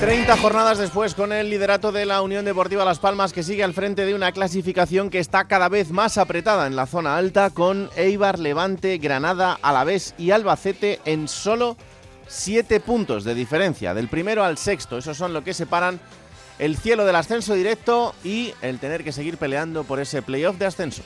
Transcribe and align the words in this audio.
30 0.00 0.36
jornadas 0.36 0.78
después 0.78 1.14
con 1.14 1.32
el 1.32 1.48
liderato 1.48 1.92
de 1.92 2.04
la 2.04 2.20
Unión 2.20 2.44
Deportiva 2.44 2.84
Las 2.84 2.98
Palmas 2.98 3.32
que 3.32 3.42
sigue 3.42 3.64
al 3.64 3.72
frente 3.72 4.04
de 4.04 4.14
una 4.14 4.32
clasificación 4.32 5.08
que 5.08 5.18
está 5.18 5.44
cada 5.44 5.68
vez 5.68 5.90
más 5.90 6.18
apretada 6.18 6.66
en 6.66 6.76
la 6.76 6.86
zona 6.86 7.16
alta 7.16 7.50
con 7.50 7.88
Eibar, 7.96 8.38
Levante, 8.38 8.98
Granada, 8.98 9.58
Alavés 9.62 10.14
y 10.18 10.32
Albacete 10.32 11.00
en 11.04 11.28
solo 11.28 11.76
7 12.26 12.80
puntos 12.80 13.24
de 13.24 13.34
diferencia 13.34 13.94
del 13.94 14.08
primero 14.08 14.44
al 14.44 14.58
sexto. 14.58 14.98
Esos 14.98 15.16
son 15.16 15.32
lo 15.32 15.44
que 15.44 15.54
separan 15.54 16.00
el 16.58 16.76
cielo 16.76 17.04
del 17.06 17.16
ascenso 17.16 17.54
directo 17.54 18.14
y 18.24 18.52
el 18.62 18.78
tener 18.78 19.04
que 19.04 19.12
seguir 19.12 19.38
peleando 19.38 19.84
por 19.84 20.00
ese 20.00 20.22
playoff 20.22 20.58
de 20.58 20.66
ascenso. 20.66 21.02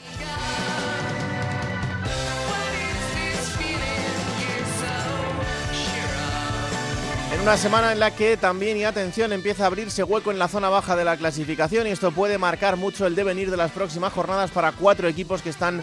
Una 7.41 7.55
semana 7.57 7.93
en 7.93 7.99
la 7.99 8.11
que 8.11 8.37
también, 8.37 8.77
y 8.77 8.83
atención, 8.83 9.33
empieza 9.33 9.63
a 9.63 9.67
abrirse 9.67 10.03
hueco 10.03 10.29
en 10.29 10.37
la 10.37 10.47
zona 10.47 10.69
baja 10.69 10.95
de 10.95 11.05
la 11.05 11.17
clasificación 11.17 11.87
y 11.87 11.91
esto 11.91 12.11
puede 12.11 12.37
marcar 12.37 12.75
mucho 12.75 13.07
el 13.07 13.15
devenir 13.15 13.49
de 13.49 13.57
las 13.57 13.71
próximas 13.71 14.13
jornadas 14.13 14.51
para 14.51 14.71
cuatro 14.73 15.07
equipos 15.07 15.41
que 15.41 15.49
están 15.49 15.81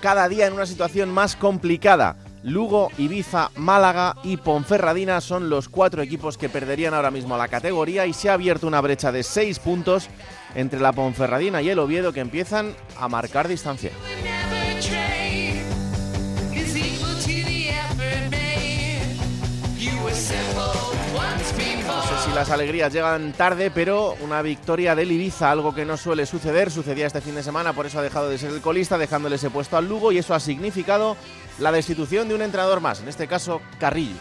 cada 0.00 0.28
día 0.28 0.46
en 0.46 0.54
una 0.54 0.64
situación 0.64 1.10
más 1.10 1.36
complicada. 1.36 2.16
Lugo, 2.42 2.88
Ibiza, 2.98 3.50
Málaga 3.56 4.16
y 4.22 4.36
Ponferradina 4.36 5.20
son 5.20 5.50
los 5.50 5.68
cuatro 5.68 6.02
equipos 6.02 6.38
que 6.38 6.48
perderían 6.48 6.94
ahora 6.94 7.10
mismo 7.10 7.36
la 7.36 7.48
categoría 7.48 8.06
y 8.06 8.12
se 8.12 8.30
ha 8.30 8.34
abierto 8.34 8.66
una 8.66 8.80
brecha 8.80 9.12
de 9.12 9.22
seis 9.22 9.58
puntos 9.58 10.08
entre 10.54 10.80
la 10.80 10.92
Ponferradina 10.92 11.62
y 11.62 11.68
el 11.68 11.78
Oviedo 11.78 12.12
que 12.12 12.20
empiezan 12.20 12.74
a 12.98 13.08
marcar 13.08 13.48
distancia. 13.48 13.90
Si 22.18 22.30
las 22.32 22.50
alegrías 22.50 22.92
llegan 22.92 23.32
tarde, 23.32 23.70
pero 23.70 24.14
una 24.20 24.42
victoria 24.42 24.94
del 24.94 25.10
Ibiza, 25.10 25.50
algo 25.50 25.74
que 25.74 25.84
no 25.84 25.96
suele 25.96 26.26
suceder, 26.26 26.70
sucedía 26.70 27.06
este 27.06 27.20
fin 27.20 27.34
de 27.34 27.42
semana, 27.42 27.72
por 27.72 27.86
eso 27.86 27.98
ha 27.98 28.02
dejado 28.02 28.28
de 28.28 28.38
ser 28.38 28.50
el 28.50 28.60
colista, 28.60 28.96
dejándole 28.98 29.36
ese 29.36 29.50
puesto 29.50 29.76
al 29.76 29.88
Lugo 29.88 30.12
y 30.12 30.18
eso 30.18 30.34
ha 30.34 30.40
significado 30.40 31.16
la 31.58 31.72
destitución 31.72 32.28
de 32.28 32.34
un 32.34 32.42
entrenador 32.42 32.80
más, 32.80 33.00
en 33.00 33.08
este 33.08 33.26
caso 33.26 33.60
Carrillo. 33.80 34.16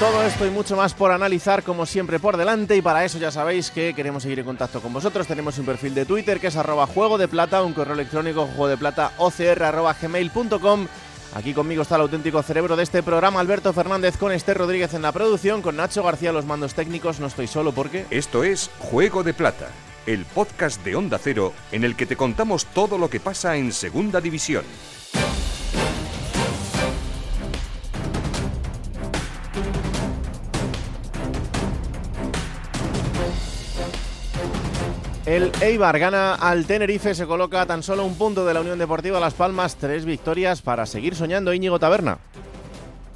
Todo 0.00 0.24
esto 0.24 0.44
y 0.44 0.50
mucho 0.50 0.76
más 0.76 0.92
por 0.92 1.12
analizar, 1.12 1.62
como 1.62 1.86
siempre, 1.86 2.18
por 2.18 2.36
delante. 2.36 2.76
Y 2.76 2.82
para 2.82 3.04
eso 3.04 3.18
ya 3.18 3.30
sabéis 3.30 3.70
que 3.70 3.94
queremos 3.94 4.24
seguir 4.24 4.40
en 4.40 4.44
contacto 4.44 4.80
con 4.80 4.92
vosotros. 4.92 5.26
Tenemos 5.26 5.56
un 5.58 5.66
perfil 5.66 5.94
de 5.94 6.04
Twitter 6.04 6.40
que 6.40 6.48
es 6.48 6.56
arroba 6.56 6.86
juego 6.86 7.16
de 7.16 7.28
plata, 7.28 7.62
un 7.62 7.72
correo 7.72 7.94
electrónico 7.94 8.46
juego 8.46 8.68
de 8.68 8.76
plata 8.76 9.12
gmail.com. 9.18 10.86
Aquí 11.34 11.54
conmigo 11.54 11.82
está 11.82 11.94
el 11.94 12.02
auténtico 12.02 12.42
cerebro 12.42 12.76
de 12.76 12.82
este 12.82 13.02
programa, 13.02 13.40
Alberto 13.40 13.72
Fernández, 13.72 14.16
con 14.16 14.30
Esther 14.32 14.58
Rodríguez 14.58 14.94
en 14.94 15.02
la 15.02 15.12
producción, 15.12 15.62
con 15.62 15.76
Nacho 15.76 16.02
García 16.02 16.32
los 16.32 16.44
mandos 16.44 16.74
técnicos. 16.74 17.18
No 17.18 17.28
estoy 17.28 17.46
solo 17.46 17.72
porque. 17.72 18.04
Esto 18.10 18.44
es 18.44 18.70
Juego 18.78 19.22
de 19.22 19.32
Plata, 19.32 19.68
el 20.06 20.24
podcast 20.26 20.84
de 20.84 20.96
Onda 20.96 21.18
Cero 21.18 21.52
en 21.72 21.84
el 21.84 21.96
que 21.96 22.06
te 22.06 22.16
contamos 22.16 22.66
todo 22.66 22.98
lo 22.98 23.08
que 23.08 23.20
pasa 23.20 23.56
en 23.56 23.72
Segunda 23.72 24.20
División. 24.20 24.64
El 35.26 35.52
Eibar 35.62 35.98
gana 35.98 36.34
al 36.34 36.66
Tenerife, 36.66 37.14
se 37.14 37.24
coloca 37.24 37.64
tan 37.64 37.82
solo 37.82 38.04
un 38.04 38.16
punto 38.16 38.44
de 38.44 38.52
la 38.52 38.60
Unión 38.60 38.78
Deportiva 38.78 39.18
Las 39.18 39.32
Palmas, 39.32 39.76
tres 39.76 40.04
victorias 40.04 40.60
para 40.60 40.84
seguir 40.84 41.14
soñando 41.14 41.54
Íñigo 41.54 41.78
Taberna. 41.78 42.18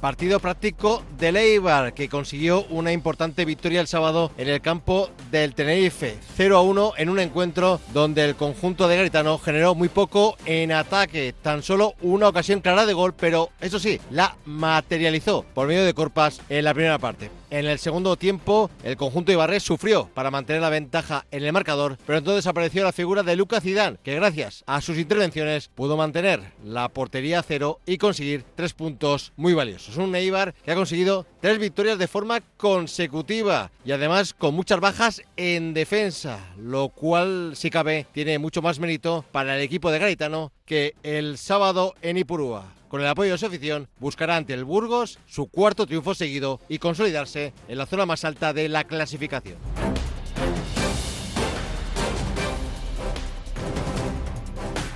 Partido 0.01 0.39
práctico 0.39 1.03
del 1.19 1.37
Eibar, 1.37 1.93
que 1.93 2.09
consiguió 2.09 2.65
una 2.71 2.93
importante 2.93 3.45
victoria 3.45 3.79
el 3.79 3.85
sábado 3.85 4.31
en 4.39 4.47
el 4.47 4.59
campo 4.59 5.11
del 5.29 5.53
Tenerife. 5.53 6.17
0 6.35 6.57
a 6.57 6.61
1 6.61 6.93
en 6.97 7.09
un 7.09 7.19
encuentro 7.19 7.79
donde 7.93 8.25
el 8.25 8.35
conjunto 8.35 8.87
de 8.87 8.97
Garitano 8.97 9.37
generó 9.37 9.75
muy 9.75 9.89
poco 9.89 10.35
en 10.47 10.71
ataque. 10.71 11.35
Tan 11.43 11.61
solo 11.61 11.93
una 12.01 12.27
ocasión 12.27 12.61
clara 12.61 12.87
de 12.87 12.93
gol, 12.93 13.13
pero 13.13 13.51
eso 13.61 13.77
sí, 13.77 14.01
la 14.09 14.35
materializó 14.45 15.45
por 15.53 15.67
medio 15.67 15.85
de 15.85 15.93
Corpas 15.93 16.41
en 16.49 16.63
la 16.63 16.73
primera 16.73 16.97
parte. 16.97 17.29
En 17.51 17.65
el 17.65 17.79
segundo 17.79 18.15
tiempo, 18.15 18.69
el 18.83 18.95
conjunto 18.95 19.31
Ibarres 19.31 19.63
sufrió 19.63 20.07
para 20.13 20.29
mantener 20.29 20.61
la 20.61 20.69
ventaja 20.69 21.25
en 21.31 21.43
el 21.43 21.51
marcador, 21.51 21.97
pero 22.05 22.19
entonces 22.19 22.45
apareció 22.45 22.83
la 22.83 22.91
figura 22.91 23.23
de 23.23 23.35
Lucas 23.35 23.63
Zidane, 23.63 23.97
que 24.03 24.13
gracias 24.13 24.63
a 24.67 24.81
sus 24.81 24.99
intervenciones 24.99 25.67
pudo 25.73 25.97
mantener 25.97 26.53
la 26.63 26.89
portería 26.89 27.39
a 27.39 27.43
cero 27.43 27.79
y 27.87 27.97
conseguir 27.97 28.45
tres 28.53 28.73
puntos 28.73 29.33
muy 29.35 29.53
valiosos. 29.53 29.97
Un 29.97 30.13
Eibar 30.13 30.53
que 30.63 30.71
ha 30.71 30.75
conseguido 30.75 31.25
tres 31.41 31.57
victorias 31.57 31.97
de 31.97 32.07
forma 32.07 32.41
consecutiva 32.57 33.71
y 33.83 33.93
además 33.93 34.35
con 34.35 34.53
muchas 34.53 34.79
bajas 34.79 35.23
en 35.35 35.73
defensa, 35.73 36.53
lo 36.55 36.89
cual, 36.89 37.53
si 37.55 37.71
cabe, 37.71 38.05
tiene 38.13 38.37
mucho 38.37 38.61
más 38.61 38.77
mérito 38.77 39.25
para 39.31 39.55
el 39.55 39.61
equipo 39.63 39.89
de 39.89 39.97
Garitano 39.97 40.51
que 40.65 40.93
el 41.01 41.39
sábado 41.39 41.95
en 42.03 42.17
Ipurúa 42.19 42.78
con 42.89 43.01
el 43.01 43.07
apoyo 43.07 43.31
de 43.31 43.37
su 43.37 43.45
afición, 43.45 43.87
buscará 43.99 44.35
ante 44.35 44.53
el 44.53 44.65
Burgos 44.65 45.19
su 45.27 45.47
cuarto 45.47 45.85
triunfo 45.85 46.15
seguido 46.15 46.59
y 46.67 46.79
consolidarse 46.79 47.53
en 47.67 47.77
la 47.77 47.85
zona 47.85 48.05
más 48.05 48.25
alta 48.25 48.51
de 48.51 48.67
la 48.67 48.83
clasificación. 48.83 49.57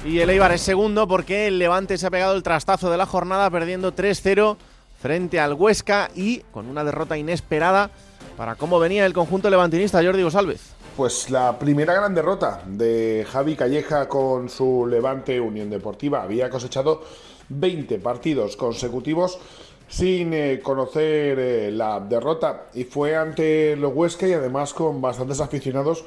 Y 0.06 0.20
el 0.20 0.30
Eibar 0.32 0.52
es 0.52 0.62
segundo 0.62 1.08
porque 1.08 1.48
el 1.48 1.60
Levante 1.60 1.98
se 1.98 2.08
ha 2.08 2.12
pegado 2.12 2.36
el 2.36 2.44
trastazo 2.44 2.92
de 2.92 2.98
la 2.98 3.06
jornada 3.06 3.50
perdiendo 3.50 3.96
3-0 3.96 4.58
frente 5.00 5.40
al 5.40 5.54
Huesca 5.54 6.10
y 6.14 6.40
con 6.52 6.68
una 6.68 6.84
derrota 6.84 7.18
inesperada 7.18 7.90
para 8.36 8.56
cómo 8.56 8.80
venía 8.80 9.06
el 9.06 9.14
conjunto 9.14 9.50
levantinista 9.50 10.04
Jordi 10.04 10.24
González. 10.24 10.74
Pues 10.98 11.30
la 11.30 11.58
primera 11.58 11.94
gran 11.94 12.14
derrota 12.14 12.62
de 12.66 13.26
Javi 13.32 13.56
Calleja 13.56 14.08
con 14.08 14.50
su 14.50 14.86
Levante 14.88 15.40
Unión 15.40 15.70
Deportiva. 15.70 16.22
Había 16.22 16.50
cosechado 16.50 17.04
20 17.50 18.00
partidos 18.00 18.56
consecutivos 18.58 19.40
sin 19.88 20.34
eh, 20.34 20.60
conocer 20.64 21.38
eh, 21.40 21.72
la 21.72 22.00
derrota 22.00 22.68
y 22.74 22.84
fue 22.84 23.16
ante 23.16 23.76
los 23.76 23.94
Huesca 23.94 24.28
y 24.28 24.34
además 24.34 24.74
con 24.74 25.02
bastantes 25.02 25.40
aficionados 25.40 26.04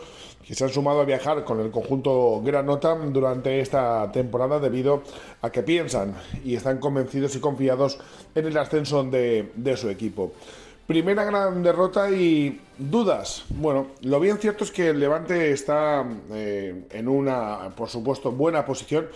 que 0.47 0.54
se 0.54 0.64
han 0.64 0.70
sumado 0.70 1.00
a 1.00 1.04
viajar 1.04 1.44
con 1.44 1.60
el 1.60 1.70
conjunto 1.70 2.41
Granota 2.42 2.94
durante 2.94 3.60
esta 3.60 4.10
temporada 4.12 4.60
debido 4.60 5.02
a 5.42 5.50
que 5.50 5.62
piensan 5.62 6.14
y 6.44 6.54
están 6.54 6.78
convencidos 6.78 7.34
y 7.36 7.41
confiados 7.41 7.98
en 8.34 8.47
el 8.47 8.56
ascenso 8.56 9.03
de 9.03 9.76
su 9.76 9.88
equipo. 9.91 10.32
Primera 10.86 11.24
gran 11.24 11.64
derrota 11.64 12.08
y 12.12 12.60
dudas. 12.78 13.44
Bueno, 13.48 13.88
lo 14.02 14.20
bien 14.20 14.38
cierto 14.38 14.62
es 14.62 14.70
que 14.70 14.91
el 14.91 15.00
Levante 15.00 15.50
está 15.50 16.06
eh, 16.30 16.84
en 16.91 17.08
una, 17.08 17.74
por 17.74 17.88
supuesto, 17.88 18.30
buena 18.30 18.64
posición, 18.64 19.08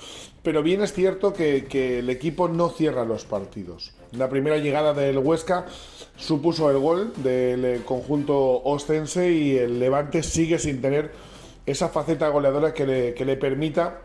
pero 0.42 0.64
bien 0.64 0.82
es 0.82 0.92
cierto 0.92 1.32
que, 1.32 1.98
el 2.00 2.10
equipo 2.10 2.48
no 2.48 2.70
cierra 2.70 3.04
los 3.04 3.24
partidos. 3.24 3.92
La 4.10 4.28
primera 4.28 4.58
llegada 4.58 4.94
del 4.94 5.18
Huesca 5.18 5.66
supuso 6.16 6.68
el 6.72 6.78
gol 6.78 7.12
del 7.22 7.84
conjunto 7.84 8.62
ostense 8.64 9.30
y 9.30 9.56
el 9.56 9.78
Levante 9.78 10.24
sigue 10.24 10.58
sin 10.58 10.80
tener 10.82 11.12
esa 11.66 11.88
faceta 11.88 12.28
goleadora 12.30 12.74
que 12.74 12.84
le, 12.84 13.14
que 13.14 13.24
le 13.24 13.36
permita 13.36 14.00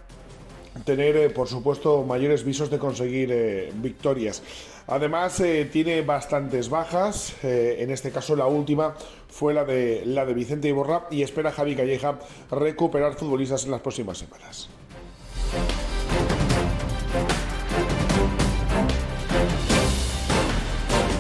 tener, 0.83 1.15
eh, 1.17 1.29
por 1.29 1.47
supuesto, 1.47 2.03
mayores 2.03 2.43
visos 2.43 2.69
de 2.69 2.77
conseguir 2.77 3.31
eh, 3.31 3.71
victorias. 3.75 4.43
Además, 4.87 5.39
eh, 5.39 5.67
tiene 5.71 6.01
bastantes 6.01 6.69
bajas. 6.69 7.33
Eh, 7.43 7.77
en 7.79 7.91
este 7.91 8.11
caso, 8.11 8.35
la 8.35 8.45
última 8.45 8.93
fue 9.29 9.53
la 9.53 9.65
de, 9.65 10.03
la 10.05 10.25
de 10.25 10.33
Vicente 10.33 10.67
Iborra 10.67 11.07
y 11.09 11.23
espera 11.23 11.51
Javi 11.51 11.75
Calleja 11.75 12.19
recuperar 12.51 13.15
futbolistas 13.15 13.65
en 13.65 13.71
las 13.71 13.81
próximas 13.81 14.17
semanas. 14.17 14.69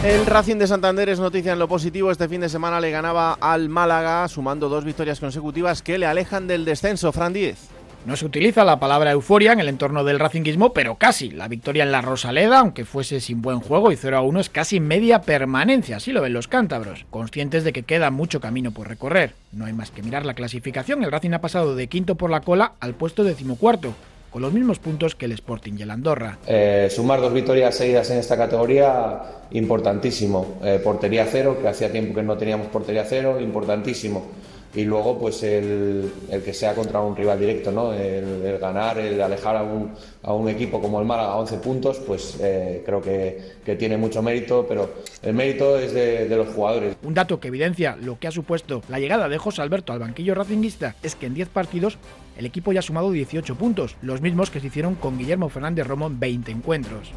El 0.03 0.23
Racing 0.27 0.57
de 0.57 0.67
Santander 0.67 1.09
es 1.09 1.19
noticia 1.19 1.53
en 1.53 1.57
lo 1.57 1.67
positivo. 1.67 2.11
Este 2.11 2.29
fin 2.29 2.41
de 2.41 2.49
semana 2.49 2.79
le 2.79 2.91
ganaba 2.91 3.33
al 3.33 3.69
Málaga, 3.69 4.27
sumando 4.27 4.69
dos 4.69 4.85
victorias 4.85 5.19
consecutivas 5.19 5.81
que 5.81 5.97
le 5.97 6.05
alejan 6.05 6.45
del 6.45 6.63
descenso. 6.63 7.11
Fran 7.11 7.33
Díez. 7.33 7.74
No 8.05 8.15
se 8.15 8.25
utiliza 8.27 8.63
la 8.63 8.79
palabra 8.79 9.09
euforia 9.09 9.51
en 9.51 9.59
el 9.59 9.67
entorno 9.67 10.03
del 10.03 10.19
racinguismo, 10.19 10.73
pero 10.73 10.93
casi. 10.93 11.31
La 11.31 11.47
victoria 11.47 11.81
en 11.81 11.91
la 11.91 12.03
Rosaleda, 12.03 12.59
aunque 12.59 12.85
fuese 12.85 13.19
sin 13.19 13.41
buen 13.41 13.61
juego 13.61 13.91
y 13.91 13.95
0 13.95 14.17
a 14.17 14.21
1, 14.21 14.41
es 14.41 14.49
casi 14.49 14.79
media 14.79 15.21
permanencia, 15.21 15.97
así 15.97 16.11
lo 16.11 16.21
ven 16.21 16.33
los 16.33 16.47
cántabros, 16.47 17.07
conscientes 17.09 17.63
de 17.63 17.73
que 17.73 17.81
queda 17.81 18.11
mucho 18.11 18.39
camino 18.39 18.69
por 18.69 18.87
recorrer. 18.87 19.31
No 19.51 19.65
hay 19.65 19.73
más 19.73 19.89
que 19.89 20.03
mirar 20.03 20.23
la 20.23 20.35
clasificación, 20.35 21.03
el 21.03 21.11
Racing 21.11 21.31
ha 21.31 21.41
pasado 21.41 21.75
de 21.75 21.87
quinto 21.87 22.13
por 22.13 22.29
la 22.29 22.41
cola 22.41 22.73
al 22.79 22.93
puesto 22.93 23.23
decimocuarto, 23.23 23.95
con 24.29 24.43
los 24.43 24.53
mismos 24.53 24.77
puntos 24.77 25.15
que 25.15 25.25
el 25.25 25.31
Sporting 25.31 25.73
y 25.79 25.81
el 25.81 25.89
Andorra. 25.89 26.37
Eh, 26.45 26.89
sumar 26.91 27.21
dos 27.21 27.33
victorias 27.33 27.73
seguidas 27.73 28.11
en 28.11 28.19
esta 28.19 28.37
categoría, 28.37 29.19
importantísimo. 29.49 30.59
Eh, 30.63 30.79
portería 30.83 31.25
cero, 31.25 31.57
que 31.59 31.69
hacía 31.69 31.91
tiempo 31.91 32.13
que 32.13 32.21
no 32.21 32.37
teníamos 32.37 32.67
portería 32.67 33.03
cero, 33.03 33.39
importantísimo 33.41 34.27
y 34.75 34.83
luego 34.83 35.17
pues 35.17 35.41
el, 35.43 36.11
el, 36.29 36.43
que 36.43 36.53
sea 36.53 36.75
contra 36.75 36.99
un 36.99 37.15
rival 37.15 37.39
directo, 37.39 37.71
¿no? 37.71 37.93
el, 37.93 38.57
ganar, 38.59 38.97
el 38.99 39.21
alejar 39.21 39.55
a 39.55 39.63
un, 39.63 39.93
a 40.23 40.33
un, 40.33 40.49
equipo 40.49 40.81
como 40.81 40.99
el 40.99 41.05
Málaga 41.05 41.29
a 41.29 41.35
11 41.37 41.57
puntos, 41.57 41.99
pues 42.05 42.37
eh, 42.41 42.83
creo 42.85 43.01
que, 43.01 43.53
que, 43.65 43.75
tiene 43.75 43.97
mucho 43.97 44.21
mérito, 44.21 44.65
pero 44.67 44.89
el 45.21 45.33
mérito 45.33 45.79
es 45.79 45.93
de, 45.93 46.27
de, 46.27 46.35
los 46.35 46.49
jugadores. 46.49 46.97
Un 47.03 47.13
dato 47.13 47.39
que 47.39 47.47
evidencia 47.47 47.97
lo 48.01 48.19
que 48.19 48.27
ha 48.27 48.31
supuesto 48.31 48.81
la 48.89 48.99
llegada 48.99 49.29
de 49.29 49.37
José 49.37 49.61
Alberto 49.61 49.93
al 49.93 49.99
banquillo 49.99 50.35
racinguista 50.35 50.95
es 51.03 51.15
que 51.15 51.27
en 51.27 51.33
10 51.33 51.49
partidos 51.49 51.97
el 52.37 52.45
equipo 52.45 52.73
ya 52.73 52.79
ha 52.79 52.83
sumado 52.83 53.11
18 53.11 53.55
puntos, 53.55 53.95
los 54.01 54.21
mismos 54.21 54.49
que 54.49 54.59
se 54.59 54.67
hicieron 54.67 54.95
con 54.95 55.17
Guillermo 55.17 55.47
Fernández 55.49 55.87
Romo 55.87 56.07
en 56.07 56.19
20 56.19 56.51
encuentros. 56.51 57.11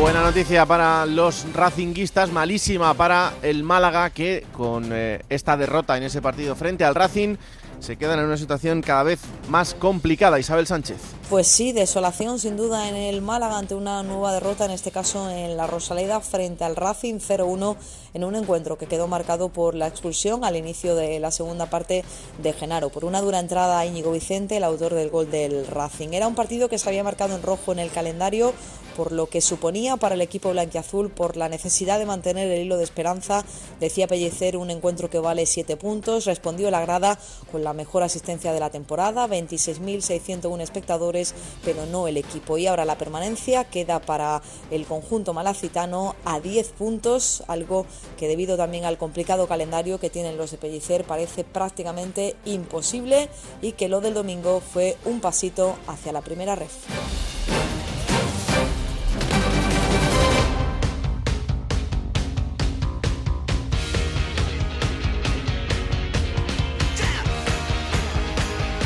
Buena 0.00 0.22
noticia 0.22 0.64
para 0.64 1.04
los 1.06 1.44
racinguistas, 1.52 2.30
malísima 2.30 2.94
para 2.94 3.32
el 3.42 3.64
Málaga 3.64 4.10
que 4.10 4.46
con 4.52 4.90
eh, 4.92 5.22
esta 5.28 5.56
derrota 5.56 5.96
en 5.96 6.04
ese 6.04 6.22
partido 6.22 6.54
frente 6.54 6.84
al 6.84 6.94
Racing 6.94 7.36
se 7.80 7.96
quedan 7.96 8.18
en 8.18 8.26
una 8.26 8.36
situación 8.36 8.82
cada 8.82 9.02
vez 9.02 9.20
más 9.48 9.74
complicada. 9.74 10.38
Isabel 10.38 10.66
Sánchez. 10.66 10.96
Pues 11.30 11.46
sí, 11.46 11.72
desolación 11.72 12.38
sin 12.38 12.56
duda 12.56 12.88
en 12.88 12.96
el 12.96 13.20
Málaga 13.20 13.58
ante 13.58 13.74
una 13.74 14.02
nueva 14.02 14.32
derrota, 14.32 14.64
en 14.64 14.70
este 14.70 14.90
caso 14.90 15.30
en 15.30 15.56
la 15.56 15.66
Rosaleda 15.66 16.20
frente 16.20 16.64
al 16.64 16.74
Racing 16.74 17.16
0-1 17.16 17.76
en 18.14 18.24
un 18.24 18.34
encuentro 18.34 18.78
que 18.78 18.86
quedó 18.86 19.08
marcado 19.08 19.50
por 19.50 19.74
la 19.74 19.86
expulsión 19.86 20.44
al 20.44 20.56
inicio 20.56 20.94
de 20.94 21.20
la 21.20 21.30
segunda 21.30 21.66
parte 21.66 22.04
de 22.42 22.52
Genaro, 22.52 22.88
por 22.88 23.04
una 23.04 23.20
dura 23.20 23.40
entrada 23.40 23.78
a 23.78 23.86
Íñigo 23.86 24.12
Vicente, 24.12 24.56
el 24.56 24.64
autor 24.64 24.94
del 24.94 25.10
gol 25.10 25.30
del 25.30 25.66
Racing. 25.66 26.08
Era 26.12 26.26
un 26.26 26.34
partido 26.34 26.68
que 26.68 26.78
se 26.78 26.88
había 26.88 27.04
marcado 27.04 27.36
en 27.36 27.42
rojo 27.42 27.72
en 27.72 27.78
el 27.78 27.90
calendario 27.90 28.54
por 28.98 29.12
lo 29.12 29.28
que 29.28 29.40
suponía 29.40 29.96
para 29.96 30.16
el 30.16 30.20
equipo 30.22 30.50
blanquiazul, 30.50 31.08
por 31.08 31.36
la 31.36 31.48
necesidad 31.48 32.00
de 32.00 32.04
mantener 32.04 32.50
el 32.50 32.62
hilo 32.62 32.78
de 32.78 32.82
esperanza. 32.82 33.44
Decía 33.78 34.08
Pellecer 34.08 34.56
un 34.56 34.72
encuentro 34.72 35.08
que 35.08 35.20
vale 35.20 35.46
siete 35.46 35.76
puntos. 35.76 36.24
Respondió 36.24 36.68
la 36.72 36.80
grada 36.80 37.16
con 37.52 37.62
la 37.62 37.67
mejor 37.72 38.02
asistencia 38.02 38.52
de 38.52 38.60
la 38.60 38.70
temporada, 38.70 39.26
26.601 39.26 40.60
espectadores, 40.60 41.34
pero 41.64 41.86
no 41.86 42.08
el 42.08 42.16
equipo. 42.16 42.58
Y 42.58 42.66
ahora 42.66 42.84
la 42.84 42.98
permanencia 42.98 43.64
queda 43.64 44.00
para 44.00 44.42
el 44.70 44.86
conjunto 44.86 45.34
malacitano 45.34 46.16
a 46.24 46.40
10 46.40 46.68
puntos, 46.70 47.42
algo 47.48 47.86
que 48.16 48.28
debido 48.28 48.56
también 48.56 48.84
al 48.84 48.98
complicado 48.98 49.46
calendario 49.46 49.98
que 49.98 50.10
tienen 50.10 50.36
los 50.36 50.50
de 50.50 50.58
Pellicer 50.58 51.04
parece 51.04 51.44
prácticamente 51.44 52.36
imposible 52.44 53.28
y 53.62 53.72
que 53.72 53.88
lo 53.88 54.00
del 54.00 54.14
domingo 54.14 54.60
fue 54.60 54.96
un 55.04 55.20
pasito 55.20 55.76
hacia 55.86 56.12
la 56.12 56.20
primera 56.20 56.54
red. 56.54 56.68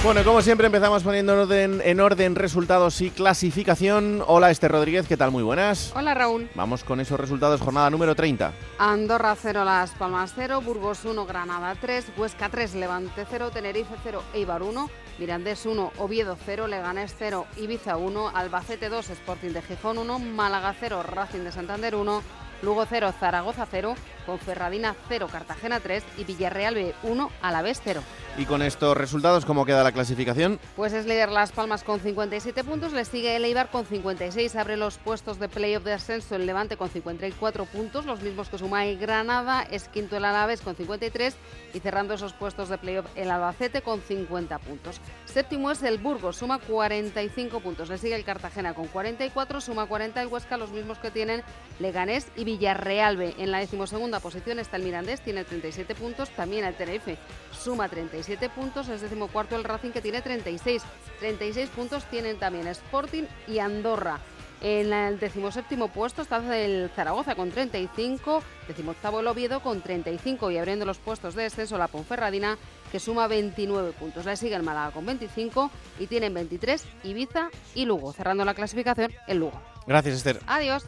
Bueno, 0.05 0.25
como 0.25 0.43
siempre 0.43 0.67
empezamos 0.67 1.05
poniendo 1.05 1.33
en 1.33 1.39
orden, 1.39 1.81
en 1.85 2.01
orden 2.01 2.35
resultados 2.35 3.01
y 3.01 3.11
clasificación. 3.11 4.21
Hola 4.27 4.51
Esther 4.51 4.73
Rodríguez, 4.73 5.07
¿qué 5.07 5.17
tal? 5.17 5.31
Muy 5.31 5.45
buenas. 5.45 5.93
Hola 5.95 6.13
Raúl. 6.13 6.51
Vamos 6.57 6.83
con 6.83 6.99
esos 6.99 7.21
resultados, 7.21 7.61
jornada 7.61 7.89
número 7.89 8.17
30. 8.17 8.53
Andorra 8.79 9.37
0, 9.41 9.65
Las 9.65 9.93
Palmas 9.93 10.33
0, 10.35 10.61
Burgos 10.61 11.05
1, 11.05 11.25
Granada 11.25 11.77
3, 11.81 12.15
Huesca 12.17 12.49
3, 12.49 12.75
Levante 12.75 13.25
0, 13.31 13.51
Tenerife 13.53 13.95
0, 14.03 14.25
Eibar 14.35 14.65
1, 14.65 14.91
Mirandés 15.21 15.67
1, 15.67 15.93
Oviedo 15.99 16.37
0, 16.47 16.67
Leganés 16.67 17.15
0, 17.17 17.47
Ibiza 17.59 17.97
1, 17.97 18.33
Albacete 18.35 18.89
2, 18.89 19.09
Sporting 19.09 19.51
de 19.51 19.63
Gijón 19.63 19.99
1, 19.99 20.19
Málaga 20.19 20.75
0, 20.81 21.05
Racing 21.05 21.45
de 21.45 21.53
Santander 21.53 21.95
1, 21.95 22.23
Lugo 22.63 22.87
0, 22.89 23.13
Zaragoza 23.21 23.69
0, 23.71 23.95
Ponferradina 24.23 24.95
0, 25.09 25.29
Cartagena 25.31 25.81
3 25.81 26.03
y 26.19 26.25
Villarreal 26.25 26.75
B 26.75 26.95
1, 27.03 27.31
Alavés 27.43 27.81
0. 27.85 28.03
Y 28.39 28.47
con 28.47 28.63
estos 28.63 28.97
resultados, 28.97 29.45
¿cómo 29.45 29.67
queda 29.67 29.85
la 29.85 29.93
clasificación? 29.93 30.59
Pues 30.75 30.95
es 30.95 31.05
líder 31.05 31.31
Las 31.31 31.53
Palmas 31.53 31.85
con 31.85 32.01
57 32.01 32.65
puntos, 32.65 32.95
le 32.95 33.05
sigue 33.05 33.37
el 33.37 33.45
Eibar 33.45 33.71
con 33.71 33.85
56, 33.85 34.57
abre 34.57 34.79
los 34.79 34.97
puestos 34.97 35.39
de 35.39 35.51
playoff 35.51 35.85
de 35.85 35.93
ascenso 35.93 36.37
el 36.37 36.47
Levante 36.47 36.79
con 36.79 36.89
54 36.89 37.67
puntos, 37.67 38.07
los 38.07 38.23
mismos 38.23 38.49
que 38.49 38.57
suma 38.57 38.87
el 38.87 38.97
Granada, 38.97 39.63
es 39.63 39.89
quinto 39.89 40.17
el 40.17 40.25
Alavés 40.25 40.63
con 40.63 40.75
53 40.75 41.37
y 41.75 41.81
cerrando 41.81 42.15
esos 42.15 42.33
puestos 42.33 42.71
de 42.71 42.79
playoff 42.79 43.05
el 43.17 43.31
Albacete 43.31 43.83
con 43.83 44.01
50 44.01 44.59
puntos. 44.61 45.01
Séptimo 45.27 45.71
es 45.71 45.83
el 45.83 45.99
Burgos, 45.99 46.37
suma 46.37 46.59
45 46.59 47.61
puntos, 47.61 47.91
le 47.91 47.99
sigue 47.99 48.15
el 48.15 48.25
Cartagena 48.25 48.73
con 48.73 48.87
44, 48.87 49.61
suma 49.61 49.85
40 49.85 50.23
el 50.23 50.29
Huesca, 50.29 50.57
los 50.57 50.71
mismos 50.71 50.99
que 50.99 51.11
tienen 51.11 51.43
Leganés 51.81 52.29
y 52.35 52.45
Villarreal 52.45 53.19
B. 53.19 53.35
En 53.39 53.51
la 53.51 53.59
decimosegunda 53.59 54.12
posición 54.21 54.59
está 54.59 54.77
el 54.77 54.83
Mirandés, 54.83 55.21
tiene 55.21 55.45
37 55.45 55.95
puntos, 55.95 56.31
también 56.31 56.65
el 56.65 56.75
Tenerife 56.75 57.19
suma 57.53 57.89
37 57.89 58.49
puntos, 58.51 58.89
es 58.89 59.01
decimocuarto 59.01 59.57
el 59.57 59.65
Racing 59.65 59.91
que 59.91 60.01
tiene 60.01 60.23
36. 60.23 60.83
36 61.21 61.69
puntos 61.71 62.05
tienen 62.07 62.39
también 62.39 62.67
Sporting 62.67 63.25
y 63.47 63.59
Andorra. 63.59 64.21
En 64.63 64.93
el 64.93 65.19
decimoséptimo 65.19 65.89
puesto 65.89 66.23
está 66.23 66.39
el 66.57 66.89
Zaragoza 66.95 67.35
con 67.35 67.51
35, 67.51 68.45
decimoctavo 68.69 69.19
el 69.19 69.27
Oviedo 69.27 69.61
con 69.61 69.81
35 69.81 70.53
y 70.53 70.59
abriendo 70.59 70.85
los 70.85 70.99
puestos 70.99 71.35
de 71.35 71.43
descenso 71.43 71.79
la 71.79 71.89
Ponferradina 71.89 72.57
que 72.93 73.01
suma 73.01 73.27
29 73.27 73.91
puntos. 73.93 74.25
Le 74.25 74.37
sigue 74.37 74.55
el 74.55 74.63
Málaga 74.63 74.93
con 74.93 75.05
25 75.05 75.69
y 75.99 76.07
tienen 76.07 76.33
23 76.33 76.85
Ibiza 77.03 77.51
y 77.75 77.87
Lugo. 77.87 78.13
Cerrando 78.13 78.45
la 78.45 78.55
clasificación, 78.55 79.13
el 79.27 79.39
Lugo. 79.39 79.61
Gracias, 79.85 80.15
Esther. 80.15 80.39
Adiós. 80.47 80.85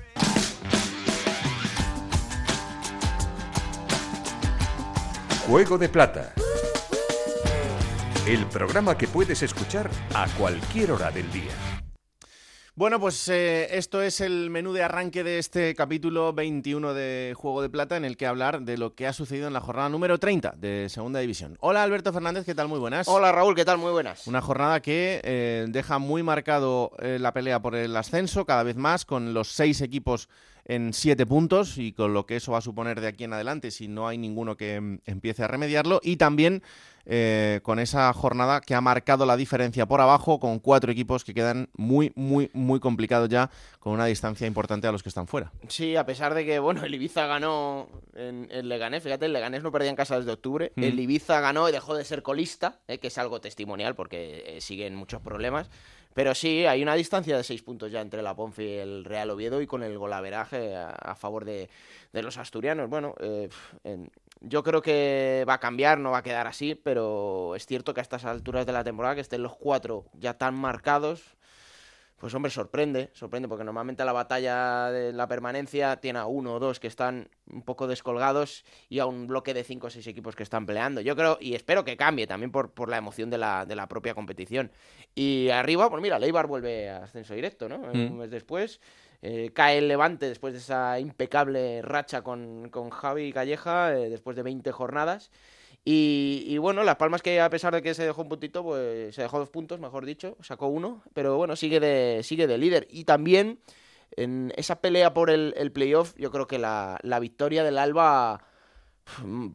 Juego 5.47 5.77
de 5.77 5.91
Plata. 5.91 6.33
El 8.27 8.47
programa 8.47 8.97
que 8.97 9.07
puedes 9.07 9.43
escuchar 9.43 9.91
a 10.15 10.27
cualquier 10.39 10.93
hora 10.93 11.11
del 11.11 11.31
día. 11.31 11.53
Bueno, 12.75 12.99
pues 12.99 13.29
eh, 13.29 13.77
esto 13.77 14.01
es 14.01 14.23
el 14.23 14.49
menú 14.49 14.73
de 14.73 14.83
arranque 14.83 15.23
de 15.23 15.39
este 15.39 15.75
capítulo 15.75 16.33
21 16.33 16.95
de 16.95 17.35
Juego 17.37 17.61
de 17.61 17.69
Plata 17.69 17.99
en 17.99 18.07
el 18.07 18.17
que 18.17 18.27
hablar 18.27 18.63
de 18.63 18.79
lo 18.79 18.95
que 18.95 19.07
ha 19.07 19.13
sucedido 19.13 19.47
en 19.47 19.53
la 19.53 19.61
jornada 19.61 19.91
número 19.91 20.19
30 20.19 20.55
de 20.57 20.89
Segunda 20.89 21.21
División. 21.21 21.59
Hola 21.61 21.83
Alberto 21.83 22.11
Fernández, 22.11 22.47
¿qué 22.47 22.55
tal? 22.55 22.69
Muy 22.69 22.79
buenas. 22.79 23.07
Hola 23.07 23.31
Raúl, 23.31 23.55
¿qué 23.55 23.67
tal? 23.67 23.77
Muy 23.77 23.93
buenas. 23.93 24.27
Una 24.27 24.41
jornada 24.41 24.81
que 24.81 25.21
eh, 25.23 25.67
deja 25.69 25.99
muy 25.99 26.23
marcado 26.23 26.93
eh, 27.01 27.19
la 27.21 27.35
pelea 27.35 27.61
por 27.61 27.75
el 27.75 27.95
ascenso 27.97 28.47
cada 28.47 28.63
vez 28.63 28.77
más 28.77 29.05
con 29.05 29.35
los 29.35 29.49
seis 29.49 29.83
equipos 29.83 30.31
en 30.67 30.93
siete 30.93 31.27
puntos 31.27 31.79
y 31.79 31.93
con 31.93 32.15
lo 32.15 32.27
que 32.27 32.37
eso 32.37 32.53
va 32.53 32.59
a 32.59 32.63
suponer 32.63 33.01
de 33.01 33.09
aquí 33.09 33.25
en 33.25 33.33
adelante 33.33 33.71
si 33.71 33.89
no 33.89 34.09
hay 34.09 34.19
ninguno 34.19 34.57
que 34.57 34.81
mm, 34.81 34.99
empiece 35.07 35.43
a 35.45 35.49
remediarlo 35.49 36.01
y 36.03 36.17
también 36.17 36.63
eh, 37.07 37.61
con 37.63 37.79
esa 37.79 38.11
jornada 38.15 38.63
que 38.63 38.75
ha 38.75 38.81
marcado 38.81 39.27
la 39.27 39.37
diferencia 39.37 39.85
por 39.85 40.01
abajo 40.01 40.41
con 40.41 40.59
cuatro 40.59 40.91
equipos 40.91 41.23
que 41.23 41.35
quedan 41.35 41.69
muy, 41.77 42.13
muy, 42.15 42.51
muy 42.55 42.81
complicados 42.81 43.29
ya 43.29 43.51
con 43.79 43.93
una 43.93 44.07
distancia 44.07 44.47
importante 44.47 44.87
a 44.87 44.93
los 44.93 45.03
que 45.03 45.11
están 45.11 45.27
fuera. 45.27 45.53
Sí, 45.69 45.97
a 45.97 46.07
pesar 46.07 46.33
de 46.33 46.47
que, 46.47 46.59
bueno, 46.61 46.83
el 46.83 46.95
Ibiza 46.95 47.27
ganó 47.27 47.89
en 48.15 48.49
el 48.51 48.71
Leganés, 48.71 49.03
fíjate, 49.03 49.27
el 49.27 49.35
Leganés 49.35 49.63
no 49.63 49.71
perdía 49.71 49.91
en 49.91 49.97
casa 49.97 50.17
desde 50.17 50.31
octubre, 50.33 50.73
Mm. 50.77 50.83
el 50.85 50.99
Ibiza 50.99 51.41
ganó 51.41 51.69
y 51.69 51.73
dejó 51.73 51.95
de 51.95 52.05
ser 52.07 52.23
colista, 52.23 52.81
eh, 52.89 52.97
que 52.99 53.09
es 53.09 53.19
algo 53.19 53.39
testimonial 53.41 53.95
porque 53.95 54.43
eh, 54.47 54.61
siguen 54.63 54.95
muchos 54.95 55.21
problemas. 55.21 55.69
Pero 56.15 56.35
sí, 56.35 56.65
hay 56.65 56.83
una 56.83 56.95
distancia 56.95 57.37
de 57.37 57.43
seis 57.43 57.63
puntos 57.63 57.91
ya 57.91 58.01
entre 58.01 58.23
la 58.23 58.35
Ponfe 58.37 58.63
y 58.63 58.73
el 58.79 59.05
Real 59.05 59.31
Oviedo 59.31 59.61
y 59.61 59.67
con 59.67 59.83
el 59.83 59.99
golaveraje 59.99 60.77
a, 60.77 61.15
favor 61.17 61.45
de, 61.45 61.69
de 62.13 62.23
los 62.23 62.39
asturianos. 62.39 62.89
Bueno, 62.89 63.15
eh, 63.19 63.49
yo 64.41 64.63
creo 64.63 64.81
que 64.81 65.45
va 65.49 65.55
a 65.55 65.61
cambiar, 65.61 65.99
no 65.99 66.13
va 66.13 66.19
a 66.19 66.23
quedar 66.23 66.47
así, 66.47 66.77
pero 66.77 67.57
es 67.57 67.67
cierto 67.67 67.95
que 67.95 68.01
a 68.01 68.03
estas 68.03 68.25
alturas 68.25 68.65
de 68.65 68.73
la 68.73 68.85
temporada 68.85 69.17
que 69.17 69.21
estén 69.23 69.43
los 69.43 69.57
cuatro 69.57 70.05
ya 70.15 70.35
tan 70.35 70.55
marcados, 70.55 71.37
pues 72.17 72.33
hombre, 72.35 72.51
sorprende, 72.51 73.11
sorprende, 73.13 73.49
porque 73.49 73.65
normalmente 73.65 74.05
la 74.05 74.13
batalla 74.13 74.91
de 74.91 75.13
la 75.13 75.27
permanencia 75.29 75.97
tiene 75.97 76.21
a 76.21 76.27
uno 76.27 76.55
o 76.55 76.59
dos 76.59 76.81
que 76.81 76.87
están 76.87 77.29
un 77.51 77.63
poco 77.63 77.87
descolgados 77.87 78.65
y 78.89 79.01
a 79.01 79.07
un 79.07 79.27
bloque 79.27 79.53
de 79.53 79.65
cinco 79.65 79.89
o 79.89 79.91
seis 79.91 80.07
equipos 80.07 80.35
que 80.37 80.43
están 80.43 80.65
peleando. 80.65 81.01
Yo 81.01 81.17
creo, 81.17 81.37
y 81.41 81.55
espero 81.55 81.85
que 81.85 81.97
cambie 81.97 82.27
también 82.27 82.51
por, 82.53 82.73
por 82.73 82.89
la 82.89 82.97
emoción 82.97 83.31
de 83.31 83.39
la, 83.39 83.67
de 83.67 83.77
la 83.77 83.89
propia 83.89 84.15
competición. 84.15 84.71
Y 85.15 85.51
arriba, 85.51 85.91
pues 85.91 86.03
mira, 86.03 86.19
Leibar 86.19 86.47
vuelve 86.47 86.89
a 86.89 87.05
ascenso 87.05 87.35
directo, 87.35 87.69
¿no? 87.69 87.79
Mm. 87.79 88.13
Un 88.13 88.19
mes 88.19 88.31
después. 88.31 88.81
eh, 89.23 89.51
cae 89.55 89.79
el 89.79 89.89
Levante 89.89 90.27
después 90.29 90.53
de 90.55 90.61
esa 90.61 90.99
impecable 91.01 91.83
racha 91.83 92.23
con, 92.23 92.69
con 92.71 92.91
Javi 92.91 93.33
Calleja, 93.33 93.95
eh, 93.97 94.09
después 94.11 94.37
de 94.37 94.43
20 94.43 94.71
jornadas. 94.73 95.31
Y, 95.87 96.57
bueno, 96.59 96.83
Las 96.83 96.97
Palmas 96.97 97.21
que 97.21 97.41
a 97.41 97.51
pesar 97.51 97.75
de 97.75 97.83
que 97.83 97.93
se 97.93 98.05
dejó 98.05 98.23
un 98.23 98.29
puntito, 98.31 98.63
pues 98.63 99.15
se 99.15 99.23
dejó 99.23 99.39
dos 99.39 99.51
puntos, 99.51 99.81
mejor 99.81 100.07
dicho, 100.07 100.37
sacó 100.41 100.69
uno, 100.69 101.03
pero 101.13 101.37
bueno, 101.37 101.57
sigue 101.57 101.79
de, 101.79 102.23
sigue 102.23 102.47
de 102.47 102.57
líder. 102.57 102.87
Y 102.91 103.05
también 103.05 103.59
en 104.17 104.53
esa 104.57 104.81
pelea 104.81 105.13
por 105.13 105.29
el, 105.31 105.73
playoff, 105.73 106.15
yo 106.17 106.31
creo 106.31 106.47
que 106.47 106.59
la, 106.59 106.99
la 107.03 107.21
victoria 107.21 107.65
del 107.65 107.77
Alba 107.77 108.43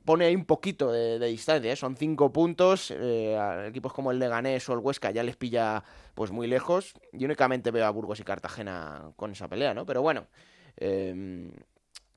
pone 0.05 0.25
ahí 0.25 0.35
un 0.35 0.45
poquito 0.45 0.91
de, 0.91 1.19
distancia, 1.27 1.71
¿eh? 1.71 1.75
son 1.75 1.95
cinco 1.95 2.31
puntos, 2.31 2.91
eh, 2.91 3.65
equipos 3.67 3.93
como 3.93 4.11
el 4.11 4.19
Leganés 4.19 4.67
o 4.69 4.73
el 4.73 4.79
Huesca 4.79 5.11
ya 5.11 5.23
les 5.23 5.35
pilla 5.35 5.83
pues 6.13 6.31
muy 6.31 6.47
lejos, 6.47 6.93
y 7.13 7.25
únicamente 7.25 7.71
veo 7.71 7.85
a 7.85 7.89
Burgos 7.89 8.19
y 8.19 8.23
Cartagena 8.23 9.11
con 9.15 9.31
esa 9.31 9.47
pelea, 9.47 9.73
¿no? 9.73 9.85
Pero 9.85 10.01
bueno, 10.01 10.27
em, 10.77 11.51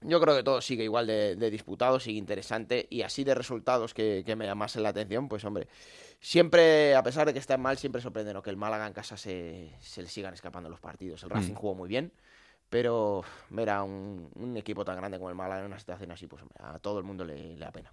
yo 0.05 0.21
creo 0.21 0.37
que 0.37 0.43
todo 0.43 0.61
sigue 0.61 0.85
igual 0.85 1.07
de, 1.07 1.51
disputado, 1.51 2.01
sigue 2.01 2.19
interesante, 2.19 2.87
y 2.91 3.03
así 3.03 3.25
de 3.25 3.35
resultados 3.35 3.95
que, 3.95 4.25
me 4.37 4.47
llamasen 4.47 4.83
la 4.83 4.91
atención, 4.91 5.29
pues 5.29 5.45
hombre, 5.45 5.69
siempre, 6.21 6.95
a 6.95 7.03
pesar 7.03 7.27
de 7.27 7.33
que 7.33 7.39
estén 7.39 7.61
mal, 7.61 7.79
siempre 7.79 8.01
sorprende 8.01 8.35
que 8.43 8.51
el 8.51 8.57
Málaga 8.57 8.87
en 8.87 8.93
casa 8.93 9.17
se, 9.17 9.73
se 9.81 10.03
le 10.03 10.09
sigan 10.09 10.35
escapando 10.35 10.69
los 10.69 10.81
partidos, 10.81 11.23
el 11.23 11.31
Racing 11.31 11.53
mm. 11.53 11.57
jugó 11.57 11.75
muy 11.75 11.89
bien, 11.89 12.13
pero 12.73 13.23
ver 13.51 13.69
a 13.69 13.83
un, 13.83 14.57
equipo 14.57 14.83
tan 14.83 14.97
grande 14.97 15.19
como 15.19 15.29
el 15.29 15.37
Málaga 15.37 15.61
en 15.61 15.67
una 15.67 15.79
situación 15.79 16.11
así, 16.11 16.27
pues 16.27 16.43
a 16.59 16.79
todo 16.79 16.99
el 16.99 17.05
mundo 17.05 17.23
le, 17.23 17.55
da 17.57 17.71
pena. 17.71 17.93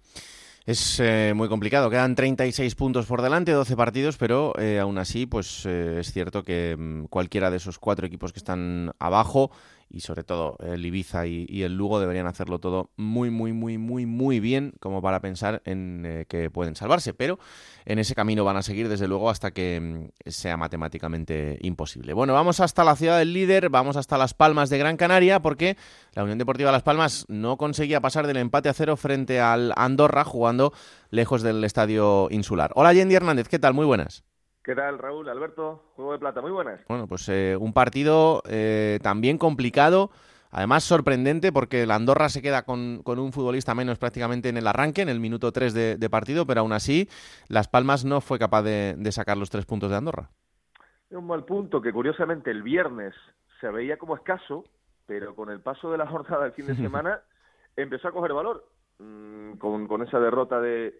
Es 0.64 0.98
eh, 1.00 1.32
muy 1.36 1.48
complicado, 1.48 1.90
quedan 1.90 2.14
36 2.14 2.74
puntos 2.76 3.04
por 3.04 3.20
delante, 3.20 3.52
12 3.52 3.76
partidos, 3.76 4.16
pero 4.16 4.58
eh, 4.58 4.78
aún 4.78 4.96
así, 4.96 5.26
pues 5.26 5.66
eh, 5.66 6.00
es 6.00 6.12
cierto 6.12 6.42
que 6.42 6.76
mm, 6.78 7.04
cualquiera 7.04 7.50
de 7.50 7.58
esos 7.58 7.78
cuatro 7.78 8.06
equipos 8.06 8.32
que 8.32 8.38
están 8.38 8.92
abajo 8.98 9.50
y 9.90 10.00
sobre 10.00 10.24
todo 10.24 10.56
el 10.60 10.84
Ibiza 10.84 11.26
y, 11.26 11.62
el 11.62 11.76
Lugo 11.76 12.00
deberían 12.00 12.26
hacerlo 12.26 12.58
todo 12.58 12.90
muy, 12.96 13.30
muy, 13.30 13.52
muy, 13.52 13.76
muy, 13.76 14.06
muy 14.06 14.40
bien 14.40 14.72
como 14.80 15.02
para 15.02 15.20
pensar 15.20 15.62
en 15.64 16.04
eh, 16.06 16.26
que 16.28 16.50
pueden 16.50 16.76
salvarse, 16.76 17.12
pero 17.12 17.38
en 17.84 17.98
ese 17.98 18.14
camino 18.14 18.44
van 18.44 18.56
a 18.56 18.62
seguir 18.62 18.88
desde 18.88 19.08
luego 19.08 19.30
hasta 19.30 19.50
que 19.50 19.80
mm, 19.80 20.30
sea 20.30 20.56
matemáticamente 20.56 21.58
imposible. 21.62 22.14
Bueno, 22.14 22.32
vamos 22.32 22.60
hasta 22.60 22.84
la 22.84 22.96
ciudad 22.96 23.18
del 23.18 23.32
líder, 23.32 23.68
vamos 23.68 23.96
hasta 23.96 24.16
Las 24.16 24.32
Palmas 24.32 24.70
de 24.70 24.78
Gran 24.78 24.96
Canaria 24.96 25.40
porque 25.40 25.76
la 26.14 26.22
Unión 26.22 26.38
Deportiva 26.38 26.72
Las 26.72 26.82
Palmas 26.82 27.26
no 27.28 27.56
conseguía 27.56 28.00
pasar 28.00 28.26
del 28.26 28.36
empate 28.36 28.68
a 28.68 28.74
cero 28.74 28.96
frente 28.96 29.40
al 29.40 29.72
Andorra 29.76 30.24
jugando 30.24 30.72
lejos 31.10 31.42
del 31.42 31.64
estadio 31.64 32.28
insular. 32.30 32.70
Hola 32.74 32.92
Yendi 32.92 33.16
Hernández, 33.16 33.48
¿qué 33.48 33.58
tal? 33.58 33.74
Muy 33.74 33.86
buenas. 33.86 34.24
¿Qué 34.70 34.76
tal, 34.76 35.00
Raúl? 35.00 35.28
Alberto, 35.28 35.82
Juego 35.96 36.12
de 36.12 36.20
Plata, 36.20 36.40
muy 36.40 36.52
buenas. 36.52 36.80
Bueno, 36.86 37.08
pues 37.08 37.28
eh, 37.28 37.56
un 37.58 37.72
partido 37.72 38.40
eh, 38.48 39.00
también 39.02 39.36
complicado, 39.36 40.12
además 40.52 40.84
sorprendente, 40.84 41.50
porque 41.50 41.86
la 41.86 41.96
Andorra 41.96 42.28
se 42.28 42.40
queda 42.40 42.62
con, 42.62 43.02
un 43.04 43.32
futbolista 43.32 43.74
menos 43.74 43.98
prácticamente 43.98 44.48
en 44.48 44.56
el 44.56 44.68
arranque, 44.68 45.02
en 45.02 45.08
el 45.08 45.18
minuto 45.18 45.50
3 45.50 45.98
de, 45.98 46.08
partido, 46.08 46.46
pero 46.46 46.60
aún 46.60 46.72
así 46.72 47.08
Las 47.48 47.66
Palmas 47.66 48.04
no 48.04 48.20
fue 48.20 48.38
capaz 48.38 48.62
de, 48.62 49.10
sacar 49.10 49.36
los 49.36 49.50
tres 49.50 49.66
puntos 49.66 49.90
de 49.90 49.96
Andorra. 49.96 50.30
Es 51.10 51.16
un 51.16 51.26
mal 51.26 51.44
punto 51.44 51.82
que 51.82 51.92
curiosamente 51.92 52.52
el 52.52 52.62
viernes 52.62 53.12
se 53.60 53.70
veía 53.70 53.96
como 53.96 54.14
escaso, 54.14 54.62
pero 55.04 55.34
con 55.34 55.50
el 55.50 55.58
paso 55.58 55.90
de 55.90 55.98
la 55.98 56.06
jornada 56.06 56.44
del 56.44 56.52
fin 56.52 56.68
de 56.68 56.76
semana 56.76 57.22
empezó 57.74 58.06
a 58.06 58.12
coger 58.12 58.34
valor, 58.34 58.68
mm, 59.00 59.54
con, 59.54 60.02
esa 60.06 60.20
derrota 60.20 60.60
de, 60.60 60.96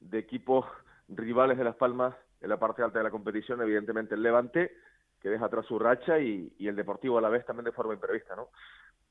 de 0.00 0.18
equipos 0.18 0.64
rivales 1.06 1.58
de 1.58 1.64
Las 1.64 1.76
Palmas 1.76 2.14
en 2.40 2.48
la 2.48 2.58
parte 2.58 2.82
alta 2.82 2.98
de 2.98 3.04
la 3.04 3.10
competición, 3.10 3.60
evidentemente 3.62 4.14
el 4.14 4.22
Levante, 4.22 4.72
que 5.20 5.28
deja 5.28 5.46
atrás 5.46 5.66
su 5.66 5.78
racha, 5.78 6.18
y, 6.18 6.52
el 6.58 6.76
Deportivo 6.76 7.18
a 7.18 7.20
la 7.20 7.28
vez 7.28 7.44
también 7.44 7.64
de 7.64 7.72
forma 7.72 7.94
imprevista, 7.94 8.34
¿no? 8.34 8.48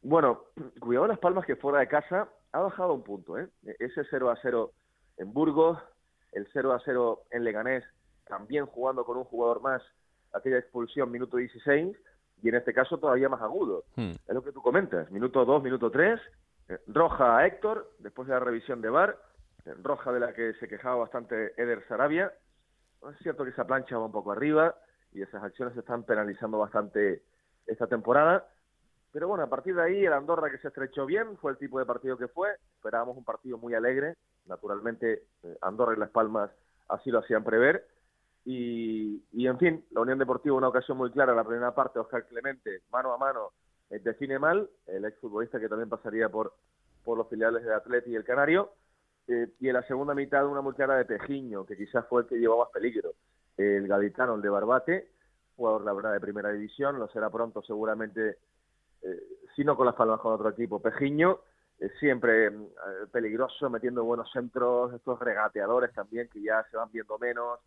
Bueno, 0.01 0.45
cuidado 0.79 1.07
Las 1.07 1.19
Palmas 1.19 1.45
que 1.45 1.55
fuera 1.55 1.79
de 1.79 1.88
casa 1.88 2.29
ha 2.51 2.59
bajado 2.59 2.93
un 2.93 3.03
punto, 3.03 3.38
¿eh? 3.38 3.48
Ese 3.79 4.03
0 4.09 4.31
a 4.31 4.38
0 4.41 4.71
en 5.17 5.33
Burgos, 5.33 5.77
el 6.31 6.48
0 6.51 6.74
a 6.74 6.81
0 6.83 7.24
en 7.31 7.43
Leganés, 7.43 7.83
también 8.27 8.65
jugando 8.65 9.05
con 9.05 9.17
un 9.17 9.24
jugador 9.25 9.62
más, 9.62 9.81
aquella 10.33 10.57
expulsión 10.57 11.12
minuto 11.12 11.38
16, 11.38 11.95
y 12.41 12.50
en 12.50 12.55
este 12.55 12.74
caso 12.74 12.98
todavía 12.98 13.29
más 13.29 13.41
agudo. 13.41 13.83
Hmm. 13.95 14.12
Es 14.12 14.33
lo 14.33 14.43
que 14.43 14.51
tú 14.51 14.62
comentas, 14.62 15.12
minuto 15.12 15.45
2, 15.45 15.63
minuto 15.63 15.91
3, 15.91 16.19
eh, 16.69 16.79
roja 16.88 17.38
a 17.38 17.45
Héctor, 17.45 17.91
después 18.00 18.27
de 18.27 18.33
la 18.33 18.39
revisión 18.39 18.81
de 18.81 18.89
VAR, 18.89 19.17
eh, 19.65 19.74
roja 19.81 20.12
de 20.12 20.19
la 20.19 20.33
que 20.33 20.53
se 20.55 20.67
quejaba 20.67 20.95
bastante 20.98 21.53
Eder 21.62 21.86
Sarabia, 21.88 22.31
es 23.08 23.18
cierto 23.20 23.44
que 23.44 23.51
esa 23.51 23.65
plancha 23.65 23.98
va 23.98 24.06
un 24.06 24.12
poco 24.12 24.32
arriba 24.32 24.75
y 25.13 25.22
esas 25.22 25.44
acciones 25.44 25.74
se 25.74 25.79
están 25.82 26.03
penalizando 26.03 26.58
bastante 26.60 27.24
esta 27.65 27.88
temporada. 27.88 28.48
Pero 29.12 29.27
bueno, 29.27 29.44
a 29.44 29.50
partir 29.50 29.75
de 29.75 29.82
ahí 29.82 30.06
el 30.06 30.13
Andorra 30.13 30.51
que 30.51 30.60
se 30.60 30.68
estrechó 30.68 31.06
bien, 31.06 31.38
fue 31.38 31.51
el 31.51 31.58
tipo 31.58 31.79
de 31.79 31.86
partido 31.86 32.18
que 32.18 32.27
fue. 32.27 32.50
Esperábamos 32.75 33.18
un 33.18 33.24
partido 33.24 33.58
muy 33.58 33.74
alegre. 33.74 34.15
Naturalmente, 34.46 35.24
eh, 35.44 35.58
Andorra 35.62 35.94
y 35.96 36.00
Las 36.00 36.12
Palmas 36.12 36.51
así 36.88 37.10
lo 37.10 37.20
hacían 37.20 37.44
prever. 37.44 37.88
Y, 38.46 39.22
en 39.34 39.60
fin, 39.60 39.86
la 39.91 40.01
Unión 40.01 40.18
Deportiva, 40.18 40.56
una 40.56 40.70
ocasión 40.70 40.98
muy 40.98 41.12
clara, 41.12 41.36
la 41.36 41.44
primera 41.44 41.74
parte, 41.75 42.00
Oscar 42.00 42.25
Clemente, 42.25 42.82
mano 42.91 43.13
a 43.13 43.18
mano, 43.18 43.51
eh, 43.89 44.00
define 44.00 44.39
mal, 44.39 44.68
el 44.88 45.06
exfutbolista 45.06 45.60
que 45.60 45.70
también 45.70 45.89
pasaría 45.89 46.29
por, 46.29 46.53
por 47.03 47.18
los 47.18 47.29
filiales 47.29 47.63
de 47.63 47.74
Atleti 47.74 48.12
y 48.12 48.15
el 48.15 48.24
Canario. 48.24 48.72
Eh, 49.29 49.48
y 49.59 49.67
en 49.67 49.74
la 49.75 49.83
segunda 49.83 50.15
mitad 50.15 50.48
una 50.48 50.62
muy 50.62 50.74
de 50.74 51.05
Pejiño, 51.05 51.63
que 51.63 51.77
quizás 51.77 52.03
fue 52.07 52.24
el 52.24 52.27
que 52.27 52.39
llevaba 52.39 52.63
más 52.63 52.74
peligro. 52.74 53.13
El 53.55 53.88
gaditano, 53.88 54.33
el 54.33 54.41
de 54.41 54.50
Barbate, 54.50 55.12
jugador 55.55 55.86
la 55.86 55.93
verdad 55.93 56.13
de 56.13 56.19
primera 56.19 56.50
división, 56.50 56.98
lo 56.98 57.07
será 57.09 57.29
pronto 57.29 57.62
seguramente, 57.62 58.38
eh, 59.03 59.24
si 59.55 59.63
no 59.63 59.77
con 59.77 59.86
las 59.86 59.93
palmas 59.93 60.19
con 60.19 60.33
otro 60.33 60.50
equipo. 60.50 60.81
Pejiño, 60.81 61.41
eh, 61.79 61.91
siempre 62.00 62.51
peligroso, 63.12 63.69
metiendo 63.69 64.03
buenos 64.03 64.31
centros, 64.31 64.93
estos 64.95 65.19
regateadores 65.19 65.93
también 65.93 66.27
que 66.27 66.41
ya 66.41 66.65
se 66.71 66.77
van 66.77 66.89
viendo 66.91 67.19
menos, 67.19 67.59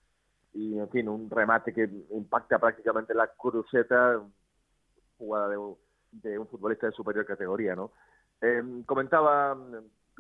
y 0.55 0.79
en 0.79 0.91
fin, 0.91 1.09
un 1.09 1.31
remate 1.31 1.73
que 1.73 1.89
impacta 2.11 2.59
prácticamente 2.59 3.15
la 3.15 3.29
cruceta, 3.29 4.21
jugada 5.17 5.49
de, 5.49 5.59
de 6.11 6.39
un 6.41 6.49
futbolista 6.49 6.89
de 6.89 6.93
superior 6.93 7.25
categoría, 7.25 7.77
¿no? 7.77 7.93
comentaba 8.87 9.57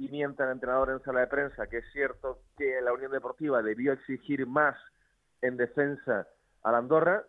Pimienta, 0.02 0.42
el 0.42 0.50
entrenador 0.50 0.90
en 0.90 1.00
sala 1.04 1.20
de 1.20 1.28
prensa, 1.28 1.68
que 1.68 1.78
es 1.78 1.84
cierto 1.92 2.40
que 2.58 2.80
la 2.80 2.92
Unión 2.92 3.12
Deportiva 3.12 3.62
debió 3.62 3.92
exigir 3.92 4.48
más 4.48 4.76
en 5.42 5.56
defensa 5.56 6.26
a 6.64 6.72
la 6.72 6.78
Andorra 6.78 7.22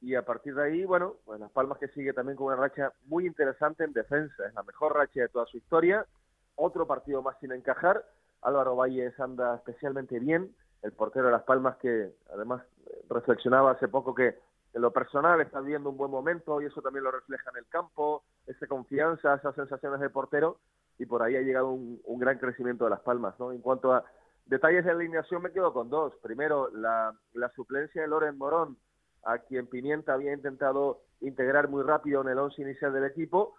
y 0.00 0.14
a 0.14 0.24
partir 0.24 0.54
de 0.54 0.62
ahí, 0.62 0.84
bueno, 0.84 1.16
pues 1.24 1.40
Las 1.40 1.50
Palmas 1.50 1.78
que 1.78 1.88
sigue 1.88 2.12
también 2.12 2.36
con 2.36 2.46
una 2.46 2.54
racha 2.54 2.92
muy 3.06 3.26
interesante 3.26 3.82
en 3.82 3.92
defensa, 3.92 4.46
es 4.46 4.54
la 4.54 4.62
mejor 4.62 4.94
racha 4.94 5.22
de 5.22 5.28
toda 5.28 5.44
su 5.46 5.56
historia, 5.56 6.06
otro 6.54 6.86
partido 6.86 7.20
más 7.20 7.36
sin 7.40 7.50
encajar, 7.50 8.04
Álvaro 8.42 8.76
Valles 8.76 9.18
anda 9.18 9.56
especialmente 9.56 10.20
bien, 10.20 10.54
el 10.82 10.92
portero 10.92 11.26
de 11.26 11.32
Las 11.32 11.42
Palmas 11.42 11.78
que 11.78 12.12
además 12.32 12.62
reflexionaba 13.08 13.72
hace 13.72 13.88
poco 13.88 14.14
que 14.14 14.38
en 14.72 14.82
lo 14.82 14.92
personal 14.92 15.40
está 15.40 15.58
viviendo 15.58 15.90
un 15.90 15.96
buen 15.96 16.12
momento 16.12 16.62
y 16.62 16.66
eso 16.66 16.80
también 16.80 17.02
lo 17.02 17.10
refleja 17.10 17.50
en 17.50 17.56
el 17.56 17.66
campo, 17.66 18.22
esa 18.46 18.68
confianza, 18.68 19.34
esas 19.34 19.56
sensaciones 19.56 19.98
de 19.98 20.10
portero 20.10 20.60
y 21.00 21.06
por 21.06 21.22
ahí 21.22 21.34
ha 21.34 21.40
llegado 21.40 21.70
un, 21.70 22.18
gran 22.18 22.38
crecimiento 22.38 22.84
de 22.84 22.90
Las 22.90 23.00
Palmas. 23.00 23.34
¿no? 23.40 23.52
En 23.52 23.62
cuanto 23.62 23.94
a 23.94 24.04
detalles 24.44 24.84
de 24.84 24.90
alineación, 24.90 25.40
me 25.40 25.50
quedo 25.50 25.72
con 25.72 25.88
dos. 25.88 26.12
Primero, 26.22 26.70
la, 26.74 27.16
suplencia 27.56 28.02
de 28.02 28.08
Loren 28.08 28.36
Morón, 28.36 28.76
a 29.24 29.38
quien 29.38 29.66
Pimienta 29.66 30.12
había 30.12 30.34
intentado 30.34 31.00
integrar 31.22 31.68
muy 31.68 31.82
rápido 31.82 32.20
en 32.20 32.28
el 32.28 32.38
once 32.38 32.60
inicial 32.60 32.92
del 32.92 33.06
equipo, 33.06 33.54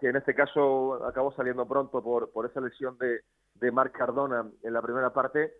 que 0.00 0.08
en 0.08 0.16
este 0.16 0.34
caso 0.34 1.04
acabó 1.04 1.32
saliendo 1.32 1.68
pronto 1.68 2.02
por, 2.02 2.30
por 2.30 2.46
esa 2.46 2.62
lesión 2.62 2.96
de, 2.96 3.20
de 3.56 3.70
Marc 3.70 3.94
Cardona 3.94 4.50
en 4.62 4.72
la 4.72 4.80
primera 4.80 5.12
parte, 5.12 5.52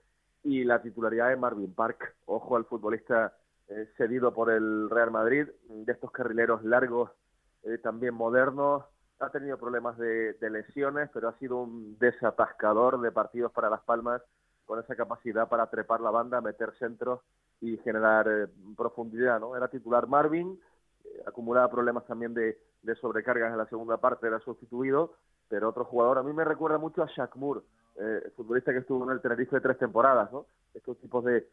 y 0.42 0.64
la 0.64 0.80
titularidad 0.80 1.28
de 1.28 1.36
Marvin 1.36 1.74
Park. 1.74 2.16
Ojo 2.24 2.56
al 2.56 2.64
futbolista 2.64 3.34
eh, 3.68 3.90
cedido 3.98 4.32
por 4.32 4.50
el 4.50 4.88
Real 4.88 5.10
Madrid, 5.10 5.48
de 5.68 5.92
estos 5.92 6.10
carrileros 6.12 6.64
largos, 6.64 7.10
eh, 7.64 7.76
también 7.76 8.14
modernos, 8.14 8.84
ha 9.20 9.30
tenido 9.30 9.58
problemas 9.58 9.98
de, 9.98 10.34
lesiones, 10.40 11.10
pero 11.12 11.28
ha 11.28 11.38
sido 11.38 11.58
un 11.58 11.98
desatascador 11.98 13.00
de 13.00 13.12
partidos 13.12 13.52
para 13.52 13.68
Las 13.68 13.82
Palmas 13.82 14.22
con 14.64 14.78
esa 14.78 14.96
capacidad 14.96 15.48
para 15.48 15.68
trepar 15.68 16.00
la 16.00 16.10
banda, 16.10 16.40
meter 16.40 16.72
centros 16.78 17.20
y 17.60 17.76
generar 17.78 18.26
eh, 18.28 18.46
profundidad. 18.76 19.38
¿no? 19.38 19.56
Era 19.56 19.68
titular 19.68 20.06
Marvin, 20.06 20.58
eh, 21.04 21.22
acumulaba 21.26 21.70
problemas 21.70 22.06
también 22.06 22.32
de, 22.32 22.56
sobrecargas 23.00 23.52
en 23.52 23.58
la 23.58 23.66
segunda 23.66 23.98
parte, 23.98 24.26
era 24.26 24.40
sustituido, 24.40 25.12
pero 25.48 25.68
otro 25.68 25.84
jugador, 25.84 26.18
a 26.18 26.22
mí 26.22 26.32
me 26.32 26.44
recuerda 26.44 26.78
mucho 26.78 27.02
a 27.02 27.06
Shaq 27.06 27.36
Moore, 27.36 27.60
eh, 27.96 28.32
futbolista 28.36 28.72
que 28.72 28.78
estuvo 28.78 29.04
en 29.04 29.10
el 29.10 29.20
Tenerife 29.20 29.56
de 29.56 29.60
tres 29.60 29.78
temporadas, 29.78 30.32
¿no? 30.32 30.46
estos 30.72 30.98
tipos 30.98 31.24
de, 31.24 31.46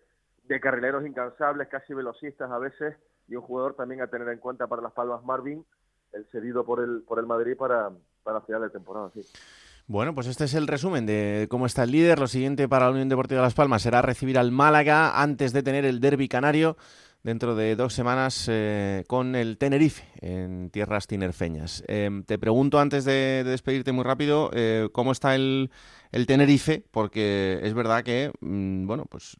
de 0.44 0.60
carrileros 0.62 1.06
incansables, 1.06 1.68
casi 1.68 1.94
velocistas 1.94 2.50
a 2.50 2.60
veces, 2.60 2.96
y 3.28 3.36
un 3.36 3.42
jugador 3.42 3.74
también 3.74 4.02
a 4.02 4.08
tener 4.08 4.30
en 4.30 4.40
cuenta 4.40 4.68
para 4.68 4.82
Las 4.82 4.94
Palmas 4.94 5.24
Marvin, 5.26 5.66
el 6.14 6.26
cedido 6.32 6.66
por 6.66 6.84
el, 6.84 7.04
por 7.04 7.20
el 7.20 7.26
Madrid 7.26 7.56
para, 7.58 7.92
para 8.24 8.42
final 8.42 8.62
de 8.62 8.70
temporada, 8.70 9.12
sí. 9.14 9.22
Bueno, 9.90 10.14
pues 10.14 10.28
este 10.28 10.44
es 10.44 10.54
el 10.54 10.68
resumen 10.68 11.06
de 11.06 11.48
cómo 11.50 11.66
está 11.66 11.84
el 11.84 11.92
líder. 11.92 12.20
Lo 12.20 12.28
siguiente 12.28 12.68
para 12.68 12.86
la 12.86 12.92
Unión 12.92 13.08
Deportiva 13.08 13.40
de 13.40 13.46
Las 13.48 13.54
Palmas 13.54 13.82
será 13.82 14.02
recibir 14.02 14.38
al 14.38 14.52
Málaga 14.52 15.22
antes 15.22 15.54
de 15.54 15.64
tener 15.64 15.86
el 15.86 16.02
derby 16.02 16.28
canario 16.28 16.76
dentro 17.24 17.56
de 17.56 17.76
dos 17.76 17.94
semanas 17.94 18.48
eh, 18.50 19.04
con 19.08 19.36
el 19.36 19.58
Tenerife 19.58 20.04
en 20.22 20.70
tierras 20.72 21.08
tinerfeñas. 21.08 21.84
Em, 21.88 22.24
te 22.24 22.38
pregunto 22.38 22.80
antes 22.80 23.06
de, 23.06 23.44
despedirte 23.46 23.92
muy 23.92 24.04
rápido 24.04 24.50
eh, 24.54 24.90
cómo 24.92 25.14
está 25.14 25.36
el, 25.36 25.70
Tenerife, 26.26 26.84
porque 26.92 27.60
es 27.64 27.74
verdad 27.74 28.04
que 28.04 28.32
mm, 28.42 28.88
bueno, 28.88 29.06
pues 29.10 29.38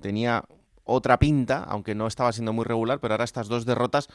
tenía 0.00 0.44
otra 0.88 1.18
pinta, 1.18 1.62
aunque 1.64 1.94
no 1.94 2.06
estaba 2.06 2.32
siendo 2.32 2.52
muy 2.52 2.64
regular, 2.64 2.98
pero 3.00 3.14
ahora 3.14 3.24
estas 3.24 3.48
dos 3.48 3.66
derrotas 3.66 4.08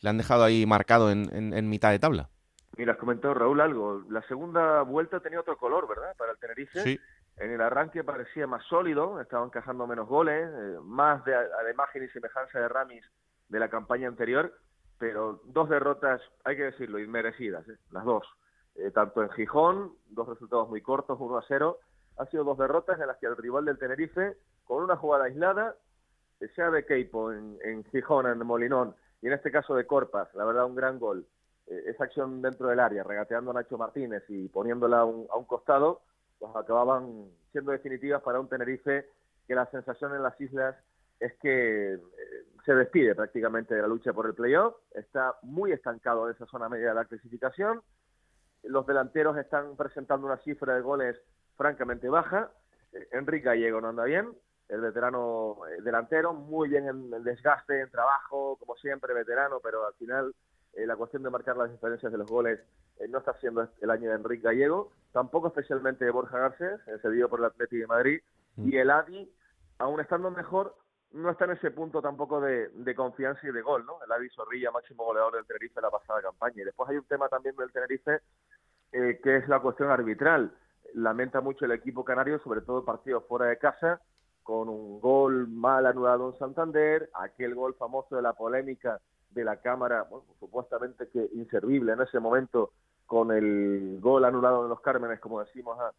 le 0.00 0.08
han 0.10 0.16
dejado 0.16 0.44
ahí 0.44 0.64
marcado 0.64 1.10
en, 1.10 1.68
mitad 1.68 1.90
de 1.90 1.98
tabla. 1.98 2.30
Mira, 2.76 2.92
has 2.92 2.98
comentado 2.98 3.34
Raúl 3.34 3.60
algo. 3.60 4.04
La 4.08 4.22
segunda 4.22 4.82
vuelta 4.82 5.20
tenía 5.20 5.40
otro 5.40 5.58
color, 5.58 5.88
¿verdad? 5.88 6.14
Para 6.16 6.32
el 6.32 6.38
Tenerife. 6.38 6.80
Sí. 6.82 7.00
En 7.36 7.50
el 7.50 7.60
arranque 7.60 8.04
parecía 8.04 8.46
más 8.46 8.64
sólido, 8.66 9.20
estaba 9.20 9.44
encajando 9.44 9.86
menos 9.86 10.06
goles, 10.08 10.48
eh, 10.48 10.78
más 10.82 11.24
de, 11.24 11.34
imagen 11.72 12.04
y 12.04 12.08
semejanza 12.08 12.58
de 12.58 12.68
Ramis 12.68 13.04
de 13.48 13.58
la 13.58 13.68
campaña 13.68 14.08
anterior, 14.08 14.54
pero 14.98 15.40
dos 15.46 15.68
derrotas, 15.68 16.20
hay 16.44 16.56
que 16.56 16.64
decirlo, 16.64 16.98
inmerecidas, 16.98 17.66
¿eh? 17.68 17.78
las 17.90 18.04
dos. 18.04 18.26
Eh, 18.76 18.90
tanto 18.90 19.22
en 19.22 19.30
Gijón, 19.30 19.94
dos 20.10 20.28
resultados 20.28 20.68
muy 20.68 20.82
cortos, 20.82 21.18
1 21.18 21.38
a 21.38 21.44
0, 21.48 21.78
han 22.18 22.30
sido 22.30 22.44
dos 22.44 22.58
derrotas 22.58 23.00
en 23.00 23.06
las 23.06 23.16
que 23.16 23.26
el 23.26 23.36
rival 23.36 23.64
del 23.64 23.78
Tenerife, 23.78 24.36
con 24.64 24.84
una 24.84 24.96
jugada 24.96 25.24
aislada, 25.24 25.74
sea 26.48 26.70
de 26.70 26.84
Keipo 26.84 27.32
en, 27.32 27.58
en 27.62 27.84
Gijón, 27.84 28.26
en 28.26 28.38
Molinón, 28.46 28.94
y 29.22 29.26
en 29.26 29.34
este 29.34 29.50
caso 29.50 29.74
de 29.74 29.86
Corpas, 29.86 30.34
la 30.34 30.44
verdad 30.44 30.64
un 30.64 30.74
gran 30.74 30.98
gol, 30.98 31.26
esa 31.66 32.04
acción 32.04 32.42
dentro 32.42 32.68
del 32.68 32.80
área, 32.80 33.04
regateando 33.04 33.52
a 33.52 33.54
Nacho 33.54 33.78
Martínez 33.78 34.24
y 34.28 34.48
poniéndola 34.48 35.00
a 35.00 35.04
un 35.04 35.44
costado, 35.46 36.02
pues 36.40 36.50
acababan 36.56 37.28
siendo 37.52 37.70
definitivas 37.70 38.22
para 38.22 38.40
un 38.40 38.48
Tenerife 38.48 39.06
que 39.46 39.54
la 39.54 39.66
sensación 39.66 40.14
en 40.14 40.22
las 40.22 40.40
islas 40.40 40.74
es 41.20 41.34
que 41.34 41.94
eh, 41.94 42.00
se 42.64 42.74
despide 42.74 43.14
prácticamente 43.14 43.74
de 43.74 43.82
la 43.82 43.88
lucha 43.88 44.12
por 44.12 44.26
el 44.26 44.34
playoff, 44.34 44.74
está 44.92 45.34
muy 45.42 45.70
estancado 45.72 46.26
en 46.26 46.34
esa 46.34 46.46
zona 46.46 46.68
media 46.68 46.88
de 46.88 46.94
la 46.94 47.04
clasificación, 47.04 47.82
los 48.62 48.86
delanteros 48.86 49.36
están 49.36 49.76
presentando 49.76 50.26
una 50.26 50.38
cifra 50.38 50.74
de 50.74 50.80
goles 50.80 51.16
francamente 51.56 52.08
baja, 52.08 52.50
eh, 52.92 53.08
Enrique 53.12 53.46
Gallego 53.46 53.80
no 53.80 53.88
anda 53.88 54.04
bien, 54.04 54.28
el 54.70 54.80
veterano 54.80 55.58
eh, 55.68 55.82
delantero, 55.82 56.32
muy 56.32 56.68
bien 56.68 56.88
en 56.88 57.12
el 57.12 57.24
desgaste, 57.24 57.80
en 57.80 57.90
trabajo, 57.90 58.56
como 58.56 58.76
siempre, 58.76 59.12
veterano, 59.12 59.60
pero 59.62 59.86
al 59.86 59.94
final 59.94 60.34
la 60.72 60.96
cuestión 60.96 61.24
de 61.24 61.30
marcar 61.30 61.56
las 61.56 61.70
diferencias 61.70 62.12
de 62.12 62.18
los 62.18 62.30
goles 62.30 62.60
no 63.08 63.18
está 63.18 63.34
siendo 63.40 63.68
el 63.80 63.90
año 63.90 64.08
de 64.08 64.14
Enrique 64.14 64.44
Gallego 64.44 64.92
tampoco 65.12 65.48
especialmente 65.48 66.04
de 66.04 66.10
Borja 66.10 66.38
Garcés, 66.38 66.80
cedido 67.02 67.28
por 67.28 67.40
el 67.40 67.46
Atlético 67.46 67.80
de 67.80 67.86
Madrid, 67.86 68.20
mm. 68.56 68.68
y 68.68 68.76
el 68.76 68.90
Adi, 68.90 69.32
aún 69.78 70.00
estando 70.00 70.30
mejor, 70.30 70.76
no 71.12 71.30
está 71.30 71.46
en 71.46 71.52
ese 71.52 71.70
punto 71.72 72.00
tampoco 72.00 72.40
de, 72.40 72.94
confianza 72.94 73.40
y 73.46 73.50
de 73.50 73.62
gol, 73.62 73.84
¿no? 73.84 74.02
El 74.04 74.12
Adi 74.12 74.28
Zorrilla, 74.30 74.70
máximo 74.70 75.04
goleador 75.04 75.34
del 75.34 75.46
Tenerife 75.46 75.80
la 75.80 75.90
pasada 75.90 76.22
campaña. 76.22 76.62
Y 76.62 76.64
después 76.64 76.88
hay 76.88 76.98
un 76.98 77.04
tema 77.04 77.28
también 77.28 77.56
del 77.56 77.72
Tenerife, 77.72 78.20
eh, 78.92 79.20
que 79.22 79.36
es 79.36 79.48
la 79.48 79.58
cuestión 79.58 79.90
arbitral. 79.90 80.54
Lamenta 80.94 81.40
mucho 81.40 81.64
el 81.64 81.72
equipo 81.72 82.04
canario, 82.04 82.38
sobre 82.40 82.60
todo 82.60 82.84
partidos 82.84 83.24
fuera 83.26 83.46
de 83.46 83.58
casa, 83.58 84.00
con 84.50 84.68
un 84.68 84.98
gol 85.00 85.46
mal 85.46 85.86
anulado 85.86 86.28
en 86.28 86.36
Santander, 86.40 87.08
aquel 87.14 87.54
gol 87.54 87.76
famoso 87.76 88.16
de 88.16 88.22
la 88.22 88.32
polémica 88.32 89.00
de 89.30 89.44
la 89.44 89.58
Cámara, 89.58 90.08
bueno, 90.10 90.24
supuestamente 90.40 91.08
que 91.08 91.30
inservible 91.34 91.92
en 91.92 92.00
ese 92.00 92.18
momento 92.18 92.72
con 93.06 93.30
el 93.30 94.00
gol 94.00 94.24
anulado 94.24 94.64
de 94.64 94.68
los 94.68 94.80
Cármenes, 94.80 95.20
como 95.20 95.38
decimos, 95.38 95.78
a, 95.78 95.92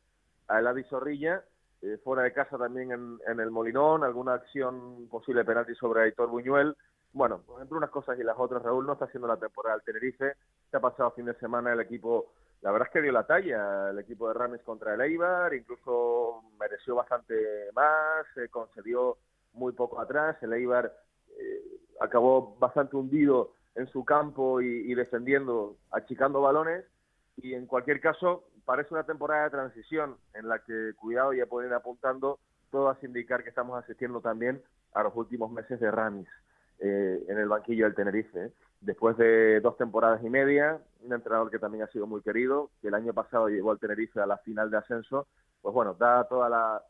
a 0.53 0.60
Eladi 0.60 0.84
Zorrilla, 0.84 1.46
eh, 1.81 1.98
fuera 2.03 2.24
de 2.24 2.34
casa 2.34 2.58
también 2.58 2.91
en, 2.91 3.39
el 3.39 3.51
Molinón, 3.51 4.03
alguna 4.03 4.34
acción 4.34 5.08
posible 5.10 5.46
penalti 5.46 5.74
sobre 5.75 6.01
Aitor 6.01 6.27
Buñuel. 6.27 6.75
Bueno, 7.13 7.46
entre 7.62 7.77
unas 7.77 7.89
cosas 7.89 8.20
y 8.20 8.24
las 8.24 8.38
otras, 8.38 8.62
Raúl 8.62 8.86
no 8.86 8.91
está 8.93 9.05
haciendo 9.05 9.29
la 9.29 9.38
temporada 9.38 9.77
del 9.77 9.86
Tenerife, 9.86 10.34
se 10.70 10.75
ha 10.75 10.81
pasado 10.81 11.12
fin 11.12 11.24
de 11.24 11.36
semana 11.36 11.72
el 11.72 11.79
equipo, 11.79 12.34
la 12.62 12.72
verdad 12.72 12.88
es 12.88 12.94
que 12.94 13.01
dio 13.01 13.12
la 13.12 13.25
talla, 13.25 13.89
el 13.89 14.00
equipo 14.00 14.27
de 14.27 14.34
Rames 14.36 14.62
contra 14.63 14.94
el 14.94 15.01
Eibar, 15.01 15.53
incluso 15.53 16.44
mereció 16.60 16.96
bastante 16.96 17.36
más, 17.74 18.25
se 18.36 18.50
concedió 18.50 19.18
muy 19.53 19.74
poco 19.74 20.00
atrás, 20.00 20.38
el 20.41 20.53
Eibar 20.53 20.94
eh, 21.39 21.63
acabó 22.00 22.56
bastante 22.58 22.96
hundido 22.96 23.53
en 23.76 23.88
su 23.88 24.04
campo 24.06 24.62
y 24.62 24.93
defendiendo, 24.93 25.78
achicando 25.91 26.41
balones, 26.41 26.86
y 27.38 27.54
en 27.54 27.65
cualquier 27.65 28.02
caso 28.02 28.43
parece 28.65 28.93
una 28.93 29.06
temporada 29.06 29.45
de 29.45 29.50
transición 29.50 30.17
en 30.34 30.47
la 30.47 30.60
que, 30.60 30.93
cuidado, 30.95 31.34
ya 31.34 31.45
pueden 31.45 31.71
ir 31.71 31.76
apuntando, 31.76 32.39
todo 32.69 32.89
hace 32.89 33.08
indicar 33.08 33.43
que 33.43 33.50
estamos 33.50 33.82
asistiendo 33.84 34.21
también 34.21 34.62
a 34.93 35.04
los 35.04 35.15
últimos 35.15 35.52
meses 35.52 35.80
de 35.80 35.89
Ramis 35.89 36.28
eh, 36.82 37.24
en 37.28 37.38
el 37.38 37.48
banquillo 37.48 37.86
del 37.86 37.96
Tenerife. 37.96 38.46
¿eh? 38.46 38.52
Después 38.82 39.15
de 39.17 39.60
dos 39.62 39.78
temporadas 39.78 40.24
y 40.24 40.30
media, 40.30 40.80
un 41.04 41.13
entrenador 41.13 41.50
que 41.50 41.60
también 41.60 41.84
ha 41.84 41.88
sido 41.88 42.08
muy 42.08 42.22
querido, 42.22 42.70
que 42.82 42.89
el 42.89 42.96
año 42.96 43.13
pasado 43.13 43.48
llevó 43.48 43.72
al 43.72 43.80
Tenerife 43.80 44.20
a 44.20 44.26
la 44.26 44.38
final 44.39 44.70
de 44.70 44.78
ascenso, 44.78 45.28
pues 45.62 45.74
bueno, 45.74 45.94
da 45.94 46.24
toda 46.26 46.50
la, 46.50 46.82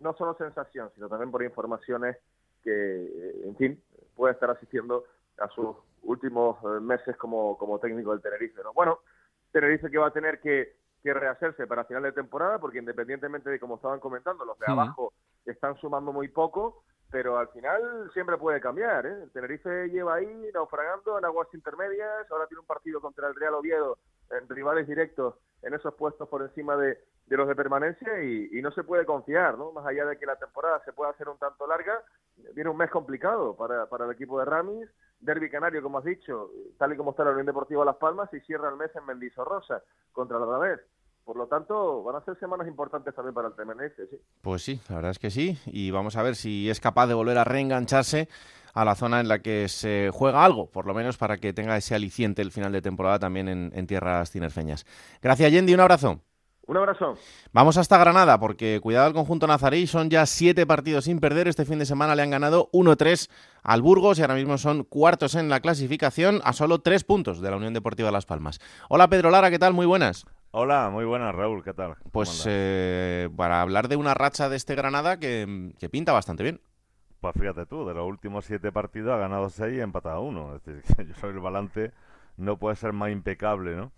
no 0.00 0.14
solo 0.14 0.34
sensación, 0.34 0.90
sino 0.94 1.08
también 1.08 1.30
por 1.30 1.42
informaciones 1.42 2.16
que, 2.62 3.42
en 3.44 3.56
fin, 3.56 3.82
puede 4.16 4.34
estar 4.34 4.50
asistiendo 4.50 5.04
a 5.38 5.48
sus 5.48 5.76
últimos 6.02 6.56
eh, 6.64 6.80
meses 6.80 7.16
como, 7.16 7.56
como 7.56 7.78
técnico 7.78 8.10
del 8.10 8.22
Tenerife. 8.22 8.62
¿no? 8.62 8.72
Bueno, 8.72 8.98
dice 9.64 9.90
que 9.90 9.98
va 9.98 10.08
a 10.08 10.12
tener 10.12 10.40
que, 10.40 10.74
rehacerse 11.04 11.68
para 11.68 11.84
final 11.84 12.02
de 12.02 12.10
temporada, 12.10 12.58
porque 12.58 12.80
independientemente 12.80 13.48
de 13.48 13.60
como 13.60 13.76
estaban 13.76 14.00
comentando, 14.00 14.44
los 14.44 14.58
de 14.58 14.66
abajo 14.66 15.12
están 15.44 15.76
sumando 15.76 16.12
muy 16.12 16.26
poco, 16.26 16.82
pero 17.10 17.38
al 17.38 17.48
final 17.48 18.10
siempre 18.12 18.36
puede 18.36 18.60
cambiar. 18.60 19.06
¿eh? 19.06 19.22
El 19.22 19.30
Tenerife 19.30 19.88
lleva 19.88 20.16
ahí 20.16 20.50
naufragando 20.52 21.18
en 21.18 21.24
aguas 21.24 21.48
intermedias, 21.52 22.30
ahora 22.30 22.46
tiene 22.46 22.60
un 22.60 22.66
partido 22.66 23.00
contra 23.00 23.28
el 23.28 23.34
Real 23.34 23.54
Oviedo 23.54 23.98
en 24.30 24.48
rivales 24.48 24.86
directos 24.86 25.34
en 25.62 25.74
esos 25.74 25.94
puestos 25.94 26.28
por 26.28 26.42
encima 26.42 26.76
de, 26.76 26.98
los 27.28 27.48
de 27.48 27.54
permanencia 27.54 28.22
y, 28.22 28.60
no 28.62 28.70
se 28.72 28.84
puede 28.84 29.04
confiar, 29.04 29.56
¿no? 29.56 29.72
Más 29.72 29.86
allá 29.86 30.04
de 30.04 30.18
que 30.18 30.26
la 30.26 30.36
temporada 30.36 30.82
se 30.84 30.92
pueda 30.92 31.10
hacer 31.10 31.28
un 31.28 31.38
tanto 31.38 31.66
larga, 31.66 32.02
viene 32.54 32.70
un 32.70 32.76
mes 32.76 32.90
complicado 32.90 33.56
para, 33.56 33.86
para 33.86 34.04
el 34.04 34.12
equipo 34.12 34.38
de 34.38 34.44
Ramis, 34.44 34.88
Derby 35.20 35.50
Canario, 35.50 35.82
como 35.82 35.98
has 35.98 36.04
dicho, 36.04 36.50
tal 36.78 36.92
y 36.92 36.96
como 36.96 37.10
está 37.10 37.24
la 37.24 37.30
Unión 37.30 37.46
Deportiva 37.46 37.84
Las 37.84 37.96
Palmas, 37.96 38.32
y 38.34 38.40
cierra 38.40 38.68
el 38.68 38.76
mes 38.76 38.94
en 38.94 39.06
Mendizorrosa 39.06 39.82
contra 40.12 40.38
la 40.38 40.58
vez. 40.58 40.80
Por 41.26 41.36
lo 41.36 41.48
tanto, 41.48 42.04
van 42.04 42.14
a 42.14 42.24
ser 42.24 42.38
semanas 42.38 42.68
importantes 42.68 43.12
también 43.12 43.34
para 43.34 43.48
el 43.48 43.54
Tenerife, 43.54 44.06
sí. 44.08 44.16
Pues 44.42 44.62
sí, 44.62 44.80
la 44.88 44.94
verdad 44.94 45.10
es 45.10 45.18
que 45.18 45.32
sí. 45.32 45.58
Y 45.66 45.90
vamos 45.90 46.16
a 46.16 46.22
ver 46.22 46.36
si 46.36 46.70
es 46.70 46.78
capaz 46.78 47.08
de 47.08 47.14
volver 47.14 47.36
a 47.36 47.42
reengancharse 47.42 48.28
a 48.74 48.84
la 48.84 48.94
zona 48.94 49.18
en 49.18 49.26
la 49.26 49.40
que 49.40 49.66
se 49.68 50.10
juega 50.12 50.44
algo, 50.44 50.70
por 50.70 50.86
lo 50.86 50.94
menos 50.94 51.16
para 51.16 51.38
que 51.38 51.52
tenga 51.52 51.76
ese 51.76 51.96
aliciente 51.96 52.42
el 52.42 52.52
final 52.52 52.70
de 52.70 52.80
temporada 52.80 53.18
también 53.18 53.48
en, 53.48 53.72
en 53.74 53.88
tierras 53.88 54.30
tinerfeñas. 54.30 54.86
Gracias, 55.20 55.50
Yendi. 55.50 55.74
Un 55.74 55.80
abrazo. 55.80 56.20
Un 56.68 56.76
abrazo. 56.76 57.14
Vamos 57.52 57.76
hasta 57.76 57.98
Granada, 57.98 58.38
porque 58.38 58.78
cuidado 58.80 59.06
al 59.06 59.12
conjunto 59.12 59.48
nazarí, 59.48 59.88
son 59.88 60.10
ya 60.10 60.26
siete 60.26 60.64
partidos 60.64 61.06
sin 61.06 61.18
perder. 61.18 61.48
Este 61.48 61.64
fin 61.64 61.80
de 61.80 61.86
semana 61.86 62.14
le 62.14 62.22
han 62.22 62.30
ganado 62.30 62.70
1-3 62.72 63.28
al 63.64 63.82
Burgos 63.82 64.18
y 64.18 64.22
ahora 64.22 64.34
mismo 64.36 64.58
son 64.58 64.84
cuartos 64.84 65.34
en 65.34 65.48
la 65.48 65.58
clasificación 65.58 66.40
a 66.44 66.52
solo 66.52 66.80
tres 66.80 67.02
puntos 67.02 67.40
de 67.40 67.50
la 67.50 67.56
Unión 67.56 67.74
Deportiva 67.74 68.12
Las 68.12 68.26
Palmas. 68.26 68.60
Hola 68.88 69.08
Pedro 69.08 69.30
Lara, 69.30 69.50
¿qué 69.50 69.58
tal? 69.58 69.72
Muy 69.74 69.86
buenas. 69.86 70.24
Hola, 70.58 70.88
muy 70.88 71.04
buenas 71.04 71.34
Raúl, 71.34 71.62
¿qué 71.62 71.74
tal? 71.74 71.96
Pues 72.12 72.46
eh, 72.48 73.28
para 73.36 73.60
hablar 73.60 73.88
de 73.88 73.96
una 73.96 74.14
racha 74.14 74.48
de 74.48 74.56
este 74.56 74.74
Granada 74.74 75.18
que, 75.18 75.74
que 75.78 75.90
pinta 75.90 76.12
bastante 76.12 76.44
bien. 76.44 76.62
Pues 77.20 77.34
fíjate 77.38 77.66
tú, 77.66 77.86
de 77.86 77.92
los 77.92 78.08
últimos 78.08 78.46
siete 78.46 78.72
partidos 78.72 79.12
ha 79.12 79.18
ganado 79.18 79.50
seis 79.50 79.76
y 79.76 79.80
empatado 79.82 80.22
uno. 80.22 80.56
Es 80.56 80.64
decir, 80.64 81.06
yo 81.08 81.14
soy 81.16 81.32
el 81.32 81.40
balance 81.40 81.92
no 82.38 82.56
puede 82.56 82.74
ser 82.76 82.94
más 82.94 83.10
impecable, 83.10 83.76
¿no? 83.76 83.92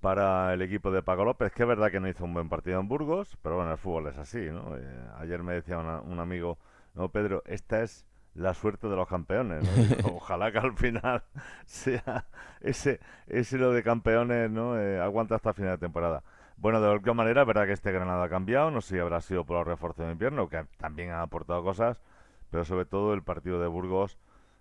Para 0.00 0.52
el 0.52 0.62
equipo 0.62 0.90
de 0.90 1.00
Paco 1.00 1.24
López, 1.24 1.52
que 1.52 1.62
es 1.62 1.68
verdad 1.68 1.92
que 1.92 2.00
no 2.00 2.08
hizo 2.08 2.24
un 2.24 2.34
buen 2.34 2.48
partido 2.48 2.80
en 2.80 2.88
Burgos, 2.88 3.38
pero 3.40 3.54
bueno, 3.54 3.70
el 3.70 3.78
fútbol 3.78 4.08
es 4.08 4.18
así, 4.18 4.46
¿no? 4.50 4.76
Eh, 4.76 5.08
ayer 5.20 5.44
me 5.44 5.54
decía 5.54 5.78
un 5.78 6.18
amigo, 6.18 6.58
no, 6.94 7.10
Pedro, 7.10 7.44
esta 7.46 7.84
es 7.84 8.04
la 8.34 8.54
suerte 8.54 8.88
de 8.88 8.96
los 8.96 9.08
campeones, 9.08 9.64
¿no? 9.64 10.08
Ojalá 10.16 10.52
que 10.52 10.58
al 10.58 10.76
final 10.76 11.22
sea 11.66 12.26
ese, 12.60 13.00
ese 13.26 13.58
lo 13.58 13.72
de 13.72 13.82
campeones, 13.82 14.50
¿no? 14.50 14.78
Eh, 14.78 15.00
aguanta 15.00 15.36
hasta 15.36 15.52
final 15.52 15.72
de 15.72 15.78
temporada. 15.78 16.22
Bueno, 16.56 16.80
de 16.80 16.88
cualquier 16.88 17.14
manera, 17.14 17.40
es 17.42 17.46
verdad 17.46 17.66
que 17.66 17.72
este 17.72 17.90
Granada 17.90 18.24
ha 18.24 18.28
cambiado, 18.28 18.70
no 18.70 18.80
sé 18.82 18.94
si 18.94 19.00
habrá 19.00 19.20
sido 19.20 19.44
por 19.44 19.56
los 19.58 19.66
refuerzos 19.66 20.06
de 20.06 20.12
invierno, 20.12 20.48
que 20.48 20.66
también 20.76 21.10
ha 21.10 21.22
aportado 21.22 21.62
cosas, 21.64 22.02
pero 22.50 22.64
sobre 22.64 22.84
todo 22.84 23.14
el 23.14 23.22
partido 23.22 23.60
de 23.60 23.66
Burgos 23.66 24.18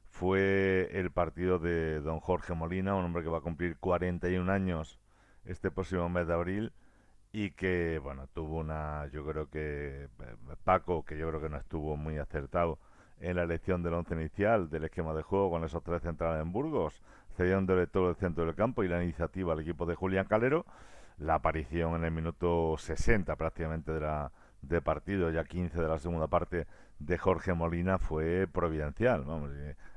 fue 0.09 0.89
el 0.93 1.11
partido 1.11 1.59
de 1.59 1.99
don 1.99 2.19
Jorge 2.19 2.53
Molina, 2.53 2.95
un 2.95 3.05
hombre 3.05 3.23
que 3.23 3.29
va 3.29 3.39
a 3.39 3.41
cumplir 3.41 3.77
41 3.77 4.51
años 4.51 4.99
este 5.45 5.71
próximo 5.71 6.09
mes 6.09 6.27
de 6.27 6.33
abril 6.33 6.73
y 7.31 7.51
que, 7.51 7.99
bueno, 7.99 8.27
tuvo 8.33 8.57
una, 8.57 9.07
yo 9.07 9.25
creo 9.25 9.49
que 9.49 10.05
eh, 10.05 10.35
Paco, 10.63 11.03
que 11.03 11.17
yo 11.17 11.27
creo 11.29 11.41
que 11.41 11.49
no 11.49 11.57
estuvo 11.57 11.95
muy 11.95 12.17
acertado 12.17 12.79
en 13.19 13.35
la 13.35 13.43
elección 13.43 13.83
del 13.83 13.93
once 13.93 14.13
inicial 14.13 14.69
del 14.69 14.85
esquema 14.85 15.13
de 15.13 15.23
juego 15.23 15.51
con 15.51 15.63
esos 15.63 15.83
tres 15.83 16.01
centrales 16.01 16.41
en 16.41 16.51
Burgos, 16.51 17.01
cediéndole 17.35 17.87
todo 17.87 18.09
el 18.09 18.15
centro 18.15 18.45
del 18.45 18.55
campo 18.55 18.83
y 18.83 18.87
la 18.87 19.03
iniciativa 19.03 19.53
al 19.53 19.59
equipo 19.59 19.85
de 19.85 19.95
Julián 19.95 20.25
Calero, 20.25 20.65
la 21.17 21.35
aparición 21.35 21.95
en 21.95 22.05
el 22.05 22.11
minuto 22.11 22.75
60 22.77 23.35
prácticamente 23.35 23.91
de 23.91 23.99
la 24.01 24.31
de 24.61 24.81
partido, 24.81 25.31
ya 25.31 25.43
15 25.45 25.81
de 25.81 25.87
la 25.87 25.99
segunda 25.99 26.27
parte 26.27 26.67
de 26.99 27.17
Jorge 27.17 27.53
Molina 27.53 27.97
fue 27.97 28.47
providencial. 28.51 29.23
Vamos, 29.23 29.51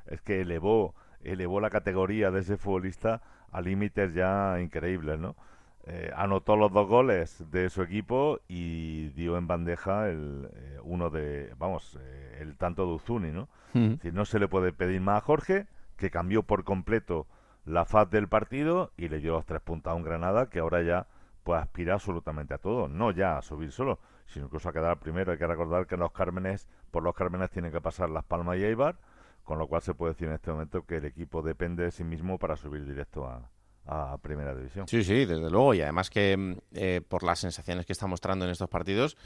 es 0.06 0.20
que 0.22 0.40
elevó, 0.40 0.94
elevó 1.22 1.60
la 1.60 1.70
categoría 1.70 2.30
de 2.30 2.40
ese 2.40 2.56
futbolista 2.56 3.22
a 3.50 3.60
límites 3.60 4.14
ya 4.14 4.60
increíbles, 4.60 5.18
¿no? 5.18 5.36
Eh, 5.84 6.12
anotó 6.14 6.56
los 6.56 6.72
dos 6.72 6.88
goles 6.88 7.44
de 7.50 7.68
su 7.68 7.82
equipo 7.82 8.38
y 8.46 9.08
dio 9.08 9.36
en 9.36 9.48
bandeja 9.48 10.08
el 10.08 10.48
eh, 10.54 10.78
uno 10.84 11.10
de, 11.10 11.52
vamos, 11.58 11.98
eh, 12.00 12.21
el 12.40 12.56
tanto 12.56 12.86
de 12.86 12.92
Uzuni, 12.94 13.30
¿no? 13.30 13.48
no 13.74 14.24
se 14.24 14.38
le 14.38 14.48
puede 14.48 14.72
pedir 14.72 15.00
más 15.00 15.18
a 15.18 15.24
Jorge, 15.24 15.66
que 15.96 16.10
cambió 16.10 16.42
por 16.42 16.64
completo 16.64 17.26
la 17.64 17.84
faz 17.84 18.10
del 18.10 18.28
partido 18.28 18.92
y 18.96 19.08
le 19.08 19.20
dio 19.20 19.32
los 19.32 19.46
tres 19.46 19.60
puntos 19.60 19.92
a 19.92 19.94
un 19.94 20.02
Granada 20.02 20.50
que 20.50 20.58
ahora 20.58 20.82
ya 20.82 21.06
puede 21.44 21.60
aspirar 21.60 21.94
absolutamente 21.94 22.54
a 22.54 22.58
todo, 22.58 22.88
no 22.88 23.10
ya 23.10 23.38
a 23.38 23.42
subir 23.42 23.72
solo, 23.72 23.98
sino 24.26 24.46
incluso 24.46 24.68
a 24.68 24.72
quedar 24.72 24.98
primero. 24.98 25.32
Hay 25.32 25.38
que 25.38 25.46
recordar 25.46 25.86
que 25.86 25.96
los 25.96 26.12
Cármenes, 26.12 26.68
por 26.90 27.02
los 27.02 27.14
Cármenes 27.14 27.50
tienen 27.50 27.72
que 27.72 27.80
pasar 27.80 28.10
Las 28.10 28.24
Palmas 28.24 28.58
y 28.58 28.64
Eibar, 28.64 28.98
con 29.44 29.58
lo 29.58 29.66
cual 29.66 29.82
se 29.82 29.94
puede 29.94 30.12
decir 30.12 30.28
en 30.28 30.34
este 30.34 30.50
momento 30.50 30.84
que 30.84 30.96
el 30.96 31.04
equipo 31.04 31.42
depende 31.42 31.84
de 31.84 31.90
sí 31.90 32.04
mismo 32.04 32.38
para 32.38 32.56
subir 32.56 32.84
directo 32.84 33.26
a, 33.26 33.48
a 33.86 34.16
primera 34.18 34.54
división. 34.54 34.86
Sí, 34.88 35.02
sí, 35.02 35.24
desde 35.24 35.50
luego. 35.50 35.74
Y 35.74 35.80
además 35.80 36.10
que 36.10 36.36
mm, 36.36 36.52
eh, 36.74 37.00
por 37.06 37.22
las 37.22 37.40
sensaciones 37.40 37.86
que 37.86 37.92
está 37.92 38.06
mostrando 38.06 38.44
en 38.44 38.50
estos 38.50 38.68
partidos, 38.68 39.16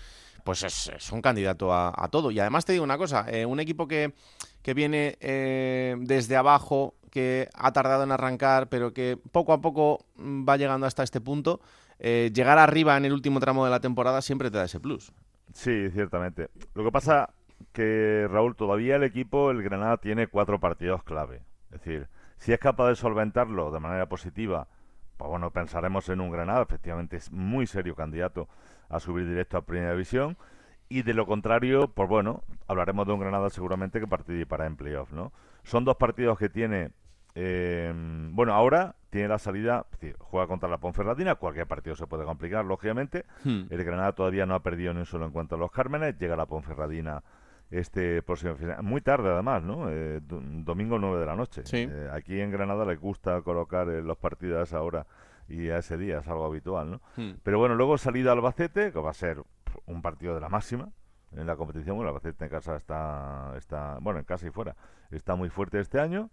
pues 0.44 0.62
es, 0.62 1.12
un 1.12 1.20
candidato 1.20 1.74
a, 1.74 2.08
todo. 2.10 2.30
Y 2.30 2.38
además 2.38 2.64
te 2.64 2.72
digo 2.72 2.84
una 2.84 2.98
cosa, 2.98 3.26
eh, 3.28 3.44
un 3.44 3.60
equipo 3.60 3.88
que, 3.88 4.14
que 4.62 4.74
viene 4.74 5.16
eh, 5.20 5.96
desde 5.98 6.36
abajo, 6.36 6.94
que 7.10 7.48
ha 7.54 7.72
tardado 7.72 8.04
en 8.04 8.12
arrancar, 8.12 8.68
pero 8.68 8.92
que 8.92 9.18
poco 9.32 9.52
a 9.52 9.60
poco 9.60 10.04
mm, 10.16 10.48
va 10.48 10.56
llegando 10.56 10.86
hasta 10.86 11.02
este 11.02 11.20
punto, 11.20 11.60
llegar 11.98 12.58
arriba 12.58 12.96
en 12.98 13.06
el 13.06 13.12
último 13.14 13.40
tramo 13.40 13.64
de 13.64 13.70
la 13.70 13.80
temporada 13.80 14.20
siempre 14.20 14.50
te 14.50 14.58
da 14.58 14.64
ese 14.64 14.78
plus. 14.78 15.12
Sí, 15.54 15.88
ciertamente. 15.90 16.48
Lo 16.74 16.84
que 16.84 16.92
pasa 16.92 17.30
que, 17.72 18.28
Raúl, 18.30 18.54
todavía 18.54 18.96
el 18.96 19.02
equipo, 19.02 19.50
el 19.50 19.62
Granada, 19.62 19.96
tiene 19.96 20.26
cuatro 20.26 20.60
partidos 20.60 21.02
clave. 21.02 21.42
Es 21.72 21.80
decir, 21.80 22.08
si 22.36 22.52
es 22.52 22.58
capaz 22.58 22.88
de 22.88 22.96
solventarlo 22.96 23.70
de 23.70 23.80
manera 23.80 24.08
positiva, 24.08 24.68
pues 25.16 25.30
bueno, 25.30 25.50
pensaremos 25.50 26.08
en 26.08 26.20
un 26.20 26.30
Granada, 26.30 26.62
efectivamente 26.62 27.16
es 27.16 27.32
muy 27.32 27.66
serio 27.66 27.94
candidato 27.94 28.48
a 28.88 29.00
subir 29.00 29.26
directo 29.26 29.56
a 29.56 29.62
Primera 29.62 29.92
División. 29.92 30.36
Y 30.88 31.02
de 31.02 31.14
lo 31.14 31.26
contrario, 31.26 31.88
pues 31.88 32.08
bueno, 32.08 32.44
hablaremos 32.68 33.06
de 33.06 33.12
un 33.12 33.20
Granada 33.20 33.50
seguramente 33.50 33.98
que 33.98 34.06
participará 34.06 34.66
en 34.66 34.76
playoff, 34.76 35.12
¿no? 35.12 35.32
Son 35.64 35.84
dos 35.84 35.96
partidos 35.96 36.38
que 36.38 36.48
tiene, 36.48 36.92
eh, 37.34 37.92
bueno, 38.30 38.54
ahora 38.54 38.94
tiene 39.10 39.26
la 39.26 39.38
salida, 39.38 39.86
es 39.90 39.98
decir, 39.98 40.16
juega 40.20 40.46
contra 40.46 40.68
la 40.68 40.78
Ponferradina, 40.78 41.34
cualquier 41.34 41.66
partido 41.66 41.96
se 41.96 42.06
puede 42.06 42.24
complicar, 42.24 42.64
lógicamente. 42.64 43.24
Hmm. 43.42 43.62
El 43.68 43.82
Granada 43.82 44.12
todavía 44.12 44.46
no 44.46 44.54
ha 44.54 44.62
perdido 44.62 44.92
ni 44.92 45.00
un 45.00 45.06
solo 45.06 45.26
encuentro 45.26 45.56
a 45.56 45.60
los 45.60 45.72
Cármenes, 45.72 46.16
llega 46.18 46.36
la 46.36 46.46
Ponferradina 46.46 47.24
este 47.70 48.22
próximo 48.22 48.54
final. 48.56 48.82
Muy 48.82 49.00
tarde, 49.00 49.30
además, 49.30 49.62
¿no? 49.62 49.90
Eh, 49.90 50.20
domingo 50.22 50.98
9 50.98 51.20
de 51.20 51.26
la 51.26 51.36
noche. 51.36 51.62
Eh, 51.72 52.08
aquí 52.12 52.40
en 52.40 52.50
Granada 52.50 52.84
les 52.84 53.00
gusta 53.00 53.42
colocar 53.42 53.88
eh, 53.88 54.02
los 54.02 54.16
partidos 54.18 54.72
ahora 54.72 55.06
y 55.48 55.68
a 55.70 55.78
ese 55.78 55.96
día, 55.96 56.18
es 56.18 56.28
algo 56.28 56.44
habitual, 56.44 56.90
¿no? 56.90 57.00
Hmm. 57.16 57.38
Pero 57.42 57.58
bueno, 57.58 57.74
luego 57.74 57.98
salida 57.98 58.32
Albacete, 58.32 58.92
que 58.92 58.98
va 58.98 59.10
a 59.10 59.14
ser 59.14 59.42
un 59.86 60.02
partido 60.02 60.34
de 60.34 60.40
la 60.40 60.48
máxima 60.48 60.90
en 61.32 61.46
la 61.46 61.56
competición. 61.56 61.96
Bueno, 61.96 62.10
Albacete 62.10 62.44
en 62.44 62.50
casa 62.50 62.76
está, 62.76 63.54
está, 63.56 63.98
bueno, 64.00 64.18
en 64.18 64.24
casa 64.24 64.46
y 64.46 64.50
fuera, 64.50 64.76
está 65.10 65.34
muy 65.34 65.48
fuerte 65.48 65.78
este 65.80 66.00
año. 66.00 66.30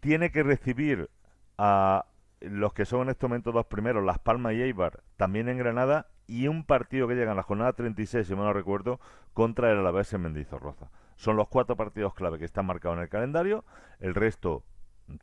Tiene 0.00 0.30
que 0.30 0.42
recibir 0.42 1.10
a 1.56 2.06
los 2.40 2.72
que 2.72 2.84
son 2.84 3.02
en 3.02 3.08
este 3.10 3.26
momento 3.26 3.52
dos 3.52 3.66
primeros, 3.66 4.04
Las 4.04 4.18
Palmas 4.18 4.54
y 4.54 4.62
Eibar, 4.62 5.02
también 5.16 5.48
en 5.48 5.58
Granada, 5.58 6.06
y 6.28 6.46
un 6.46 6.62
partido 6.62 7.08
que 7.08 7.14
llega 7.14 7.32
en 7.32 7.36
la 7.36 7.42
jornada 7.42 7.72
36, 7.72 8.26
si 8.26 8.36
me 8.36 8.42
lo 8.42 8.52
recuerdo, 8.52 9.00
contra 9.32 9.72
el 9.72 9.78
Alavés 9.78 10.12
en 10.12 10.22
Mendizorroza. 10.22 10.90
Son 11.16 11.36
los 11.36 11.48
cuatro 11.48 11.74
partidos 11.74 12.14
clave 12.14 12.38
que 12.38 12.44
están 12.44 12.66
marcados 12.66 12.98
en 12.98 13.02
el 13.02 13.08
calendario, 13.08 13.64
el 13.98 14.14
resto 14.14 14.62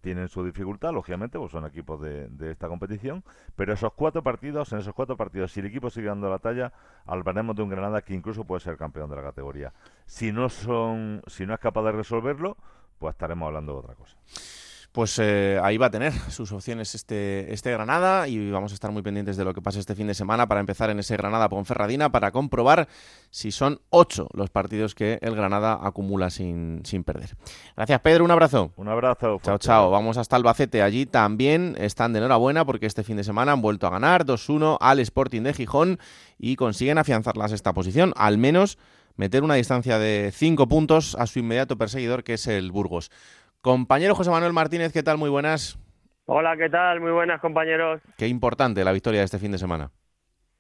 tienen 0.02 0.28
su 0.28 0.44
dificultad, 0.44 0.92
lógicamente, 0.92 1.38
pues 1.38 1.52
son 1.52 1.64
equipos 1.64 2.02
de, 2.02 2.28
esta 2.50 2.68
competición, 2.68 3.24
pero 3.56 3.72
esos 3.72 3.94
cuatro 3.94 4.24
partidos, 4.24 4.74
en 4.74 4.80
esos 4.80 4.96
cuatro 4.96 5.16
partidos, 5.16 5.52
si 5.52 5.60
el 5.60 5.68
equipo 5.68 5.92
sigue 5.92 6.08
dando 6.08 6.28
la 6.28 6.40
talla, 6.40 6.74
hablaremos 7.06 7.56
de 7.56 7.62
un 7.62 7.70
Granada 7.70 8.02
que 8.02 8.16
incluso 8.16 8.46
puede 8.46 8.62
ser 8.62 8.78
campeón 8.78 9.12
de 9.12 9.16
la 9.18 9.22
categoría. 9.22 9.74
Si 10.08 10.32
no 10.32 10.50
son, 10.50 11.22
si 11.28 11.46
no 11.46 11.54
es 11.54 11.60
capaz 11.60 11.84
de 11.84 11.92
resolverlo, 11.92 12.58
pues 12.98 13.14
estaremos 13.14 13.46
hablando 13.46 13.74
de 13.74 13.80
otra 13.80 13.94
cosa 13.94 14.18
pues 14.96 15.20
eh, 15.20 15.60
ahí 15.62 15.78
va 15.78 15.88
a 15.88 15.92
tener 15.92 16.14
sus 16.32 16.54
opciones 16.54 16.96
este, 16.96 17.54
este 17.54 17.70
Granada 17.70 18.30
y 18.30 18.50
vamos 18.50 18.72
a 18.72 18.76
estar 18.76 18.92
muy 18.92 19.02
pendientes 19.02 19.36
de 19.36 19.44
lo 19.44 19.54
que 19.54 19.62
pase 19.62 19.78
este 19.78 19.94
fin 19.94 20.08
de 20.08 20.14
semana 20.14 20.48
para 20.48 20.62
empezar 20.62 20.90
en 20.90 21.00
ese 21.00 21.18
Granada 21.18 21.50
Ponferradina 21.50 22.14
para 22.14 22.32
comprobar 22.32 22.88
si 23.30 23.52
son 23.52 23.82
ocho 23.90 24.30
los 24.32 24.50
partidos 24.50 24.96
que 24.96 25.20
el 25.22 25.36
Granada 25.36 25.80
acumula 25.84 26.30
sin, 26.30 26.80
sin 26.86 27.04
perder. 27.04 27.36
Gracias 27.76 28.00
Pedro, 28.00 28.24
un 28.24 28.32
abrazo. 28.32 28.72
Un 28.78 28.88
abrazo. 28.88 29.38
Chao, 29.44 29.58
chao. 29.58 29.92
Vamos 29.92 30.18
hasta 30.18 30.38
Albacete. 30.38 30.82
Allí 30.82 31.06
también 31.06 31.76
están 31.78 32.14
de 32.14 32.20
enhorabuena 32.20 32.64
porque 32.64 32.86
este 32.86 33.04
fin 33.04 33.18
de 33.18 33.26
semana 33.26 33.52
han 33.52 33.62
vuelto 33.62 33.88
a 33.88 33.90
ganar 33.90 34.26
2-1 34.26 34.78
al 34.80 35.00
Sporting 35.00 35.42
de 35.42 35.54
Gijón 35.54 36.00
y 36.40 36.56
consiguen 36.56 37.00
afianzar 37.00 37.36
la 37.36 37.50
sexta 37.50 37.74
posición, 37.74 38.14
al 38.16 38.38
menos 38.38 38.78
meter 39.18 39.44
una 39.44 39.56
distancia 39.56 40.00
de 40.00 40.32
cinco 40.34 40.68
puntos 40.70 41.16
a 41.20 41.28
su 41.28 41.40
inmediato 41.40 41.78
perseguidor 41.78 42.24
que 42.24 42.36
es 42.36 42.48
el 42.48 42.72
Burgos. 42.72 43.12
Compañero 43.66 44.14
José 44.14 44.30
Manuel 44.30 44.54
Martínez, 44.54 44.94
¿qué 44.94 45.02
tal? 45.02 45.18
Muy 45.18 45.32
buenas. 45.32 45.80
Hola, 46.26 46.56
¿qué 46.56 46.70
tal? 46.70 47.02
Muy 47.02 47.12
buenas, 47.12 47.42
compañeros. 47.42 48.00
Qué 48.16 48.28
importante 48.28 48.84
la 48.84 48.92
victoria 48.92 49.22
de 49.22 49.26
este 49.26 49.40
fin 49.40 49.52
de 49.52 49.58
semana. 49.58 49.90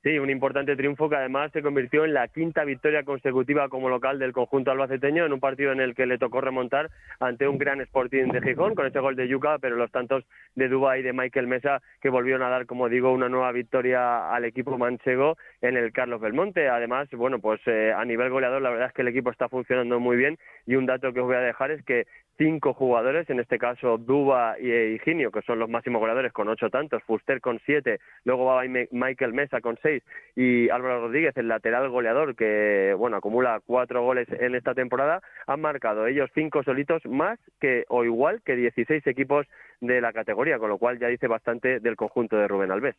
Sí, 0.06 0.20
un 0.20 0.30
importante 0.30 0.76
triunfo 0.76 1.10
que 1.10 1.16
además 1.16 1.52
se 1.52 1.64
convirtió 1.64 2.06
en 2.06 2.14
la 2.14 2.28
quinta 2.28 2.64
victoria 2.64 3.02
consecutiva 3.02 3.70
como 3.70 3.90
local 3.90 4.20
del 4.20 4.34
conjunto 4.34 4.70
albaceteño 4.70 5.26
en 5.26 5.34
un 5.34 5.40
partido 5.40 5.72
en 5.72 5.80
el 5.80 5.96
que 5.96 6.06
le 6.06 6.20
tocó 6.20 6.42
remontar 6.42 6.92
ante 7.20 7.48
un 7.48 7.58
gran 7.58 7.82
Sporting 7.82 8.28
de 8.28 8.40
Gijón 8.40 8.76
con 8.76 8.86
ese 8.86 9.00
gol 9.00 9.16
de 9.16 9.28
Yuca, 9.28 9.58
pero 9.58 9.78
los 9.78 9.90
tantos 9.90 10.24
de 10.54 10.68
Duba 10.68 11.00
y 11.00 11.02
de 11.02 11.12
Michael 11.12 11.48
Mesa 11.48 11.82
que 12.02 12.10
volvieron 12.10 12.44
a 12.44 12.50
dar, 12.50 12.68
como 12.68 12.88
digo, 12.88 13.12
una 13.12 13.30
nueva 13.30 13.52
victoria 13.52 14.32
al 14.32 14.46
equipo 14.46 14.78
manchego 14.78 15.38
en 15.62 15.76
el 15.76 15.92
Carlos 15.92 16.22
Belmonte. 16.22 16.70
Además, 16.70 17.10
bueno, 17.10 17.40
pues 17.40 17.60
eh, 17.66 17.92
a 17.92 18.06
nivel 18.06 18.30
goleador 18.30 18.62
la 18.62 18.70
verdad 18.70 18.90
es 18.90 18.94
que 18.94 19.02
el 19.02 19.08
equipo 19.08 19.32
está 19.32 19.50
funcionando 19.50 20.00
muy 20.00 20.18
bien 20.18 20.38
y 20.68 20.76
un 20.76 20.86
dato 20.86 21.14
que 21.14 21.22
os 21.22 21.26
voy 21.26 21.38
a 21.38 21.40
dejar 21.40 21.72
es 21.72 21.84
que 21.84 22.06
cinco 22.38 22.74
jugadores, 22.74 23.28
en 23.30 23.40
este 23.40 23.58
caso 23.58 23.98
Duba 23.98 24.60
y 24.60 24.70
Higinio, 24.70 25.32
que 25.32 25.42
son 25.42 25.58
los 25.58 25.70
máximos 25.70 26.00
goleadores 26.00 26.32
con 26.32 26.48
ocho 26.48 26.70
tantos, 26.70 27.02
Fuster 27.04 27.42
con 27.42 27.60
siete, 27.66 28.00
luego 28.24 28.46
va 28.46 28.62
Michael 28.92 29.34
Mesa 29.34 29.62
con 29.62 29.80
seis 29.82 29.95
y 30.36 30.70
Álvaro 30.70 31.02
Rodríguez, 31.02 31.36
el 31.38 31.48
lateral 31.48 31.90
goleador 31.90 32.36
que 32.36 32.94
bueno 32.98 33.18
acumula 33.18 33.62
cuatro 33.66 34.04
goles 34.04 34.28
en 34.32 34.56
esta 34.56 34.74
temporada, 34.74 35.22
han 35.48 35.62
marcado 35.62 36.08
ellos 36.08 36.30
cinco 36.34 36.64
solitos 36.64 37.06
más 37.06 37.40
que 37.60 37.86
o 37.90 38.04
igual 38.04 38.42
que 38.44 38.56
16 38.56 39.06
equipos 39.08 39.48
de 39.82 40.02
la 40.02 40.14
categoría, 40.14 40.60
con 40.60 40.70
lo 40.70 40.78
cual 40.78 41.00
ya 41.00 41.08
dice 41.08 41.28
bastante 41.28 41.80
del 41.80 41.96
conjunto 41.96 42.38
de 42.38 42.48
Rubén 42.48 42.72
Alves. 42.72 42.96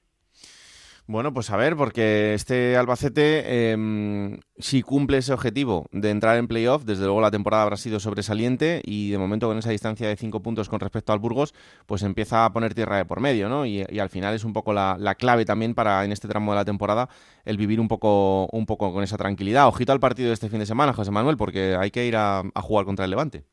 Bueno, 1.09 1.33
pues 1.33 1.51
a 1.51 1.57
ver, 1.57 1.77
porque 1.77 2.35
este 2.35 2.77
Albacete, 2.77 3.71
em, 3.71 4.41
si 4.59 4.83
cumple 4.83 5.19
ese 5.19 5.33
objetivo 5.33 5.87
de 5.93 6.11
entrar 6.11 6.37
en 6.37 6.49
playoff, 6.49 6.83
desde 6.85 7.05
luego 7.05 7.21
la 7.21 7.31
temporada 7.31 7.63
habrá 7.63 7.77
sido 7.77 8.01
sobresaliente 8.01 8.83
y 8.85 9.11
de 9.11 9.19
momento 9.19 9.47
con 9.47 9.57
esa 9.57 9.71
distancia 9.71 10.09
de 10.09 10.17
cinco 10.17 10.43
puntos 10.43 10.69
con 10.69 10.81
respecto 10.81 11.13
al 11.13 11.21
Burgos, 11.21 11.55
pues 11.87 12.03
empieza 12.03 12.45
a 12.45 12.53
poner 12.53 12.75
tierra 12.75 12.97
de 12.97 13.05
por 13.05 13.21
medio, 13.21 13.49
¿no? 13.49 13.65
Y, 13.67 13.83
al 14.01 14.11
final 14.11 14.35
es 14.35 14.43
un 14.43 14.53
poco 14.53 14.73
la, 14.73 14.97
clave 15.17 15.45
también 15.45 15.75
para 15.75 16.05
en 16.05 16.11
este 16.11 16.27
tramo 16.27 16.51
de 16.53 16.57
la 16.57 16.65
temporada 16.65 17.09
el 17.45 17.57
vivir 17.57 17.79
un 17.79 17.87
poco, 17.87 18.49
un 18.51 18.67
poco 18.67 18.93
con 18.93 19.05
esa 19.05 19.17
tranquilidad. 19.17 19.69
Ojito 19.69 19.93
al 19.93 20.01
partido 20.01 20.29
de 20.29 20.35
este 20.35 20.49
fin 20.49 20.59
de 20.59 20.67
semana, 20.67 20.93
José 20.93 21.13
Manuel, 21.13 21.37
porque 21.37 21.77
hay 21.79 21.93
que 21.93 22.05
ir 22.05 22.17
a 22.17 22.43
jugar 22.57 22.85
contra 22.85 23.05
el 23.05 23.13
Levante. 23.13 23.45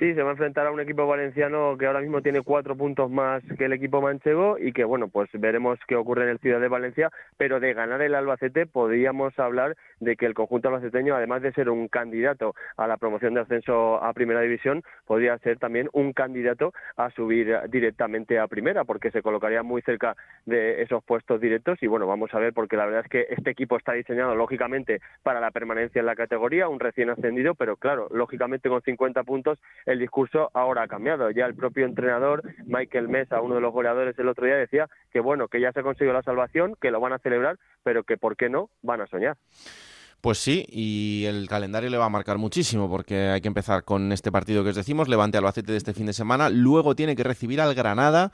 Sí, 0.00 0.14
se 0.14 0.22
va 0.22 0.30
a 0.30 0.32
enfrentar 0.32 0.66
a 0.66 0.70
un 0.70 0.80
equipo 0.80 1.06
valenciano 1.06 1.76
que 1.76 1.84
ahora 1.84 2.00
mismo 2.00 2.22
tiene 2.22 2.40
cuatro 2.40 2.74
puntos 2.74 3.10
más 3.10 3.42
que 3.58 3.66
el 3.66 3.74
equipo 3.74 4.00
manchego 4.00 4.56
y 4.58 4.72
que, 4.72 4.82
bueno, 4.82 5.08
pues 5.08 5.28
veremos 5.34 5.78
qué 5.86 5.94
ocurre 5.94 6.22
en 6.22 6.30
el 6.30 6.38
Ciudad 6.38 6.58
de 6.58 6.68
Valencia, 6.68 7.10
pero 7.36 7.60
de 7.60 7.74
ganar 7.74 8.00
el 8.00 8.14
Albacete 8.14 8.64
podríamos 8.64 9.38
hablar 9.38 9.76
de 9.98 10.16
que 10.16 10.24
el 10.24 10.32
conjunto 10.32 10.68
albaceteño, 10.68 11.14
además 11.14 11.42
de 11.42 11.52
ser 11.52 11.68
un 11.68 11.86
candidato 11.88 12.54
a 12.78 12.86
la 12.86 12.96
promoción 12.96 13.34
de 13.34 13.40
ascenso 13.40 14.02
a 14.02 14.14
Primera 14.14 14.40
División, 14.40 14.82
podría 15.04 15.36
ser 15.36 15.58
también 15.58 15.90
un 15.92 16.14
candidato 16.14 16.72
a 16.96 17.10
subir 17.10 17.54
directamente 17.68 18.38
a 18.38 18.48
Primera, 18.48 18.84
porque 18.84 19.10
se 19.10 19.20
colocaría 19.20 19.62
muy 19.62 19.82
cerca 19.82 20.16
de 20.46 20.80
esos 20.80 21.04
puestos 21.04 21.42
directos 21.42 21.76
y, 21.82 21.88
bueno, 21.88 22.06
vamos 22.06 22.32
a 22.32 22.38
ver, 22.38 22.54
porque 22.54 22.78
la 22.78 22.86
verdad 22.86 23.02
es 23.04 23.10
que 23.10 23.26
este 23.34 23.50
equipo 23.50 23.76
está 23.76 23.92
diseñado, 23.92 24.34
lógicamente, 24.34 25.02
para 25.22 25.40
la 25.40 25.50
permanencia 25.50 26.00
en 26.00 26.06
la 26.06 26.16
categoría, 26.16 26.68
un 26.68 26.80
recién 26.80 27.10
ascendido, 27.10 27.54
pero 27.54 27.76
claro, 27.76 28.08
lógicamente 28.10 28.70
con 28.70 28.80
50 28.80 29.24
puntos 29.24 29.58
el 29.92 29.98
discurso 29.98 30.50
ahora 30.54 30.82
ha 30.82 30.88
cambiado. 30.88 31.30
Ya 31.30 31.46
el 31.46 31.54
propio 31.54 31.86
entrenador, 31.86 32.42
Michael 32.66 33.08
Mesa, 33.08 33.40
uno 33.40 33.56
de 33.56 33.60
los 33.60 33.72
goleadores 33.72 34.18
el 34.18 34.28
otro 34.28 34.46
día, 34.46 34.56
decía 34.56 34.88
que 35.12 35.20
bueno, 35.20 35.48
que 35.48 35.60
ya 35.60 35.72
se 35.72 35.80
ha 35.80 35.82
conseguido 35.82 36.14
la 36.14 36.22
salvación, 36.22 36.76
que 36.80 36.90
lo 36.90 37.00
van 37.00 37.12
a 37.12 37.18
celebrar, 37.18 37.58
pero 37.82 38.04
que 38.04 38.16
por 38.16 38.36
qué 38.36 38.48
no 38.48 38.70
van 38.82 39.00
a 39.00 39.06
soñar. 39.06 39.36
Pues 40.20 40.36
sí, 40.36 40.66
y 40.68 41.24
el 41.26 41.48
calendario 41.48 41.88
le 41.88 41.96
va 41.96 42.04
a 42.04 42.10
marcar 42.10 42.36
muchísimo 42.36 42.90
porque 42.90 43.28
hay 43.28 43.40
que 43.40 43.48
empezar 43.48 43.84
con 43.84 44.12
este 44.12 44.30
partido 44.30 44.62
que 44.62 44.70
os 44.70 44.76
decimos, 44.76 45.08
Levante 45.08 45.38
Albacete 45.38 45.72
de 45.72 45.78
este 45.78 45.94
fin 45.94 46.04
de 46.04 46.12
semana, 46.12 46.50
luego 46.50 46.94
tiene 46.94 47.16
que 47.16 47.24
recibir 47.24 47.58
al 47.60 47.74
Granada 47.74 48.30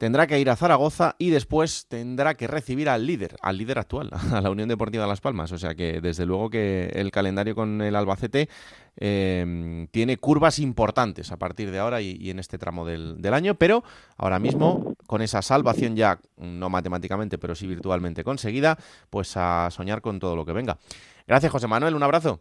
tendrá 0.00 0.26
que 0.26 0.40
ir 0.40 0.48
a 0.48 0.56
Zaragoza 0.56 1.14
y 1.18 1.28
después 1.28 1.84
tendrá 1.86 2.34
que 2.34 2.46
recibir 2.46 2.88
al 2.88 3.06
líder, 3.06 3.36
al 3.42 3.58
líder 3.58 3.78
actual, 3.78 4.08
a 4.32 4.40
la 4.40 4.48
Unión 4.48 4.66
Deportiva 4.66 5.06
Las 5.06 5.20
Palmas. 5.20 5.52
O 5.52 5.58
sea 5.58 5.74
que 5.74 6.00
desde 6.00 6.24
luego 6.24 6.48
que 6.48 6.86
el 6.94 7.10
calendario 7.10 7.54
con 7.54 7.82
el 7.82 7.94
Albacete 7.94 8.48
eh, 8.96 9.86
tiene 9.90 10.16
curvas 10.16 10.58
importantes 10.58 11.32
a 11.32 11.36
partir 11.36 11.70
de 11.70 11.80
ahora 11.80 12.00
y, 12.00 12.30
en 12.30 12.38
este 12.38 12.56
tramo 12.56 12.86
del, 12.86 13.34
año, 13.34 13.56
pero 13.56 13.84
ahora 14.16 14.38
mismo 14.38 14.94
con 15.06 15.20
esa 15.20 15.42
salvación 15.42 15.96
ya, 15.96 16.18
no 16.38 16.70
matemáticamente, 16.70 17.36
pero 17.36 17.54
sí 17.54 17.66
virtualmente 17.66 18.24
conseguida, 18.24 18.78
pues 19.10 19.36
a 19.36 19.68
soñar 19.70 20.00
con 20.00 20.18
todo 20.18 20.34
lo 20.34 20.46
que 20.46 20.52
venga. 20.52 20.78
Gracias 21.26 21.52
José 21.52 21.66
Manuel, 21.66 21.94
un 21.94 22.02
abrazo. 22.02 22.40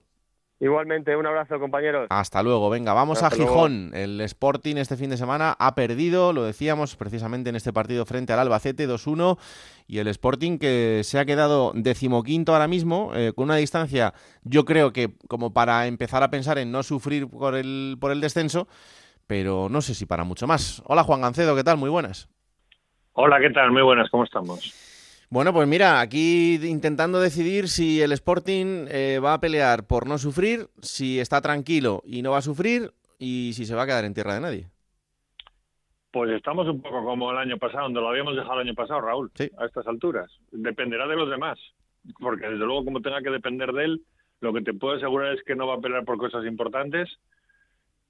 Igualmente, 0.62 1.16
un 1.16 1.26
abrazo, 1.26 1.58
compañeros. 1.58 2.08
Hasta 2.10 2.44
luego. 2.44 2.70
Venga, 2.70 2.94
vamos 2.94 3.24
a 3.24 3.32
Gijón. 3.32 3.92
El 3.94 4.20
Sporting 4.20 4.76
este 4.76 4.98
fin 4.98 5.10
de 5.10 5.16
semana 5.16 5.56
ha 5.58 5.74
perdido, 5.74 6.34
lo 6.34 6.44
decíamos 6.44 6.98
precisamente 6.98 7.50
en 7.50 7.56
este 7.56 7.72
partido 7.72 8.06
frente 8.06 8.34
al 8.34 8.40
Albacete 8.40 8.86
2-1. 8.86 9.38
Y 9.88 10.00
el 10.00 10.10
Sporting 10.10 10.58
que 10.58 11.02
se 11.06 11.18
ha 11.18 11.24
quedado 11.24 11.72
decimoquinto 11.74 12.52
ahora 12.52 12.68
mismo, 12.68 13.12
eh, 13.16 13.32
con 13.34 13.46
una 13.46 13.56
distancia, 13.56 14.14
yo 14.44 14.66
creo 14.66 14.92
que 14.92 15.16
como 15.30 15.54
para 15.54 15.88
empezar 15.88 16.24
a 16.24 16.30
pensar 16.30 16.58
en 16.58 16.74
no 16.74 16.84
sufrir 16.84 17.30
por 17.30 17.56
el, 17.56 17.96
por 18.00 18.12
el 18.12 18.20
descenso, 18.20 18.68
pero 19.28 19.70
no 19.70 19.80
sé 19.82 19.96
si 19.96 20.06
para 20.06 20.26
mucho 20.26 20.46
más. 20.46 20.84
Hola 20.86 21.04
Juan 21.04 21.22
Gancedo, 21.22 21.56
¿qué 21.56 21.64
tal? 21.64 21.78
Muy 21.78 21.90
buenas. 21.90 22.28
Hola, 23.14 23.40
¿qué 23.40 23.50
tal? 23.50 23.72
Muy 23.72 23.82
buenas, 23.82 24.10
¿cómo 24.10 24.26
estamos? 24.26 24.89
Bueno, 25.32 25.54
pues 25.54 25.68
mira, 25.68 26.02
aquí 26.02 26.56
intentando 26.68 27.20
decidir 27.20 27.68
si 27.68 28.02
el 28.02 28.12
Sporting 28.14 28.88
eh, 28.90 29.20
va 29.24 29.36
a 29.36 29.40
pelear 29.40 29.86
por 29.86 30.08
no 30.08 30.18
sufrir, 30.18 30.68
si 30.82 31.20
está 31.20 31.40
tranquilo 31.40 32.02
y 32.04 32.24
no 32.24 32.32
va 32.32 32.40
a 32.40 32.42
sufrir, 32.42 32.92
y 33.20 33.52
si 33.54 33.66
se 33.66 33.76
va 33.76 33.84
a 33.84 33.86
quedar 33.86 34.06
en 34.06 34.14
tierra 34.14 34.34
de 34.34 34.42
nadie. 34.42 34.68
Pues 36.12 36.32
estamos 36.32 36.68
un 36.68 36.82
poco 36.82 37.04
como 37.04 37.32
el 37.32 37.38
año 37.38 37.58
pasado, 37.58 37.84
donde 37.84 38.02
lo 38.02 38.10
habíamos 38.10 38.36
dejado 38.36 38.56
el 38.62 38.68
año 38.68 38.74
pasado, 38.74 39.02
Raúl, 39.02 39.32
a 39.58 39.66
estas 39.66 39.86
alturas. 39.86 40.32
Dependerá 40.52 41.06
de 41.06 41.16
los 41.16 41.30
demás, 41.30 41.60
porque 42.20 42.48
desde 42.48 42.66
luego 42.66 42.86
como 42.86 43.02
tenga 43.02 43.22
que 43.22 43.30
depender 43.30 43.72
de 43.72 43.86
él, 43.86 44.02
lo 44.40 44.54
que 44.54 44.62
te 44.62 44.74
puedo 44.74 44.96
asegurar 44.96 45.36
es 45.36 45.44
que 45.44 45.56
no 45.56 45.68
va 45.68 45.76
a 45.76 45.80
pelear 45.80 46.06
por 46.06 46.18
cosas 46.18 46.46
importantes 46.46 47.08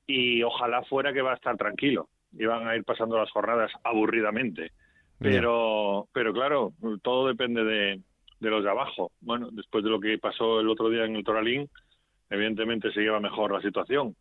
y 0.07 0.41
ojalá 0.43 0.83
fuera 0.83 1.11
que 1.11 1.21
va 1.21 1.33
a 1.33 1.35
estar 1.35 1.57
tranquilo 1.57 2.07
y 2.31 2.45
van 2.45 2.67
a 2.67 2.75
ir 2.75 2.85
pasando 2.85 3.17
las 3.17 3.31
jornadas 3.31 3.71
aburridamente. 3.83 4.71
Pero, 5.19 6.07
pero 6.13 6.33
claro, 6.33 6.73
todo 7.01 7.27
depende 7.27 7.63
de, 7.63 8.01
de 8.39 8.49
los 8.49 8.63
de 8.63 8.69
abajo. 8.69 9.11
Bueno, 9.21 9.49
después 9.51 9.83
de 9.83 9.89
lo 9.89 9.99
que 9.99 10.17
pasó 10.17 10.59
el 10.59 10.69
otro 10.69 10.89
día 10.89 11.05
en 11.05 11.15
el 11.15 11.23
Toralín, 11.23 11.69
evidentemente 12.29 12.91
se 12.91 13.01
lleva 13.01 13.19
mejor 13.19 13.51
la 13.51 13.61
situación. 13.61 14.15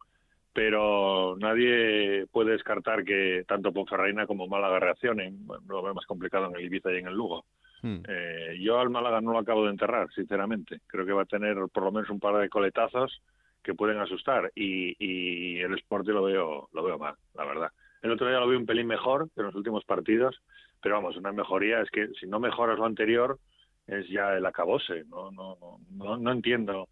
Pero 0.52 1.36
nadie 1.38 2.26
puede 2.32 2.52
descartar 2.52 3.04
que 3.04 3.44
tanto 3.46 3.72
Ponferradina 3.72 4.26
como 4.26 4.48
Málaga 4.48 4.80
reaccionen. 4.80 5.46
Bueno, 5.46 5.62
lo 5.68 5.82
veo 5.82 5.94
más 5.94 6.06
complicado 6.06 6.46
en 6.46 6.56
el 6.56 6.64
Ibiza 6.64 6.92
y 6.92 6.98
en 6.98 7.06
el 7.06 7.14
Lugo. 7.14 7.44
Hmm. 7.82 7.98
Eh, 8.08 8.58
yo 8.60 8.80
al 8.80 8.90
Málaga 8.90 9.20
no 9.20 9.32
lo 9.32 9.38
acabo 9.38 9.64
de 9.64 9.70
enterrar, 9.70 10.08
sinceramente. 10.12 10.80
Creo 10.88 11.06
que 11.06 11.12
va 11.12 11.22
a 11.22 11.26
tener 11.26 11.56
por 11.72 11.84
lo 11.84 11.92
menos 11.92 12.10
un 12.10 12.18
par 12.18 12.36
de 12.38 12.48
coletazos 12.48 13.22
que 13.62 13.74
pueden 13.74 13.98
asustar. 13.98 14.50
Y, 14.56 14.96
y 14.98 15.60
el 15.60 15.74
Sporting 15.74 16.12
lo 16.12 16.24
veo, 16.24 16.68
lo 16.72 16.82
veo 16.82 16.98
mal, 16.98 17.14
la 17.34 17.44
verdad. 17.44 17.70
El 18.02 18.10
otro 18.10 18.28
día 18.28 18.40
lo 18.40 18.48
vi 18.48 18.56
un 18.56 18.66
pelín 18.66 18.86
mejor 18.86 19.28
que 19.34 19.40
en 19.40 19.46
los 19.46 19.54
últimos 19.54 19.84
partidos 19.84 20.40
pero 20.82 20.96
vamos, 20.96 21.16
una 21.16 21.32
mejoría 21.32 21.80
es 21.80 21.90
que 21.90 22.08
si 22.20 22.26
no 22.26 22.40
mejoras 22.40 22.78
lo 22.78 22.86
anterior 22.86 23.38
es 23.86 24.08
ya 24.08 24.34
el 24.34 24.46
acabose. 24.46 25.04
No, 25.06 25.30
no, 25.30 25.78
no, 25.90 26.16
no, 26.16 26.32
entiendo 26.32 26.88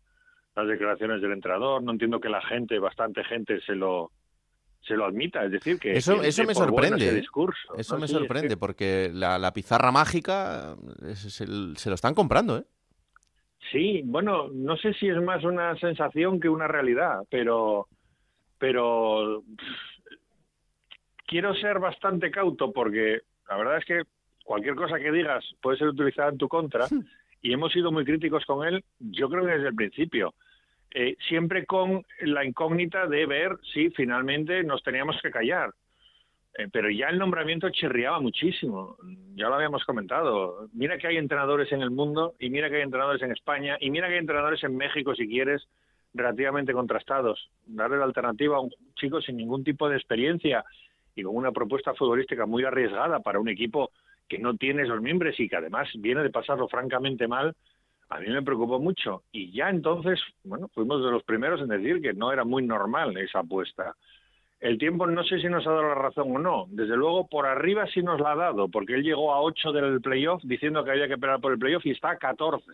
las 0.54 0.66
declaraciones 0.66 1.20
del 1.20 1.32
entrenador, 1.32 1.82
no 1.82 1.92
entiendo 1.92 2.18
que 2.20 2.30
la 2.30 2.40
gente, 2.42 2.78
bastante 2.78 3.22
gente, 3.24 3.60
se 3.60 3.74
lo 3.74 4.10
se 4.82 4.94
lo 4.94 5.04
admita, 5.04 5.44
es 5.44 5.50
decir 5.50 5.80
que 5.80 5.96
eso, 5.96 6.22
eso 6.22 6.44
me 6.44 6.54
sorprende, 6.54 7.12
discurso, 7.12 7.74
eso 7.76 7.98
me 7.98 8.06
sorprende 8.06 8.56
porque 8.56 9.10
la, 9.12 9.36
la, 9.36 9.52
pizarra 9.52 9.90
mágica 9.90 10.76
se, 11.14 11.44
lo 11.44 11.94
están 11.94 12.14
comprando, 12.14 12.58
¿eh? 12.58 12.64
Sí, 13.72 14.02
bueno, 14.04 14.46
no 14.52 14.76
sé 14.76 14.94
si 14.94 15.08
es 15.08 15.20
más 15.20 15.42
una 15.42 15.76
sensación 15.78 16.38
que 16.38 16.48
una 16.48 16.68
realidad, 16.68 17.22
pero 17.28 17.88
pero 18.58 19.42
quiero 21.26 21.54
ser 21.54 21.78
bastante 21.80 22.30
cauto 22.30 22.72
porque 22.72 23.22
la 23.48 23.56
verdad 23.56 23.78
es 23.78 23.84
que 23.84 24.02
cualquier 24.44 24.74
cosa 24.74 24.98
que 24.98 25.12
digas 25.12 25.44
puede 25.60 25.78
ser 25.78 25.88
utilizada 25.88 26.30
en 26.30 26.38
tu 26.38 26.48
contra 26.48 26.86
y 27.42 27.52
hemos 27.52 27.72
sido 27.72 27.92
muy 27.92 28.04
críticos 28.04 28.44
con 28.44 28.66
él, 28.66 28.84
yo 28.98 29.28
creo 29.28 29.44
que 29.44 29.52
desde 29.52 29.68
el 29.68 29.74
principio. 29.74 30.34
Eh, 30.90 31.16
siempre 31.28 31.66
con 31.66 32.06
la 32.20 32.44
incógnita 32.44 33.06
de 33.06 33.26
ver 33.26 33.58
si 33.74 33.90
finalmente 33.90 34.62
nos 34.62 34.82
teníamos 34.82 35.20
que 35.20 35.30
callar. 35.30 35.74
Eh, 36.58 36.68
pero 36.72 36.88
ya 36.90 37.08
el 37.08 37.18
nombramiento 37.18 37.68
chirriaba 37.68 38.18
muchísimo, 38.18 38.96
ya 39.34 39.48
lo 39.48 39.56
habíamos 39.56 39.84
comentado. 39.84 40.68
Mira 40.72 40.96
que 40.96 41.06
hay 41.06 41.18
entrenadores 41.18 41.70
en 41.72 41.82
el 41.82 41.90
mundo 41.90 42.34
y 42.38 42.48
mira 42.48 42.70
que 42.70 42.76
hay 42.76 42.82
entrenadores 42.82 43.20
en 43.22 43.32
España 43.32 43.76
y 43.78 43.90
mira 43.90 44.08
que 44.08 44.14
hay 44.14 44.20
entrenadores 44.20 44.64
en 44.64 44.74
México, 44.76 45.14
si 45.14 45.28
quieres, 45.28 45.68
relativamente 46.14 46.72
contrastados. 46.72 47.50
Darle 47.66 47.98
la 47.98 48.04
alternativa 48.04 48.56
a 48.56 48.60
un 48.60 48.70
chico 48.94 49.20
sin 49.20 49.36
ningún 49.36 49.64
tipo 49.64 49.88
de 49.88 49.96
experiencia 49.96 50.64
y 51.16 51.22
con 51.22 51.34
una 51.34 51.50
propuesta 51.50 51.94
futbolística 51.94 52.46
muy 52.46 52.62
arriesgada 52.64 53.20
para 53.20 53.40
un 53.40 53.48
equipo 53.48 53.90
que 54.28 54.38
no 54.38 54.56
tiene 54.56 54.82
esos 54.82 55.00
miembros 55.00 55.38
y 55.40 55.48
que 55.48 55.56
además 55.56 55.88
viene 55.94 56.22
de 56.22 56.30
pasarlo 56.30 56.68
francamente 56.68 57.26
mal, 57.26 57.54
a 58.08 58.20
mí 58.20 58.28
me 58.28 58.42
preocupó 58.42 58.78
mucho. 58.78 59.22
Y 59.32 59.50
ya 59.50 59.68
entonces, 59.70 60.20
bueno, 60.44 60.68
fuimos 60.68 61.02
de 61.04 61.10
los 61.10 61.24
primeros 61.24 61.60
en 61.60 61.68
decir 61.68 62.00
que 62.00 62.12
no 62.12 62.32
era 62.32 62.44
muy 62.44 62.64
normal 62.64 63.16
esa 63.16 63.40
apuesta. 63.40 63.96
El 64.60 64.78
tiempo 64.78 65.06
no 65.06 65.22
sé 65.24 65.40
si 65.40 65.48
nos 65.48 65.66
ha 65.66 65.70
dado 65.70 65.82
la 65.82 65.94
razón 65.94 66.34
o 66.34 66.38
no. 66.38 66.66
Desde 66.68 66.96
luego, 66.96 67.26
por 67.26 67.46
arriba 67.46 67.86
sí 67.92 68.02
nos 68.02 68.20
la 68.20 68.32
ha 68.32 68.36
dado, 68.36 68.68
porque 68.68 68.94
él 68.94 69.02
llegó 69.02 69.34
a 69.34 69.42
8 69.42 69.72
del 69.72 70.00
playoff 70.00 70.42
diciendo 70.44 70.82
que 70.82 70.92
había 70.92 71.08
que 71.08 71.14
esperar 71.14 71.40
por 71.40 71.52
el 71.52 71.58
playoff 71.58 71.84
y 71.84 71.90
está 71.90 72.10
a 72.10 72.18
14, 72.18 72.64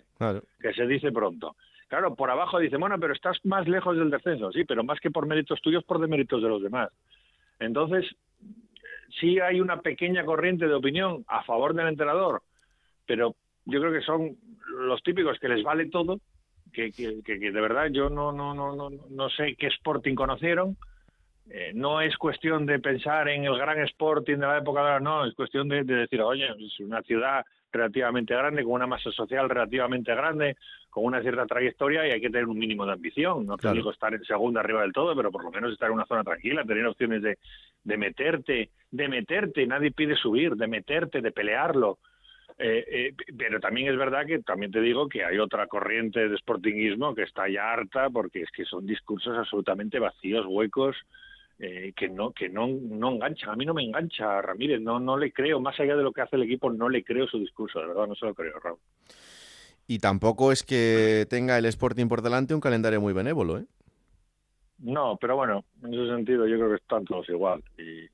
que 0.60 0.72
se 0.74 0.86
dice 0.86 1.10
pronto. 1.10 1.56
Claro, 1.88 2.14
por 2.14 2.30
abajo 2.30 2.58
dice, 2.58 2.76
bueno, 2.76 2.98
pero 2.98 3.12
estás 3.12 3.38
más 3.44 3.68
lejos 3.68 3.96
del 3.98 4.10
descenso. 4.10 4.52
Sí, 4.52 4.64
pero 4.64 4.84
más 4.84 5.00
que 5.00 5.10
por 5.10 5.26
méritos 5.26 5.60
tuyos, 5.60 5.84
por 5.84 6.00
deméritos 6.00 6.42
de 6.42 6.48
los 6.48 6.62
demás. 6.62 6.90
Entonces, 7.58 8.06
sí 9.20 9.38
hay 9.40 9.60
una 9.60 9.80
pequeña 9.80 10.24
corriente 10.24 10.66
de 10.66 10.74
opinión 10.74 11.24
a 11.28 11.42
favor 11.44 11.74
del 11.74 11.88
entrenador, 11.88 12.42
pero 13.06 13.34
yo 13.64 13.80
creo 13.80 13.92
que 13.92 14.00
son 14.00 14.36
los 14.86 15.02
típicos 15.02 15.38
que 15.38 15.48
les 15.48 15.62
vale 15.62 15.86
todo, 15.86 16.18
que, 16.72 16.90
que, 16.90 17.22
que, 17.22 17.38
de 17.38 17.60
verdad 17.60 17.88
yo 17.90 18.08
no, 18.08 18.32
no, 18.32 18.54
no, 18.54 18.74
no, 18.74 18.90
no 19.10 19.30
sé 19.30 19.54
qué 19.56 19.66
Sporting 19.68 20.14
conocieron. 20.14 20.76
Eh, 21.50 21.72
no 21.74 22.00
es 22.00 22.16
cuestión 22.16 22.66
de 22.66 22.78
pensar 22.78 23.28
en 23.28 23.44
el 23.44 23.58
gran 23.58 23.80
Sporting 23.80 24.36
de 24.36 24.46
la 24.46 24.58
época 24.58 24.80
de 24.80 24.86
ahora, 24.86 25.00
no, 25.00 25.26
es 25.26 25.34
cuestión 25.34 25.68
de, 25.68 25.82
de 25.82 25.94
decir, 25.96 26.22
oye, 26.22 26.46
es 26.46 26.80
una 26.80 27.02
ciudad 27.02 27.44
relativamente 27.72 28.34
grande, 28.34 28.62
con 28.62 28.72
una 28.72 28.86
masa 28.86 29.10
social 29.10 29.48
relativamente 29.48 30.14
grande, 30.14 30.56
con 30.90 31.04
una 31.04 31.22
cierta 31.22 31.46
trayectoria 31.46 32.06
y 32.06 32.10
hay 32.10 32.20
que 32.20 32.30
tener 32.30 32.46
un 32.46 32.58
mínimo 32.58 32.84
de 32.84 32.92
ambición. 32.92 33.46
No 33.46 33.56
te 33.56 33.72
digo 33.72 33.90
estar 33.90 34.12
en 34.12 34.22
segunda 34.24 34.60
arriba 34.60 34.82
del 34.82 34.92
todo, 34.92 35.16
pero 35.16 35.30
por 35.32 35.42
lo 35.42 35.50
menos 35.50 35.72
estar 35.72 35.88
en 35.88 35.94
una 35.94 36.06
zona 36.06 36.22
tranquila, 36.22 36.64
tener 36.64 36.86
opciones 36.86 37.22
de, 37.22 37.38
de 37.82 37.96
meterte, 37.96 38.70
de 38.90 39.08
meterte, 39.08 39.66
nadie 39.66 39.90
pide 39.90 40.14
subir, 40.16 40.54
de 40.54 40.66
meterte, 40.66 41.20
de 41.20 41.32
pelearlo. 41.32 41.98
Eh, 42.58 42.84
eh, 42.86 43.14
pero 43.36 43.58
también 43.60 43.88
es 43.88 43.96
verdad 43.96 44.26
que 44.26 44.40
también 44.40 44.70
te 44.70 44.80
digo 44.80 45.08
que 45.08 45.24
hay 45.24 45.38
otra 45.38 45.66
corriente 45.66 46.28
de 46.28 46.36
sportingismo 46.36 47.14
que 47.14 47.22
está 47.22 47.48
ya 47.48 47.72
harta 47.72 48.10
porque 48.10 48.42
es 48.42 48.50
que 48.50 48.64
son 48.64 48.86
discursos 48.86 49.36
absolutamente 49.36 49.98
vacíos, 49.98 50.44
huecos, 50.46 50.96
eh, 51.64 51.92
que 51.94 52.08
no 52.08 52.32
que 52.32 52.48
no 52.48 52.66
no 52.66 53.12
engancha. 53.12 53.52
A 53.52 53.54
mí 53.54 53.64
no 53.64 53.72
me 53.72 53.84
engancha 53.84 54.42
Ramírez 54.42 54.80
no 54.80 54.98
no 54.98 55.16
le 55.16 55.32
creo. 55.32 55.60
Más 55.60 55.78
allá 55.78 55.94
de 55.94 56.02
lo 56.02 56.12
que 56.12 56.20
hace 56.20 56.34
el 56.34 56.42
equipo 56.42 56.72
no 56.72 56.88
le 56.88 57.04
creo 57.04 57.28
su 57.28 57.38
discurso 57.38 57.78
de 57.78 57.86
verdad 57.86 58.08
no 58.08 58.16
se 58.16 58.26
lo 58.26 58.34
creo 58.34 58.58
Raúl. 58.58 58.80
Y 59.86 60.00
tampoco 60.00 60.50
es 60.50 60.64
que 60.64 61.24
tenga 61.30 61.56
el 61.56 61.66
Sporting 61.66 62.08
por 62.08 62.20
delante 62.20 62.52
un 62.52 62.60
calendario 62.60 63.00
muy 63.00 63.12
benévolo 63.12 63.58
eh 63.58 63.64
no 64.78 65.16
pero 65.20 65.36
bueno 65.36 65.64
en 65.84 65.94
ese 65.94 66.12
sentido 66.12 66.48
yo 66.48 66.56
creo 66.56 66.70
que 66.70 66.82
están 66.82 67.04
todos 67.04 67.28
igual. 67.28 67.62
Y 67.78 68.08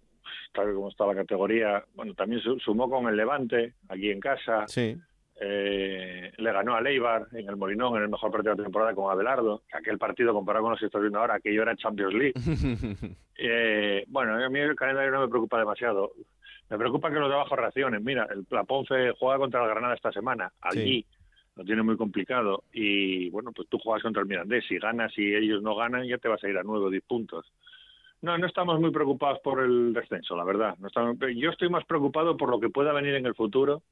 tal 0.53 0.75
como 0.75 0.91
está 0.91 1.07
la 1.07 1.15
categoría 1.15 1.83
bueno 1.95 2.13
también 2.13 2.43
sumó 2.59 2.91
con 2.91 3.09
el 3.09 3.17
Levante 3.17 3.73
aquí 3.89 4.11
en 4.11 4.21
casa. 4.21 4.67
Sí 4.69 4.95
eh, 5.41 6.33
le 6.37 6.53
ganó 6.53 6.75
a 6.75 6.81
Leibar 6.81 7.29
en 7.33 7.49
el 7.49 7.57
Molinón 7.57 7.97
en 7.97 8.03
el 8.03 8.09
mejor 8.09 8.33
partido 8.33 8.55
de 8.55 8.59
la 8.59 8.65
temporada 8.65 8.95
con 8.95 9.11
Abelardo. 9.11 9.63
Aquel 9.73 9.99
partido 9.99 10.33
comparado 10.33 10.65
con 10.65 10.73
los 10.73 10.81
que 10.81 10.87
estoy 10.87 11.03
viendo 11.03 11.21
ahora, 11.21 11.37
aquello 11.37 11.63
era 11.63 11.77
Champions 11.77 12.15
League. 12.15 12.35
eh, 13.39 14.05
bueno, 14.09 14.35
a 14.35 14.49
mí 14.49 14.59
el 14.59 14.75
calendario 14.75 15.13
no 15.13 15.21
me 15.21 15.29
preocupa 15.29 15.59
demasiado. 15.59 16.13
Me 16.69 16.77
preocupa 16.77 17.11
que 17.11 17.19
los 17.19 17.29
de 17.29 17.35
abajo 17.35 17.57
reaccionen. 17.57 18.03
Mira, 18.03 18.27
el, 18.31 18.47
la 18.51 18.65
Ponce 18.65 19.13
juega 19.19 19.39
contra 19.39 19.63
el 19.63 19.71
Granada 19.71 19.95
esta 19.95 20.13
semana. 20.13 20.53
Allí 20.61 21.07
lo 21.55 21.65
tiene 21.65 21.83
muy 21.83 21.97
complicado. 21.97 22.65
Y 22.73 23.31
bueno, 23.31 23.53
pues 23.53 23.69
tú 23.69 23.79
juegas 23.79 24.03
contra 24.03 24.23
el 24.23 24.29
Mirandés. 24.29 24.65
Si 24.69 24.79
ganas 24.79 25.17
y 25.17 25.35
ellos 25.35 25.63
no 25.63 25.77
ganan, 25.77 26.07
ya 26.07 26.19
te 26.19 26.29
vas 26.29 26.43
a 26.43 26.49
ir 26.49 26.59
a 26.59 26.63
nueve 26.65 26.87
o 26.87 26.91
diez 26.91 27.05
puntos. 27.05 27.47
No, 28.21 28.37
no 28.37 28.47
estamos 28.47 28.81
muy 28.81 28.91
preocupados 28.91 29.39
por 29.39 29.61
el 29.61 29.93
descenso, 29.93 30.37
la 30.37 30.45
verdad. 30.45 30.75
No 30.81 30.89
estamos, 30.89 31.17
yo 31.37 31.51
estoy 31.51 31.69
más 31.69 31.85
preocupado 31.85 32.37
por 32.37 32.51
lo 32.51 32.59
que 32.59 32.69
pueda 32.69 32.93
venir 32.93 33.15
en 33.15 33.27
el 33.27 33.35
futuro 33.35 33.83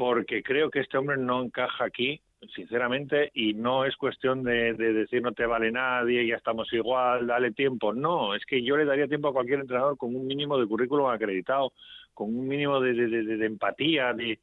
porque 0.00 0.42
creo 0.42 0.70
que 0.70 0.80
este 0.80 0.96
hombre 0.96 1.18
no 1.18 1.42
encaja 1.42 1.84
aquí 1.84 2.22
sinceramente, 2.54 3.30
y 3.34 3.52
no 3.52 3.84
es 3.84 3.94
cuestión 3.96 4.42
de, 4.42 4.72
decir 4.72 5.20
no 5.20 5.32
te 5.32 5.44
vale 5.44 5.70
nadie, 5.70 6.26
ya 6.26 6.36
estamos 6.36 6.72
igual, 6.72 7.26
dale 7.26 7.52
tiempo. 7.52 7.92
No, 7.92 8.34
es 8.34 8.46
que 8.46 8.62
yo 8.62 8.78
le 8.78 8.86
daría 8.86 9.06
tiempo 9.06 9.28
a 9.28 9.34
cualquier 9.34 9.60
entrenador 9.60 9.98
con 9.98 10.16
un 10.16 10.26
mínimo 10.26 10.56
de 10.56 10.66
currículum 10.66 11.08
acreditado, 11.08 11.74
con 12.14 12.34
un 12.34 12.48
mínimo 12.48 12.80
de, 12.80 12.94
de 12.94 13.44
empatía, 13.44 14.14
de, 14.14 14.38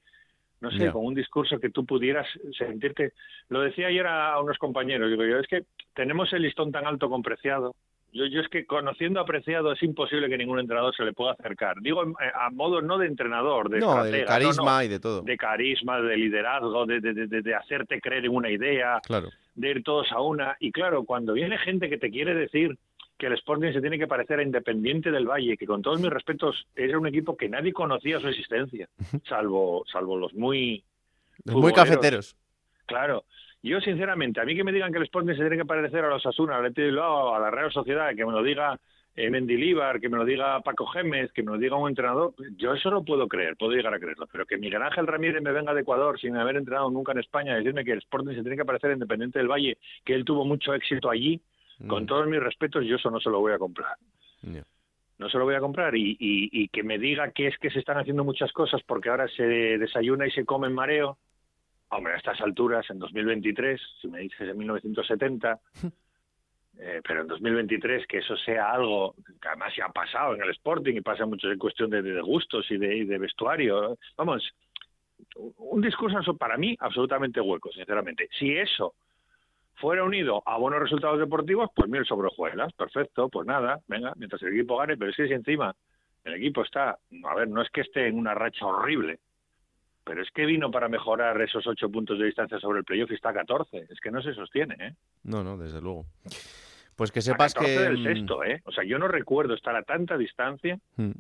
no 0.62 0.70
sé, 0.70 0.92
con 0.92 1.04
un 1.04 1.16
discurso 1.16 1.60
que 1.60 1.72
tú 1.72 1.88
pudieras 1.88 2.28
sentirte. 2.56 3.14
Lo 3.50 3.62
decía 3.62 3.88
ayer 3.88 4.06
a 4.06 4.40
unos 4.40 4.60
compañeros, 4.60 5.10
digo 5.10 5.26
yo, 5.26 5.40
es 5.40 5.48
que 5.48 5.64
tenemos 5.96 6.32
el 6.34 6.44
listón 6.44 6.72
tan 6.72 6.86
alto 6.86 7.10
con 7.10 7.24
Preciado. 7.24 7.74
Yo, 8.18 8.26
yo 8.26 8.42
es 8.42 8.50
que 8.50 8.66
conociendo 8.66 9.20
a 9.20 9.26
Preciado 9.26 9.72
es 9.72 9.84
imposible 9.84 10.28
que 10.28 10.38
ningún 10.38 10.60
entrenador 10.60 10.96
se 10.96 11.04
le 11.04 11.14
pueda 11.14 11.34
acercar. 11.34 11.80
Digo 11.82 12.02
a 12.02 12.50
modo 12.50 12.82
no 12.82 12.98
de 12.98 13.08
entrenador, 13.08 13.70
de 13.70 13.80
no, 13.80 14.04
de 14.04 14.26
carisma 14.26 14.84
y 14.84 14.88
de 14.88 15.00
todo. 15.00 15.22
De 15.22 15.38
carisma, 15.38 16.02
de 16.02 16.18
liderazgo, 16.18 16.86
de, 16.86 17.00
de, 17.00 17.14
de, 17.14 17.42
de 17.42 17.56
hacerte 17.56 18.02
creer 18.02 18.26
en 18.26 18.36
una 18.36 18.50
idea, 18.50 19.00
claro. 19.06 19.30
de 19.56 19.70
ir 19.70 19.84
todos 19.84 20.12
a 20.12 20.20
una. 20.20 20.58
Y 20.60 20.72
claro, 20.72 21.04
cuando 21.04 21.34
viene 21.34 21.58
gente 21.60 21.90
que 21.90 21.98
te 21.98 22.10
quiere 22.10 22.34
decir 22.34 22.78
que 23.18 23.28
el 23.28 23.34
Sporting 23.34 23.74
se 23.74 23.82
tiene 23.82 23.98
que 23.98 24.08
parecer 24.08 24.40
a 24.40 24.44
Independiente 24.44 25.12
del 25.12 25.28
Valle, 25.28 25.58
que 25.58 25.66
con 25.66 25.82
todos 25.82 26.00
mis 26.00 26.10
respetos 26.10 26.68
era 26.76 27.00
un 27.00 27.08
equipo 27.08 27.36
que 27.36 27.50
nadie 27.50 27.74
conocía 27.74 28.20
su 28.20 28.28
existencia, 28.28 28.88
salvo, 29.28 29.84
salvo 29.92 30.18
los 30.18 30.34
muy... 30.34 30.84
muy 31.46 31.74
cafeteros. 31.74 32.36
Claro. 32.86 33.26
Yo, 33.68 33.82
sinceramente, 33.82 34.40
a 34.40 34.46
mí 34.46 34.56
que 34.56 34.64
me 34.64 34.72
digan 34.72 34.92
que 34.92 34.98
el 34.98 35.04
Sporting 35.04 35.34
se 35.34 35.42
tiene 35.42 35.58
que 35.58 35.66
parecer 35.66 36.04
a 36.06 36.10
los 36.10 36.26
Asuna, 36.26 36.58
a 36.58 37.40
la 37.40 37.52
Real 37.52 37.72
Sociedad, 37.72 38.16
que 38.16 38.26
me 38.26 38.32
lo 38.32 38.42
diga 38.42 38.80
eh, 39.18 39.32
Mendilíbar, 39.32 40.00
que 40.00 40.10
me 40.10 40.18
lo 40.18 40.26
diga 40.26 40.62
Paco 40.62 40.86
Gémez, 40.86 41.32
que 41.34 41.42
me 41.42 41.52
lo 41.52 41.58
diga 41.58 41.76
un 41.76 41.90
entrenador, 41.90 42.36
yo 42.56 42.74
eso 42.74 42.92
no 42.92 43.04
puedo 43.04 43.28
creer, 43.28 43.58
puedo 43.58 43.72
llegar 43.72 43.94
a 43.94 44.00
creerlo. 44.00 44.28
Pero 44.32 44.46
que 44.46 44.58
Miguel 44.58 44.84
Ángel 44.84 45.08
Ramírez 45.08 45.42
me 45.42 45.52
venga 45.52 45.74
de 45.74 45.82
Ecuador 45.82 46.20
sin 46.20 46.38
haber 46.38 46.56
entrenado 46.56 46.92
nunca 46.92 47.14
en 47.14 47.20
España 47.20 47.54
y 47.54 47.58
decirme 47.58 47.84
que 47.84 47.94
el 47.94 47.98
Sporting 48.00 48.36
se 48.36 48.42
tiene 48.42 48.56
que 48.56 48.64
parecer 48.64 48.92
a 48.92 48.94
Independiente 48.94 49.40
del 49.40 49.48
Valle, 49.48 49.78
que 50.06 50.14
él 50.14 50.24
tuvo 50.24 50.46
mucho 50.46 50.74
éxito 50.76 51.10
allí, 51.10 51.42
con 51.88 52.04
mm. 52.04 52.06
todos 52.06 52.28
mis 52.28 52.40
respetos, 52.40 52.86
yo 52.86 52.98
eso 52.98 53.10
no 53.10 53.20
se 53.20 53.32
lo 53.32 53.40
voy 53.40 53.54
a 53.54 53.58
comprar. 53.58 53.96
No 55.18 55.30
se 55.30 55.38
lo 55.40 55.46
voy 55.46 55.56
a 55.56 55.60
comprar 55.60 55.96
y, 55.96 56.16
y, 56.20 56.68
que 56.68 56.84
me 56.84 57.00
diga 57.00 57.32
que 57.32 57.48
es 57.48 57.58
que 57.58 57.72
se 57.72 57.80
están 57.80 57.98
haciendo 57.98 58.24
muchas 58.24 58.52
cosas 58.52 58.82
porque 58.86 59.10
ahora 59.10 59.28
se 59.30 59.44
desayuna 59.44 60.28
y 60.28 60.32
se 60.32 60.46
come 60.46 60.68
en 60.68 60.74
mareo. 60.74 61.18
Hombre, 61.90 62.14
a 62.14 62.18
estas 62.18 62.40
alturas, 62.42 62.90
en 62.90 63.00
2023, 63.00 63.80
si 64.02 64.08
me 64.10 64.20
dices 64.20 64.50
en 64.50 64.58
1970, 64.58 65.60
eh, 66.80 67.02
pero 67.08 67.22
en 67.22 67.28
2023 67.28 68.06
que 68.08 68.18
eso 68.18 68.36
sea 68.38 68.72
algo 68.72 69.16
que 69.42 69.48
además 69.48 69.74
ya 69.76 69.86
ha 69.86 69.92
pasado 69.92 70.36
en 70.36 70.42
el 70.42 70.50
Sporting 70.50 70.96
y 70.96 71.02
pasa 71.02 71.26
mucho 71.26 71.50
en 71.50 71.58
cuestión 71.58 71.90
de, 71.90 72.02
de 72.02 72.22
gustos 72.22 72.70
y 72.72 72.78
de, 72.78 73.06
de 73.06 73.18
vestuario. 73.18 73.98
Vamos, 74.18 74.54
un 75.58 75.82
discurso 75.82 76.36
para 76.36 76.58
mí 76.58 76.76
absolutamente 76.80 77.42
hueco, 77.42 77.72
sinceramente. 77.72 78.30
Si 78.38 78.56
eso 78.56 78.96
fuera 79.76 80.04
unido 80.04 80.42
a 80.46 80.58
buenos 80.58 80.82
resultados 80.82 81.20
deportivos, 81.20 81.70
pues 81.76 81.90
mil 81.90 82.06
sobrejuelas, 82.06 82.74
perfecto, 82.74 83.30
pues 83.30 83.48
nada, 83.48 83.80
venga, 83.88 84.14
mientras 84.16 84.42
el 84.44 84.54
equipo 84.54 84.78
gane, 84.78 84.98
pero 84.98 85.12
es 85.12 85.18
que 85.18 85.28
si 85.28 85.34
encima 85.34 85.76
el 86.24 86.34
equipo 86.36 86.64
está, 86.64 86.98
a 87.24 87.36
ver, 87.36 87.48
no 87.48 87.62
es 87.62 87.70
que 87.70 87.82
esté 87.82 88.08
en 88.08 88.18
una 88.18 88.34
racha 88.34 88.66
horrible, 88.66 89.20
pero 90.08 90.22
es 90.22 90.32
que 90.32 90.46
vino 90.46 90.72
para 90.72 90.88
mejorar 90.88 91.40
esos 91.42 91.68
ocho 91.68 91.92
puntos 91.92 92.18
de 92.18 92.26
distancia 92.26 92.58
sobre 92.60 92.80
el 92.80 92.86
playoff 92.86 93.12
y 93.12 93.16
está 93.16 93.30
a 93.30 93.34
14, 93.34 93.88
es 93.90 94.00
que 94.00 94.10
no 94.10 94.22
se 94.22 94.34
sostiene, 94.34 94.76
¿eh? 94.80 94.94
No, 95.24 95.44
no, 95.44 95.58
desde 95.58 95.82
luego. 95.82 96.06
Pues 96.96 97.12
que 97.12 97.22
sepas 97.22 97.54
a 97.58 97.60
14 97.60 97.76
que... 97.76 97.84
del 97.84 98.04
sexto, 98.04 98.44
¿eh? 98.46 98.62
O 98.64 98.72
sea, 98.72 98.86
yo 98.86 98.98
no 99.00 99.10
recuerdo 99.10 99.54
estar 99.54 99.76
a 99.76 99.84
tanta 99.84 100.18
distancia 100.18 100.80
mm. 100.96 101.12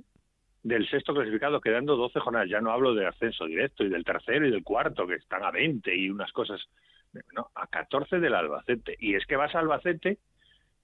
del 0.63 0.89
sexto 0.89 1.13
clasificado 1.13 1.59
quedando 1.59 1.97
12 1.97 2.19
jornadas. 2.21 2.49
Ya 2.49 2.61
no 2.61 2.71
hablo 2.71 2.95
de 2.95 3.05
ascenso 3.05 3.45
directo 3.45 3.83
y 3.83 3.89
del 3.89 4.05
tercero 4.05 4.47
y 4.47 4.51
del 4.51 4.63
cuarto, 4.63 5.05
que 5.05 5.15
están 5.15 5.43
a 5.43 5.51
20 5.51 5.93
y 5.93 6.09
unas 6.09 6.31
cosas 6.31 6.61
no, 7.35 7.51
a 7.55 7.67
14 7.67 8.19
del 8.19 8.35
Albacete. 8.35 8.95
Y 8.99 9.15
es 9.15 9.25
que 9.25 9.35
vas 9.35 9.53
a 9.53 9.59
Albacete, 9.59 10.17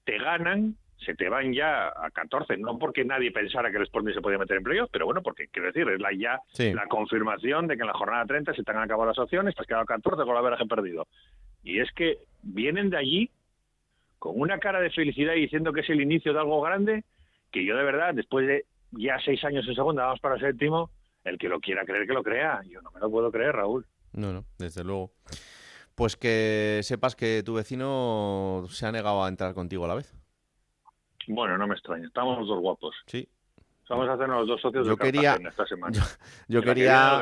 te 0.04 0.18
ganan, 0.18 0.76
se 1.04 1.16
te 1.16 1.30
van 1.30 1.54
ya 1.54 1.88
a 1.88 2.10
14, 2.12 2.58
no 2.58 2.78
porque 2.78 3.06
nadie 3.06 3.32
pensara 3.32 3.72
que 3.72 3.78
el 3.78 3.84
Sporting 3.84 4.14
se 4.14 4.22
podía 4.22 4.38
meter 4.38 4.58
en 4.58 4.64
playoff, 4.64 4.90
pero 4.92 5.06
bueno, 5.06 5.22
porque 5.22 5.48
quiero 5.48 5.68
decir, 5.68 5.88
es 5.90 6.00
la 6.00 6.12
ya 6.14 6.40
la 6.74 6.88
confirmación 6.88 7.68
de 7.68 7.76
que 7.76 7.82
en 7.82 7.88
la 7.88 7.94
jornada 7.94 8.26
30 8.26 8.54
se 8.54 8.64
te 8.64 8.72
han 8.72 8.80
acabado 8.80 9.10
las 9.10 9.20
opciones, 9.20 9.56
te 9.56 9.62
has 9.62 9.68
quedado 9.68 9.86
14 9.86 10.24
con 10.24 10.34
la 10.34 10.42
veraje 10.42 10.66
perdido. 10.66 11.08
Y 11.64 11.80
es 11.80 11.92
que 11.94 12.20
vienen 12.42 12.90
de 12.90 12.98
allí 12.98 13.32
con 14.20 14.40
una 14.40 14.58
cara 14.60 14.80
de 14.80 14.90
felicidad 14.90 15.34
y 15.36 15.42
diciendo 15.42 15.74
que 15.74 15.82
es 15.82 15.90
el 15.90 16.02
inicio 16.02 16.34
de 16.34 16.40
algo 16.40 16.62
grande, 16.62 17.04
que 17.52 17.66
yo 17.66 17.76
de 17.76 17.84
verdad, 17.84 18.14
después 18.14 18.48
de 18.48 18.66
ya 18.92 19.18
seis 19.24 19.44
años 19.44 19.68
en 19.68 19.76
segunda, 19.76 20.06
vamos 20.06 20.20
para 20.20 20.40
séptimo, 20.40 20.92
el 21.24 21.38
que 21.38 21.50
lo 21.50 21.60
quiera 21.60 21.86
creer 21.86 22.08
que 22.08 22.14
lo 22.14 22.24
crea. 22.24 22.62
Yo 22.70 22.82
no 22.82 22.92
me 22.92 23.00
lo 23.00 23.10
puedo 23.10 23.32
creer, 23.32 23.56
Raúl. 23.56 23.86
No, 24.14 24.32
no, 24.32 24.46
desde 24.58 24.84
luego. 24.84 25.12
Pues 25.96 26.16
que 26.16 26.80
sepas 26.84 27.16
que 27.16 27.44
tu 27.44 27.54
vecino 27.54 28.66
se 28.70 28.86
ha 28.86 28.92
negado 28.92 29.24
a 29.24 29.28
entrar 29.28 29.54
contigo 29.54 29.86
a 29.86 29.88
la 29.88 29.96
vez. 29.96 30.14
Bueno, 31.28 31.58
no 31.58 31.68
me 31.68 31.74
extraña. 31.74 32.08
Estamos 32.08 32.38
los 32.40 32.48
dos 32.48 32.60
guapos. 32.60 32.96
Sí. 33.08 33.28
Vamos 33.90 34.08
a 34.08 34.14
hacernos 34.14 34.40
los 34.40 34.48
dos 34.48 34.62
socios 34.62 34.88
yo 34.88 34.96
de 34.96 34.98
quería, 34.98 35.38
esta 35.46 35.66
semana. 35.66 35.98
Yo, 36.48 36.62
quería, 36.62 37.22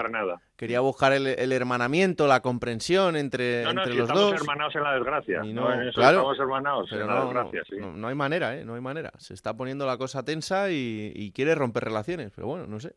quería 0.56 0.80
buscar 0.80 1.12
el, 1.12 1.52
hermanamiento, 1.52 2.28
la 2.28 2.42
comprensión 2.42 3.16
entre, 3.16 3.64
no, 3.64 3.74
no, 3.74 3.82
entre 3.82 3.96
los 3.96 4.08
estamos 4.08 4.32
dos. 4.32 4.42
hermanados 4.42 4.76
en 4.76 4.84
la 4.84 4.94
desgracia. 4.94 5.44
no, 5.44 5.68
claro, 5.94 6.18
estamos 6.18 6.40
hermanados 6.40 6.92
en 6.92 7.08
la 7.08 7.26
desgracia, 7.26 7.64
sí. 7.68 7.76
No, 7.78 8.08
hay 8.08 8.16
manera, 8.16 8.56
¿eh? 8.56 8.64
No 8.64 8.76
hay 8.76 8.82
manera. 8.82 9.12
Se 9.18 9.34
está 9.34 9.58
poniendo 9.58 9.86
la 9.86 9.98
cosa 9.98 10.24
tensa 10.24 10.70
y, 10.72 11.12
y 11.16 11.32
quiere 11.32 11.56
romper 11.56 11.84
relaciones, 11.84 12.32
pero 12.34 12.48
bueno, 12.48 12.68
no 12.68 12.80
sé. 12.80 12.96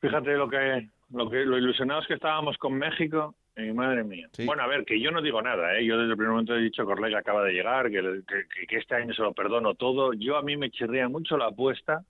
Fíjate 0.00 0.34
lo 0.36 0.48
que, 0.48 0.88
lo 1.10 1.30
que 1.30 1.44
lo 1.44 1.58
ilusionados 1.58 2.06
que 2.06 2.14
estábamos 2.14 2.56
con 2.58 2.74
México 2.74 3.34
madre 3.74 4.04
mía. 4.04 4.28
Bueno, 4.44 4.62
a 4.62 4.66
ver, 4.66 4.84
que 4.84 5.00
yo 5.00 5.10
no 5.10 5.22
digo 5.22 5.40
nada, 5.40 5.78
¿eh? 5.78 5.84
Yo 5.84 5.96
desde 5.96 6.10
el 6.10 6.16
primer 6.16 6.32
momento 6.32 6.54
he 6.54 6.60
dicho 6.60 6.86
que 6.86 6.92
Orlega 6.92 7.20
acaba 7.20 7.42
de 7.42 7.52
llegar, 7.52 7.90
que, 7.90 8.22
que, 8.68 8.76
este 8.76 8.94
año 8.94 9.14
se 9.14 9.22
lo 9.22 9.32
perdono 9.32 9.74
todo. 9.74 10.12
Yo 10.12 10.36
a 10.36 10.42
mí 10.42 10.56
me 10.56 10.70
chirría 10.70 11.08
mucho 11.08 11.38
la 11.38 11.46
apuesta, 11.46 12.04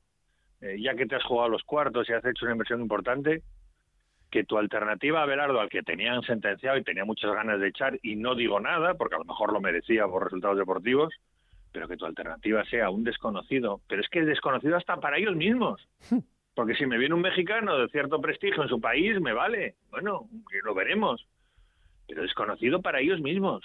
eh, 0.60 0.76
ya 0.80 0.94
que 0.94 1.06
te 1.06 1.14
has 1.14 1.24
jugado 1.24 1.48
los 1.48 1.62
cuartos 1.62 2.08
y 2.08 2.12
has 2.12 2.24
hecho 2.24 2.46
una 2.46 2.54
inversión 2.54 2.80
importante, 2.80 3.42
que 4.28 4.42
tu 4.42 4.58
alternativa 4.58 5.22
a 5.22 5.26
Belardo, 5.26 5.60
al 5.60 5.68
que 5.68 5.82
tenían 5.82 6.22
sentenciado 6.22 6.78
y 6.78 6.82
tenía 6.82 7.04
muchas 7.04 7.32
ganas 7.32 7.60
de 7.60 7.68
echar, 7.68 7.98
y 8.02 8.16
no 8.16 8.34
digo 8.34 8.58
nada, 8.58 8.94
porque 8.94 9.14
a 9.14 9.18
lo 9.18 9.24
mejor 9.24 9.52
lo 9.52 9.60
merecía 9.60 10.06
por 10.08 10.24
resultados 10.24 10.58
deportivos, 10.58 11.14
pero 11.70 11.86
que 11.86 11.96
tu 11.96 12.06
alternativa 12.06 12.64
sea 12.64 12.90
un 12.90 13.04
desconocido. 13.04 13.82
Pero 13.86 14.02
es 14.02 14.08
que 14.08 14.20
es 14.20 14.26
desconocido 14.26 14.76
hasta 14.76 14.96
para 14.96 15.18
ellos 15.18 15.36
mismos. 15.36 15.80
Porque 16.56 16.74
si 16.74 16.86
me 16.86 16.96
viene 16.96 17.14
un 17.14 17.20
mexicano 17.20 17.76
de 17.76 17.86
cierto 17.88 18.18
prestigio 18.18 18.62
en 18.62 18.70
su 18.70 18.80
país, 18.80 19.20
me 19.20 19.34
vale. 19.34 19.74
Bueno, 19.90 20.26
lo 20.64 20.74
veremos 20.74 21.26
pero 22.06 22.22
desconocido 22.22 22.80
para 22.80 23.00
ellos 23.00 23.20
mismos. 23.20 23.64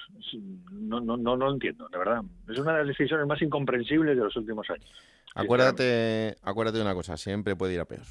No, 0.71 0.99
no, 0.99 1.17
no, 1.17 1.37
no 1.37 1.51
entiendo, 1.51 1.87
de 1.89 1.97
verdad. 1.97 2.21
Es 2.49 2.59
una 2.59 2.73
de 2.73 2.77
las 2.79 2.87
decisiones 2.87 3.27
más 3.27 3.41
incomprensibles 3.41 4.17
de 4.17 4.23
los 4.23 4.35
últimos 4.35 4.69
años. 4.69 4.89
Acuérdate, 5.35 6.35
acuérdate 6.41 6.77
de 6.77 6.83
una 6.83 6.93
cosa, 6.93 7.17
siempre 7.17 7.55
puede 7.55 7.73
ir 7.73 7.79
a 7.79 7.85
peor. 7.85 8.05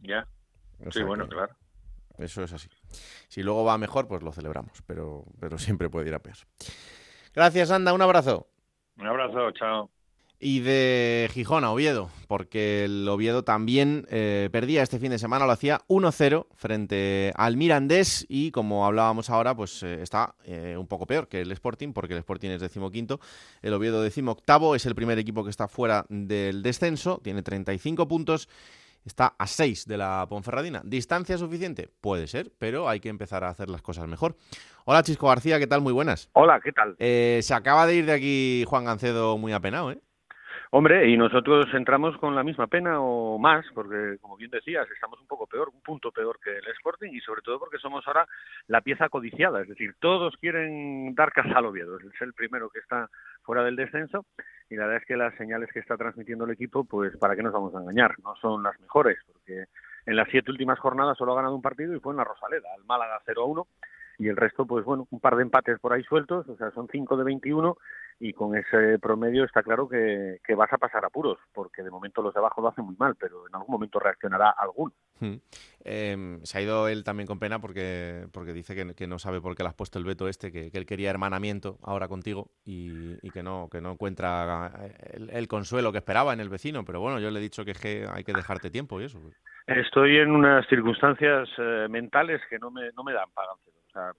Ya. 0.00 0.26
sí, 0.90 1.02
bueno, 1.02 1.28
claro. 1.28 1.54
Eso 2.18 2.42
es 2.42 2.52
así. 2.52 2.68
Si 3.28 3.42
luego 3.42 3.64
va 3.64 3.78
mejor, 3.78 4.06
pues 4.08 4.22
lo 4.22 4.32
celebramos, 4.32 4.82
pero, 4.86 5.24
pero 5.38 5.58
siempre 5.58 5.88
puede 5.88 6.08
ir 6.08 6.14
a 6.14 6.18
peor. 6.18 6.36
Gracias, 7.34 7.70
Anda, 7.70 7.92
un 7.92 8.02
abrazo. 8.02 8.48
Un 8.98 9.06
abrazo, 9.06 9.52
chao 9.52 9.90
y 10.40 10.60
de 10.60 11.28
Gijón 11.32 11.64
a 11.64 11.70
Oviedo, 11.70 12.08
porque 12.26 12.84
el 12.86 13.06
Oviedo 13.06 13.44
también 13.44 14.06
eh, 14.10 14.48
perdía 14.50 14.82
este 14.82 14.98
fin 14.98 15.10
de 15.10 15.18
semana, 15.18 15.44
lo 15.44 15.52
hacía 15.52 15.82
1-0 15.86 16.46
frente 16.54 17.32
al 17.36 17.58
Mirandés 17.58 18.24
y 18.26 18.50
como 18.50 18.86
hablábamos 18.86 19.28
ahora, 19.28 19.54
pues 19.54 19.82
eh, 19.82 20.02
está 20.02 20.34
eh, 20.44 20.76
un 20.78 20.86
poco 20.86 21.06
peor 21.06 21.28
que 21.28 21.42
el 21.42 21.52
Sporting, 21.52 21.92
porque 21.92 22.14
el 22.14 22.20
Sporting 22.20 22.48
es 22.50 22.62
decimoquinto, 22.62 23.20
el 23.60 23.74
Oviedo 23.74 24.02
decimoctavo, 24.02 24.74
es 24.74 24.86
el 24.86 24.94
primer 24.94 25.18
equipo 25.18 25.44
que 25.44 25.50
está 25.50 25.68
fuera 25.68 26.06
del 26.08 26.62
descenso, 26.62 27.20
tiene 27.22 27.42
35 27.42 28.08
puntos, 28.08 28.48
está 29.04 29.34
a 29.38 29.46
6 29.46 29.86
de 29.86 29.98
la 29.98 30.26
Ponferradina. 30.26 30.80
¿Distancia 30.84 31.36
suficiente? 31.36 31.90
Puede 32.00 32.26
ser, 32.26 32.50
pero 32.58 32.88
hay 32.88 33.00
que 33.00 33.10
empezar 33.10 33.44
a 33.44 33.50
hacer 33.50 33.68
las 33.68 33.82
cosas 33.82 34.08
mejor. 34.08 34.36
Hola 34.86 35.02
Chisco 35.02 35.28
García, 35.28 35.58
¿qué 35.58 35.66
tal? 35.66 35.82
Muy 35.82 35.92
buenas. 35.92 36.30
Hola, 36.32 36.60
¿qué 36.64 36.72
tal? 36.72 36.96
se 36.98 37.54
acaba 37.54 37.86
de 37.86 37.96
ir 37.96 38.06
de 38.06 38.12
aquí 38.12 38.64
Juan 38.66 38.86
Gancedo 38.86 39.36
muy 39.36 39.52
apenado, 39.52 39.92
¿eh? 39.92 40.00
Hombre, 40.72 41.08
y 41.08 41.16
nosotros 41.16 41.66
entramos 41.74 42.16
con 42.18 42.36
la 42.36 42.44
misma 42.44 42.68
pena 42.68 43.00
o 43.00 43.40
más, 43.40 43.66
porque 43.74 44.18
como 44.20 44.36
bien 44.36 44.52
decías, 44.52 44.88
estamos 44.88 45.20
un 45.20 45.26
poco 45.26 45.48
peor, 45.48 45.68
un 45.74 45.80
punto 45.80 46.12
peor 46.12 46.38
que 46.38 46.58
el 46.58 46.66
Sporting 46.76 47.10
y 47.12 47.18
sobre 47.18 47.42
todo 47.42 47.58
porque 47.58 47.78
somos 47.78 48.06
ahora 48.06 48.24
la 48.68 48.80
pieza 48.80 49.08
codiciada, 49.08 49.62
es 49.62 49.68
decir, 49.68 49.96
todos 49.98 50.36
quieren 50.36 51.12
dar 51.16 51.32
casa 51.32 51.54
al 51.56 51.66
Oviedo, 51.66 51.98
es 51.98 52.22
el 52.22 52.34
primero 52.34 52.70
que 52.70 52.78
está 52.78 53.10
fuera 53.42 53.64
del 53.64 53.74
descenso 53.74 54.26
y 54.68 54.76
la 54.76 54.84
verdad 54.84 55.02
es 55.02 55.08
que 55.08 55.16
las 55.16 55.34
señales 55.34 55.70
que 55.72 55.80
está 55.80 55.96
transmitiendo 55.96 56.44
el 56.44 56.52
equipo, 56.52 56.84
pues 56.84 57.16
para 57.16 57.34
qué 57.34 57.42
nos 57.42 57.52
vamos 57.52 57.74
a 57.74 57.80
engañar, 57.80 58.14
no 58.22 58.36
son 58.36 58.62
las 58.62 58.78
mejores, 58.78 59.18
porque 59.26 59.64
en 60.06 60.14
las 60.14 60.28
siete 60.30 60.52
últimas 60.52 60.78
jornadas 60.78 61.18
solo 61.18 61.32
ha 61.32 61.36
ganado 61.36 61.56
un 61.56 61.62
partido 61.62 61.96
y 61.96 61.98
fue 61.98 62.12
en 62.12 62.18
la 62.18 62.24
Rosaleda, 62.24 62.68
al 62.76 62.84
Málaga 62.84 63.20
0-1 63.26 63.66
y 64.20 64.28
el 64.28 64.36
resto, 64.36 64.66
pues 64.66 64.84
bueno, 64.84 65.08
un 65.10 65.18
par 65.18 65.34
de 65.34 65.42
empates 65.42 65.80
por 65.80 65.94
ahí 65.94 66.04
sueltos, 66.04 66.46
o 66.46 66.56
sea, 66.56 66.70
son 66.72 66.86
5 66.92 67.16
de 67.16 67.24
21 67.24 67.76
y 68.20 68.34
con 68.34 68.54
ese 68.54 68.98
promedio 68.98 69.44
está 69.44 69.62
claro 69.62 69.88
que, 69.88 70.38
vas 70.54 70.70
a 70.72 70.78
pasar 70.78 71.02
apuros, 71.06 71.38
porque 71.54 71.82
de 71.82 71.90
momento 71.90 72.20
los 72.20 72.34
de 72.34 72.40
abajo 72.40 72.60
lo 72.60 72.68
hacen 72.68 72.84
muy 72.84 72.94
mal, 72.96 73.16
pero 73.18 73.48
en 73.48 73.54
algún 73.54 73.72
momento 73.72 73.98
reaccionará 73.98 74.50
alguno. 74.50 74.92
Hmm. 75.18 75.36
Em, 75.82 76.44
se 76.44 76.58
ha 76.58 76.60
ido 76.60 76.86
él 76.88 77.02
también 77.02 77.26
con 77.26 77.38
pena 77.38 77.60
porque, 77.60 78.26
porque 78.30 78.52
dice 78.52 78.74
que, 78.94 79.06
no 79.06 79.18
sabe 79.18 79.40
por 79.40 79.56
qué 79.56 79.62
le 79.62 79.70
has 79.70 79.74
puesto 79.74 79.98
el 79.98 80.04
veto 80.04 80.28
este, 80.28 80.52
que, 80.52 80.70
él 80.70 80.84
quería 80.84 81.08
hermanamiento 81.08 81.78
ahora 81.82 82.08
contigo 82.08 82.50
y, 82.62 83.30
que 83.30 83.42
no 83.42 83.68
que 83.72 83.80
no 83.80 83.92
encuentra 83.92 84.70
el, 85.14 85.48
consuelo 85.48 85.90
que 85.90 85.98
esperaba 85.98 86.34
en 86.34 86.40
el 86.40 86.50
vecino. 86.50 86.84
Pero 86.84 87.00
bueno, 87.00 87.20
yo 87.20 87.30
le 87.30 87.38
he 87.38 87.42
dicho 87.42 87.64
que, 87.64 87.70
es 87.70 87.80
que 87.80 88.06
hay 88.12 88.22
que 88.22 88.34
dejarte 88.34 88.70
tiempo 88.70 89.00
y 89.00 89.04
eso. 89.04 89.18
Estoy 89.66 90.18
en 90.18 90.32
unas 90.32 90.66
circunstancias 90.68 91.48
eh, 91.56 91.86
mentales 91.88 92.42
que 92.50 92.58
no 92.58 92.70
me, 92.70 92.90
no 92.92 93.02
me 93.02 93.14
dan 93.14 93.30
para 93.32 93.52
O 93.52 93.90
sea, 93.92 94.12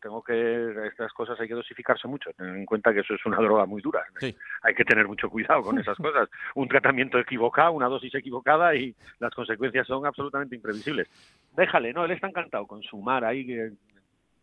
tengo 0.00 0.22
que 0.22 0.86
estas 0.86 1.12
cosas 1.12 1.38
hay 1.40 1.48
que 1.48 1.54
dosificarse 1.54 2.08
mucho 2.08 2.30
tener 2.32 2.56
en 2.56 2.66
cuenta 2.66 2.92
que 2.92 3.00
eso 3.00 3.14
es 3.14 3.24
una 3.26 3.36
droga 3.40 3.66
muy 3.66 3.82
dura 3.82 4.04
hay 4.62 4.74
que 4.74 4.84
tener 4.84 5.06
mucho 5.06 5.28
cuidado 5.28 5.62
con 5.62 5.78
esas 5.78 5.96
cosas 5.96 6.28
un 6.54 6.68
tratamiento 6.68 7.18
equivocado 7.18 7.72
una 7.72 7.86
dosis 7.86 8.14
equivocada 8.14 8.74
y 8.74 8.94
las 9.18 9.34
consecuencias 9.34 9.86
son 9.86 10.06
absolutamente 10.06 10.56
imprevisibles 10.56 11.08
déjale 11.56 11.92
no 11.92 12.04
él 12.04 12.12
está 12.12 12.28
encantado 12.28 12.66
con 12.66 12.82
su 12.82 12.98
mar 12.98 13.24
ahí 13.24 13.46
que 13.46 13.72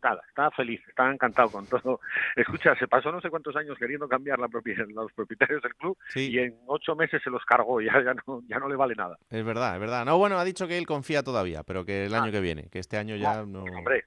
nada, 0.04 0.22
está 0.28 0.52
feliz, 0.52 0.82
está 0.88 1.12
encantado 1.12 1.50
con 1.50 1.66
todo. 1.66 2.00
Escucha, 2.36 2.76
se 2.76 2.88
pasó 2.88 3.12
no 3.12 3.22
sé 3.22 3.30
cuántos 3.30 3.56
años 3.56 3.78
queriendo 3.78 4.08
cambiar 4.08 4.40
la 4.40 4.48
propiedad, 4.48 4.86
los 4.88 5.12
propietarios 5.14 5.62
del 5.62 5.76
club 5.76 5.98
y 6.16 6.40
en 6.40 6.56
ocho 6.68 6.96
meses 6.96 7.22
se 7.24 7.30
los 7.30 7.44
cargó, 7.46 7.82
ya, 7.82 7.94
ya, 8.04 8.14
no, 8.26 8.42
ya 8.48 8.60
no 8.60 8.68
le 8.68 8.76
vale 8.76 8.96
nada. 8.96 9.18
Es 9.30 9.44
verdad, 9.44 9.76
es 9.76 9.80
verdad. 9.80 10.06
No, 10.06 10.18
bueno, 10.18 10.38
ha 10.38 10.46
dicho 10.46 10.68
que 10.68 10.78
él 10.78 10.86
confía 10.86 11.24
todavía, 11.24 11.64
pero 11.64 11.86
que 11.86 12.06
el 12.06 12.14
año 12.14 12.28
ah. 12.28 12.32
que 12.32 12.42
viene, 12.42 12.70
que 12.70 12.80
este 12.80 12.98
año 12.98 13.16
ya 13.16 13.44
no... 13.46 13.64
Hombre, 13.64 14.06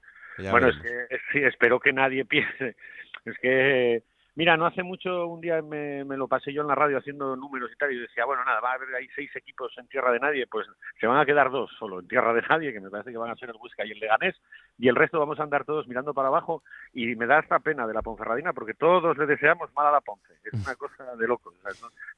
bueno, 0.51 0.69
es 0.69 0.79
que 0.79 1.19
sí, 1.33 1.39
espero 1.43 1.81
que 1.81 1.93
nadie 1.93 2.25
piense. 2.27 2.77
Es 3.25 3.39
que, 3.39 4.03
mira, 4.35 4.57
no 4.57 4.67
hace 4.67 4.83
mucho, 4.83 5.27
un 5.27 5.41
día 5.41 5.61
me, 5.63 6.05
lo 6.05 6.29
pasé 6.29 6.53
yo 6.53 6.63
en 6.63 6.69
la 6.69 6.75
radio 6.75 6.99
haciendo 6.99 7.37
números 7.37 7.71
y 7.73 7.77
tal, 7.77 7.93
y 7.93 7.99
decía, 7.99 8.25
bueno, 8.25 8.45
nada, 8.45 8.61
va 8.61 8.73
a 8.73 8.75
haber 8.75 8.95
ahí 8.95 9.09
seis 9.15 9.31
equipos 9.37 9.73
en 9.77 9.87
tierra 9.89 10.13
de 10.13 10.21
nadie, 10.21 10.47
pues 10.47 10.67
se 10.99 11.07
van 11.07 11.19
a 11.19 11.27
quedar 11.27 11.51
dos 11.51 11.71
solo 11.79 12.01
en 12.01 12.09
tierra 12.09 12.33
de 12.33 12.43
nadie, 12.43 12.73
que 12.73 12.81
me 12.81 12.91
parece 12.91 13.11
que 13.11 13.19
van 13.19 13.31
a 13.31 13.37
ser 13.37 13.51
el 13.51 13.59
Busca 13.59 13.85
y 13.85 13.91
el 13.91 14.01
Leganés, 14.01 14.37
y 14.79 14.89
el 14.89 14.97
resto 14.97 15.19
vamos 15.19 15.39
a 15.41 15.43
andar 15.43 15.65
todos 15.65 15.87
mirando 15.87 16.15
para 16.15 16.29
abajo, 16.29 16.63
y 16.95 17.15
me 17.17 17.27
da 17.27 17.41
esta 17.41 17.59
pena 17.59 17.87
de 17.87 17.95
la 17.95 18.03
Ponferradina, 18.03 18.53
porque 18.53 18.75
todos 18.75 19.17
le 19.19 19.27
deseamos 19.27 19.71
mal 19.75 19.89
a 19.89 19.93
la 19.93 20.01
Ponce. 20.01 20.33
Es 20.45 20.55
una 20.55 20.75
cosa 20.77 21.17
de 21.17 21.27
locos. 21.27 21.55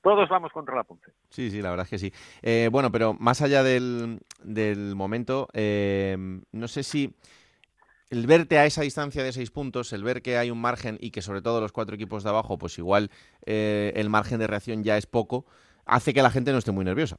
Todos 0.00 0.28
vamos 0.28 0.52
contra 0.52 0.76
la 0.76 0.84
Ponce. 0.84 1.10
Sí, 1.28 1.50
sí, 1.50 1.60
la 1.60 1.70
verdad 1.70 1.84
es 1.84 1.90
que 1.90 1.98
sí. 1.98 2.12
Eh, 2.42 2.68
bueno, 2.70 2.92
pero 2.92 3.14
más 3.14 3.42
allá 3.42 3.62
del, 3.62 4.20
del 4.42 4.94
momento, 4.94 5.48
eh, 5.52 6.16
no 6.52 6.68
sé 6.68 6.82
si 6.84 7.12
el 8.12 8.26
verte 8.26 8.58
a 8.58 8.66
esa 8.66 8.82
distancia 8.82 9.24
de 9.24 9.32
seis 9.32 9.50
puntos, 9.50 9.94
el 9.94 10.04
ver 10.04 10.20
que 10.20 10.36
hay 10.36 10.50
un 10.50 10.60
margen 10.60 10.98
y 11.00 11.12
que 11.12 11.22
sobre 11.22 11.40
todo 11.40 11.62
los 11.62 11.72
cuatro 11.72 11.94
equipos 11.94 12.22
de 12.22 12.28
abajo, 12.28 12.58
pues 12.58 12.78
igual 12.78 13.08
eh, 13.46 13.90
el 13.96 14.10
margen 14.10 14.38
de 14.38 14.46
reacción 14.46 14.84
ya 14.84 14.98
es 14.98 15.06
poco, 15.06 15.46
hace 15.86 16.12
que 16.12 16.20
la 16.20 16.30
gente 16.30 16.52
no 16.52 16.58
esté 16.58 16.72
muy 16.72 16.84
nerviosa. 16.84 17.16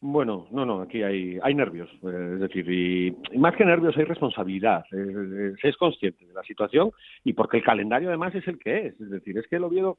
Bueno, 0.00 0.46
no, 0.50 0.64
no, 0.64 0.80
aquí 0.80 1.02
hay, 1.02 1.38
hay 1.42 1.54
nervios, 1.54 1.90
eh, 2.02 2.30
es 2.34 2.40
decir, 2.40 2.66
y, 2.68 3.14
más 3.36 3.54
que 3.56 3.66
nervios 3.66 3.94
hay 3.98 4.04
responsabilidad, 4.04 4.84
se 4.90 5.68
es 5.68 5.76
consciente 5.76 6.24
de 6.24 6.32
la 6.32 6.42
situación 6.44 6.92
y 7.24 7.34
porque 7.34 7.58
el 7.58 7.62
calendario 7.62 8.08
además 8.08 8.34
es 8.34 8.48
el 8.48 8.58
que 8.58 8.86
es, 8.86 9.00
es 9.02 9.10
decir, 9.10 9.36
es 9.36 9.46
que 9.48 9.56
el 9.56 9.64
Oviedo, 9.64 9.98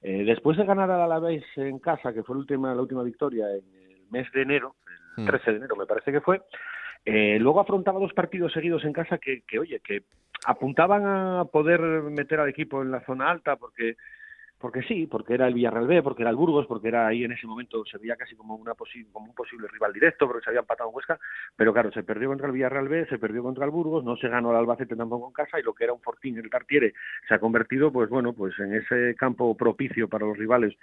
eh, 0.00 0.24
después 0.24 0.56
de 0.56 0.64
ganar 0.64 0.90
al 0.90 1.02
Alavés 1.02 1.44
en 1.56 1.78
casa, 1.78 2.14
que 2.14 2.22
fue 2.22 2.36
la 2.36 2.40
última, 2.40 2.74
la 2.74 2.80
última 2.80 3.02
victoria 3.02 3.50
en 3.50 3.64
el 3.92 4.10
mes 4.10 4.32
de 4.32 4.42
enero, 4.42 4.76
el 5.18 5.26
13 5.26 5.42
hmm. 5.42 5.52
de 5.52 5.56
enero 5.58 5.76
me 5.76 5.86
parece 5.86 6.10
que 6.10 6.22
fue, 6.22 6.40
eh, 7.04 7.38
luego 7.40 7.60
afrontaba 7.60 8.00
dos 8.00 8.12
partidos 8.12 8.52
seguidos 8.52 8.84
en 8.84 8.92
casa 8.92 9.18
que, 9.18 9.42
que, 9.42 9.58
oye, 9.58 9.80
que 9.80 10.02
apuntaban 10.46 11.06
a 11.06 11.44
poder 11.44 11.80
meter 11.80 12.40
al 12.40 12.48
equipo 12.48 12.82
en 12.82 12.90
la 12.90 13.04
zona 13.04 13.30
alta 13.30 13.56
porque 13.56 13.96
porque 14.64 14.80
sí, 14.80 15.06
porque 15.06 15.34
era 15.34 15.46
el 15.46 15.52
Villarreal 15.52 15.86
B, 15.86 16.02
porque 16.02 16.22
era 16.22 16.30
el 16.30 16.36
Burgos, 16.36 16.66
porque 16.66 16.88
era 16.88 17.06
ahí 17.06 17.22
en 17.22 17.32
ese 17.32 17.46
momento 17.46 17.84
se 17.84 17.98
veía 17.98 18.16
casi 18.16 18.34
como 18.34 18.54
una 18.54 18.72
como 19.12 19.26
un 19.26 19.34
posible 19.34 19.68
rival 19.68 19.92
directo, 19.92 20.26
porque 20.26 20.42
se 20.42 20.48
había 20.48 20.60
empatado 20.60 20.88
en 20.88 20.96
Huesca, 20.96 21.20
pero 21.54 21.74
claro, 21.74 21.92
se 21.92 22.02
perdió 22.02 22.30
contra 22.30 22.46
el 22.46 22.54
Villarreal 22.54 22.88
B, 22.88 23.04
se 23.10 23.18
perdió 23.18 23.42
contra 23.42 23.66
el 23.66 23.70
Burgos, 23.70 24.04
no 24.04 24.16
se 24.16 24.26
ganó 24.26 24.48
al 24.48 24.56
Albacete 24.56 24.96
tampoco 24.96 25.26
en 25.26 25.34
casa 25.34 25.60
y 25.60 25.62
lo 25.62 25.74
que 25.74 25.84
era 25.84 25.92
un 25.92 26.00
Fortín 26.00 26.38
el 26.38 26.48
Tartiere 26.48 26.94
se 27.28 27.34
ha 27.34 27.38
convertido 27.38 27.92
pues 27.92 28.08
bueno, 28.08 28.32
pues 28.32 28.58
en 28.58 28.72
ese 28.72 29.14
campo 29.16 29.54
propicio 29.54 30.08
para 30.08 30.24
los 30.24 30.38
rivales 30.38 30.74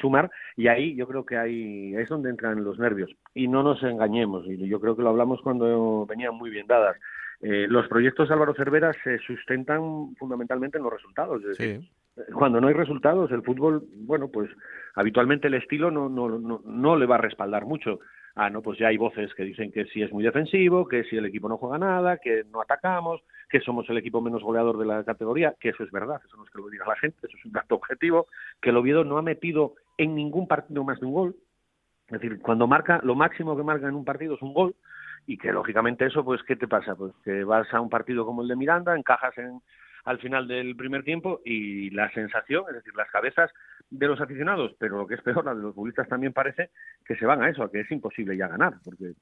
sumar. 0.00 0.32
Y 0.56 0.66
ahí 0.66 0.96
yo 0.96 1.06
creo 1.06 1.24
que 1.24 1.36
ahí 1.36 1.94
es 1.94 2.08
donde 2.08 2.30
entran 2.30 2.64
los 2.64 2.80
nervios. 2.80 3.08
Y 3.34 3.46
no 3.46 3.62
nos 3.62 3.80
engañemos 3.84 4.48
y 4.48 4.66
yo 4.66 4.80
creo 4.80 4.96
que 4.96 5.02
lo 5.02 5.10
hablamos 5.10 5.40
cuando 5.42 6.06
venían 6.06 6.34
muy 6.34 6.50
bien 6.50 6.66
dadas. 6.66 6.96
Eh, 7.40 7.68
los 7.68 7.86
proyectos 7.86 8.26
de 8.28 8.34
Álvaro 8.34 8.54
Cervera 8.54 8.92
se 9.04 9.18
sustentan 9.18 10.16
fundamentalmente 10.16 10.78
en 10.78 10.82
los 10.82 10.92
resultados. 10.92 11.40
Cuando 12.34 12.60
no 12.60 12.68
hay 12.68 12.74
resultados, 12.74 13.30
el 13.30 13.42
fútbol, 13.42 13.84
bueno, 13.92 14.28
pues 14.28 14.50
habitualmente 14.94 15.48
el 15.48 15.54
estilo 15.54 15.90
no, 15.90 16.08
no, 16.08 16.28
no, 16.28 16.60
no 16.64 16.96
le 16.96 17.06
va 17.06 17.16
a 17.16 17.18
respaldar 17.18 17.64
mucho. 17.64 18.00
Ah, 18.34 18.50
no, 18.50 18.62
pues 18.62 18.78
ya 18.78 18.88
hay 18.88 18.96
voces 18.96 19.34
que 19.34 19.42
dicen 19.42 19.72
que 19.72 19.86
si 19.86 20.02
es 20.02 20.12
muy 20.12 20.22
defensivo, 20.22 20.86
que 20.86 21.04
si 21.04 21.16
el 21.16 21.26
equipo 21.26 21.48
no 21.48 21.56
juega 21.56 21.78
nada, 21.78 22.18
que 22.18 22.44
no 22.52 22.60
atacamos, 22.60 23.20
que 23.48 23.60
somos 23.60 23.88
el 23.90 23.98
equipo 23.98 24.20
menos 24.20 24.42
goleador 24.42 24.78
de 24.78 24.86
la 24.86 25.02
categoría, 25.02 25.54
que 25.58 25.70
eso 25.70 25.82
es 25.82 25.90
verdad, 25.90 26.20
eso 26.24 26.36
no 26.36 26.44
es 26.44 26.50
que 26.50 26.58
lo 26.58 26.68
diga 26.68 26.86
la 26.86 26.96
gente, 26.96 27.18
eso 27.22 27.36
es 27.36 27.44
un 27.44 27.52
dato 27.52 27.74
objetivo, 27.74 28.28
que 28.60 28.70
el 28.70 28.76
Oviedo 28.76 29.02
no 29.02 29.18
ha 29.18 29.22
metido 29.22 29.74
en 29.96 30.14
ningún 30.14 30.46
partido 30.46 30.84
más 30.84 31.00
de 31.00 31.06
un 31.06 31.14
gol. 31.14 31.36
Es 32.06 32.20
decir, 32.20 32.40
cuando 32.40 32.66
marca, 32.66 33.00
lo 33.02 33.14
máximo 33.14 33.56
que 33.56 33.64
marca 33.64 33.88
en 33.88 33.96
un 33.96 34.04
partido 34.04 34.34
es 34.34 34.42
un 34.42 34.54
gol, 34.54 34.76
y 35.26 35.36
que 35.36 35.52
lógicamente 35.52 36.06
eso, 36.06 36.24
pues, 36.24 36.42
¿qué 36.44 36.56
te 36.56 36.68
pasa? 36.68 36.94
Pues 36.94 37.12
que 37.24 37.44
vas 37.44 37.66
a 37.74 37.80
un 37.80 37.90
partido 37.90 38.24
como 38.24 38.42
el 38.42 38.48
de 38.48 38.56
Miranda, 38.56 38.96
encajas 38.96 39.36
en, 39.38 39.60
al 40.08 40.18
final 40.20 40.48
del 40.48 40.74
primer 40.74 41.04
tiempo 41.04 41.42
y 41.44 41.90
la 41.90 42.10
sensación, 42.12 42.64
es 42.68 42.76
decir, 42.76 42.94
las 42.96 43.10
cabezas 43.10 43.50
de 43.90 44.06
los 44.06 44.18
aficionados, 44.18 44.74
pero 44.78 44.96
lo 44.96 45.06
que 45.06 45.16
es 45.16 45.22
peor, 45.22 45.44
la 45.44 45.54
de 45.54 45.60
los 45.60 45.74
futbolistas 45.74 46.08
también 46.08 46.32
parece 46.32 46.70
que 47.04 47.14
se 47.16 47.26
van 47.26 47.42
a 47.42 47.50
eso, 47.50 47.62
a 47.62 47.70
que 47.70 47.80
es 47.80 47.90
imposible 47.90 48.34
ya 48.34 48.48
ganar, 48.48 48.76
porque 48.82 49.12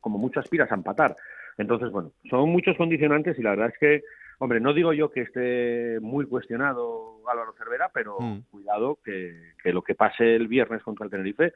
como 0.00 0.18
mucho 0.18 0.40
aspiras 0.40 0.70
a 0.70 0.74
empatar. 0.74 1.16
Entonces, 1.56 1.90
bueno, 1.90 2.12
son 2.28 2.50
muchos 2.50 2.76
condicionantes 2.76 3.38
y 3.38 3.42
la 3.42 3.50
verdad 3.50 3.70
es 3.72 3.78
que, 3.78 4.02
hombre, 4.38 4.60
no 4.60 4.74
digo 4.74 4.92
yo 4.92 5.10
que 5.10 5.22
esté 5.22 5.98
muy 6.00 6.26
cuestionado 6.26 7.26
Álvaro 7.26 7.54
Cervera, 7.56 7.90
pero 7.94 8.20
mm. 8.20 8.40
cuidado 8.50 8.98
que, 9.02 9.54
que 9.62 9.72
lo 9.72 9.80
que 9.80 9.94
pase 9.94 10.36
el 10.36 10.46
viernes 10.46 10.82
contra 10.82 11.06
el 11.06 11.10
Tenerife 11.10 11.54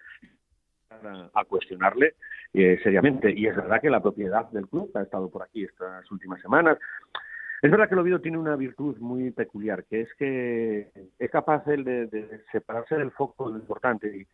a, 1.35 1.45
cuestionarle 1.45 2.15
eh, 2.55 2.81
seriamente. 2.83 3.31
Y 3.37 3.49
es 3.49 3.57
verdad 3.57 3.83
que 3.83 3.91
la 3.91 4.01
propiedad 4.01 4.49
del 4.51 4.67
club 4.67 4.91
ha 4.95 5.03
estado 5.03 5.29
por 5.29 5.43
aquí 5.43 5.65
estas 5.65 6.11
últimas 6.11 6.41
semanas. 6.41 6.79
Es 7.61 7.71
verdad 7.71 7.89
que 7.89 7.95
el 7.95 8.01
Oviedo 8.01 8.21
tiene 8.21 8.39
una 8.39 8.55
virtud 8.55 8.97
muy 8.99 9.31
peculiar, 9.33 9.85
que 9.85 10.03
es 10.03 10.15
que 10.15 10.91
es 11.19 11.31
capaz 11.31 11.65
de, 11.65 12.43
separarse 12.53 12.95
del 12.97 13.11
foco 13.11 13.51
lo 13.51 13.57
importante. 13.57 14.27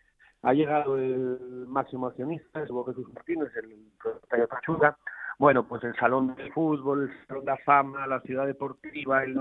Ha 0.43 0.53
llegado 0.53 0.99
el 0.99 1.39
máximo 1.67 2.07
accionista, 2.07 2.63
es 2.63 2.69
Jesús 2.87 3.13
Martínez, 3.15 3.49
el 3.57 3.93
propietario 4.03 4.49
Pachuca. 4.49 4.99
Bueno, 5.39 5.67
pues 5.67 5.83
el 5.85 5.95
salón 5.97 6.35
del 6.37 6.53
fútbol, 6.53 7.05
el 7.05 7.27
salón 7.27 7.45
de 7.47 7.51
la 7.53 7.57
fama, 7.59 8.07
la 8.07 8.21
ciudad 8.21 8.47
deportiva, 8.47 9.25
el 9.25 9.35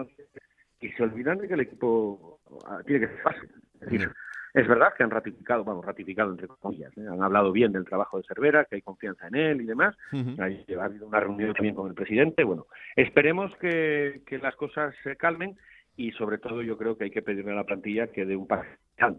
y 0.79 0.89
se 0.91 1.03
olvidan 1.03 1.37
de 1.37 1.47
que 1.47 1.53
el 1.53 1.61
equipo 1.61 2.39
ah, 2.67 2.81
tiene 2.85 3.07
que 3.07 3.13
ser 3.13 3.23
fácil. 3.23 3.49
Es 3.75 3.79
decir, 3.79 4.11
es 4.53 4.67
verdad 4.67 4.93
que 4.95 5.03
han 5.03 5.09
ratificado, 5.09 5.63
vamos, 5.63 5.83
ratificado 5.83 6.31
entre 6.31 6.47
comillas, 6.47 6.95
¿eh? 6.97 7.05
han 7.09 7.23
hablado 7.23 7.51
bien 7.51 7.71
del 7.71 7.85
trabajo 7.85 8.17
de 8.17 8.23
Cervera, 8.27 8.65
que 8.65 8.75
hay 8.75 8.81
confianza 8.81 9.27
en 9.27 9.35
él 9.35 9.61
y 9.61 9.65
demás. 9.65 9.95
ha, 10.11 10.43
habido 10.83 11.07
una 11.07 11.19
reunión 11.19 11.53
también 11.53 11.73
con 11.73 11.87
el 11.87 11.95
presidente. 11.95 12.43
Bueno, 12.43 12.67
esperemos 12.95 13.51
que, 13.57 14.21
las 14.41 14.55
cosas 14.55 14.93
se 15.03 15.15
calmen 15.15 15.57
y 15.95 16.11
sobre 16.11 16.37
todo 16.37 16.61
yo 16.61 16.77
creo 16.77 16.97
que 16.97 17.05
hay 17.05 17.11
que 17.11 17.21
pedirle 17.21 17.51
a 17.51 17.55
la 17.55 17.63
plantilla 17.63 18.07
que 18.07 18.25
dé 18.25 18.35
un 18.35 18.47
paso 18.47 18.69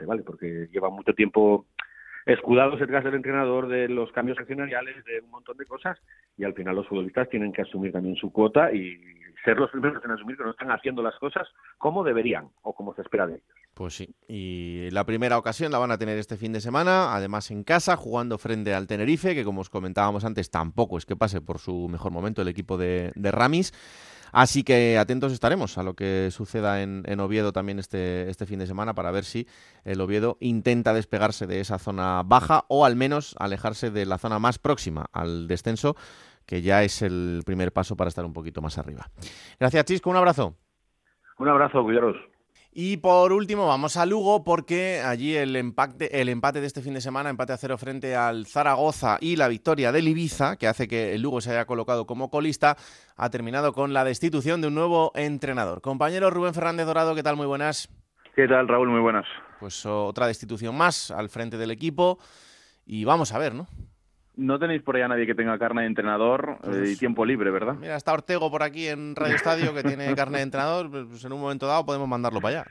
¿vale? 0.07 0.23
Porque 0.23 0.69
lleva 0.73 0.89
mucho 0.91 1.15
tiempo 1.15 1.67
escudados 2.27 2.81
detrás 2.81 3.05
del 3.05 3.15
entrenador 3.15 3.69
de 3.69 3.89
los 3.89 4.11
cambios 4.13 4.39
accionariales, 4.39 5.05
de 5.05 5.21
un 5.21 5.31
montón 5.31 5.57
de 5.57 5.67
cosas, 5.67 5.99
y 6.39 6.45
al 6.45 6.55
final 6.55 6.77
los 6.77 6.87
futbolistas 6.87 7.29
tienen 7.29 7.53
que 7.53 7.63
asumir 7.63 7.93
también 7.93 8.17
su 8.17 8.33
cuota 8.33 8.73
y 8.73 8.99
ser 9.45 9.59
los 9.59 9.71
primeros 9.71 10.03
en 10.05 10.13
asumir 10.13 10.37
que 10.37 10.45
no 10.45 10.51
están 10.51 10.71
haciendo 10.71 11.03
las 11.03 11.19
cosas 11.19 11.47
como 11.77 12.03
deberían 12.05 12.49
o 12.63 12.73
como 12.73 12.95
se 12.95 13.03
espera 13.03 13.27
de 13.27 13.35
ellos. 13.35 13.64
Pues 13.75 13.97
sí, 13.97 14.15
y 14.29 14.89
la 14.93 15.05
primera 15.05 15.37
ocasión 15.37 15.73
la 15.73 15.79
van 15.79 15.91
a 15.91 15.99
tener 15.99 16.17
este 16.17 16.37
fin 16.37 16.53
de 16.53 16.61
semana, 16.61 17.13
además 17.13 17.51
en 17.51 17.65
casa, 17.65 17.97
jugando 17.97 18.39
frente 18.39 18.73
al 18.73 18.87
Tenerife, 18.87 19.35
que 19.35 19.43
como 19.43 19.63
os 19.63 19.69
comentábamos 19.69 20.25
antes, 20.25 20.49
tampoco 20.49 20.97
es 20.97 21.07
que 21.07 21.17
pase 21.17 21.41
por 21.41 21.59
su 21.59 21.89
mejor 21.89 22.13
momento 22.13 22.41
el 22.41 22.47
equipo 22.47 22.79
de, 22.79 23.13
Ramis. 23.17 23.73
Así 24.31 24.63
que 24.63 24.97
atentos 24.97 25.33
estaremos 25.33 25.77
a 25.77 25.83
lo 25.83 25.95
que 25.95 26.29
suceda 26.31 26.83
en, 26.83 27.21
Oviedo 27.21 27.53
también 27.53 27.81
este, 27.81 28.31
este 28.31 28.47
fin 28.47 28.61
de 28.61 28.69
semana 28.69 28.95
para 28.95 29.11
ver 29.11 29.25
si 29.25 29.49
el 29.85 30.01
Oviedo 30.01 30.37
intenta 30.41 30.95
despegarse 30.95 31.49
de 31.49 31.61
esa 31.61 31.81
zona 31.81 32.23
baja 32.25 32.65
o 32.69 32.85
al 32.85 32.95
menos 32.95 33.35
alejarse 33.41 33.91
de 33.91 34.07
la 34.07 34.19
zona 34.19 34.39
más 34.39 34.61
próxima 34.61 35.07
al 35.13 35.49
descenso, 35.49 35.97
que 36.47 36.63
ya 36.63 36.85
es 36.85 37.03
el 37.03 37.43
primer 37.45 37.73
paso 37.73 37.97
para 37.97 38.09
estar 38.09 38.25
un 38.25 38.33
poquito 38.33 38.61
más 38.61 38.79
arriba. 38.79 39.11
Gracias, 39.59 39.85
Chisco, 39.85 40.11
un 40.11 40.17
abrazo. 40.17 40.55
Un 41.39 41.49
abrazo, 41.49 41.83
cuidaros. 41.83 42.34
Y 42.77 42.97
por 42.97 43.33
último, 43.33 43.69
vamos 43.69 43.97
a 43.97 44.05
Lugo 44.05 44.43
porque 44.43 45.01
allí 45.01 45.37
el 45.37 45.55
empate, 45.55 46.21
el 46.21 46.29
empate 46.29 46.61
de 46.61 46.67
este 46.67 46.83
fin 46.83 46.93
de 46.95 47.01
semana, 47.01 47.31
empate 47.31 47.53
a 47.53 47.57
cero 47.57 47.79
frente 47.79 48.17
al 48.17 48.47
Zaragoza 48.47 49.17
y 49.21 49.37
la 49.37 49.47
victoria 49.47 49.93
del 49.93 50.09
Ibiza, 50.09 50.57
que 50.57 50.67
hace 50.67 50.89
que 50.89 51.15
el 51.15 51.23
Lugo 51.23 51.41
se 51.41 51.53
haya 51.53 51.67
colocado 51.67 52.05
como 52.05 52.31
colista, 52.31 52.77
ha 53.17 53.31
terminado 53.31 53.73
con 53.75 53.93
la 53.93 54.03
destitución 54.03 54.61
de 54.61 54.67
un 54.67 54.75
nuevo 54.75 55.13
entrenador. 55.15 55.83
Compañero 55.83 56.31
Rubén 56.31 56.53
Fernández 56.53 56.87
Dorado, 56.87 57.15
¿qué 57.15 57.23
tal? 57.23 57.37
Muy 57.37 57.47
buenas. 57.47 57.89
¿Qué 58.35 58.49
tal, 58.49 58.67
Raúl? 58.67 58.89
Muy 58.89 59.01
buenas. 59.01 59.25
Pues 59.61 59.87
otra 59.87 60.27
destitución 60.27 60.77
más 60.77 61.13
al 61.13 61.29
frente 61.29 61.57
del 61.57 61.71
equipo 61.71 62.19
y 62.85 63.05
vamos 63.05 63.31
a 63.31 63.39
ver, 63.39 63.55
¿no? 63.55 63.69
No 64.37 64.59
tenéis 64.59 64.83
por 64.83 64.97
ahí 64.97 65.03
a 65.03 65.09
nadie 65.09 65.27
que 65.27 65.35
tenga 65.35 65.59
carne 65.59 65.83
de 65.83 65.89
entrenador 65.89 66.59
eh, 66.63 66.67
Pues 66.67 66.91
y 66.93 66.99
tiempo 66.99 67.25
libre, 67.25 67.51
¿verdad? 67.51 67.75
Mira, 67.81 67.97
está 67.97 68.13
Ortego 68.13 68.51
por 68.51 68.63
aquí 68.63 68.89
en 68.89 69.15
Radio 69.15 69.37
Estadio 69.37 69.75
que 69.75 69.83
tiene 69.83 70.13
carne 70.17 70.39
de 70.39 70.45
entrenador. 70.45 70.91
Pues 70.91 71.25
en 71.25 71.33
un 71.33 71.41
momento 71.41 71.67
dado 71.67 71.87
podemos 71.87 72.09
mandarlo 72.09 72.41
para 72.41 72.61
allá. 72.61 72.71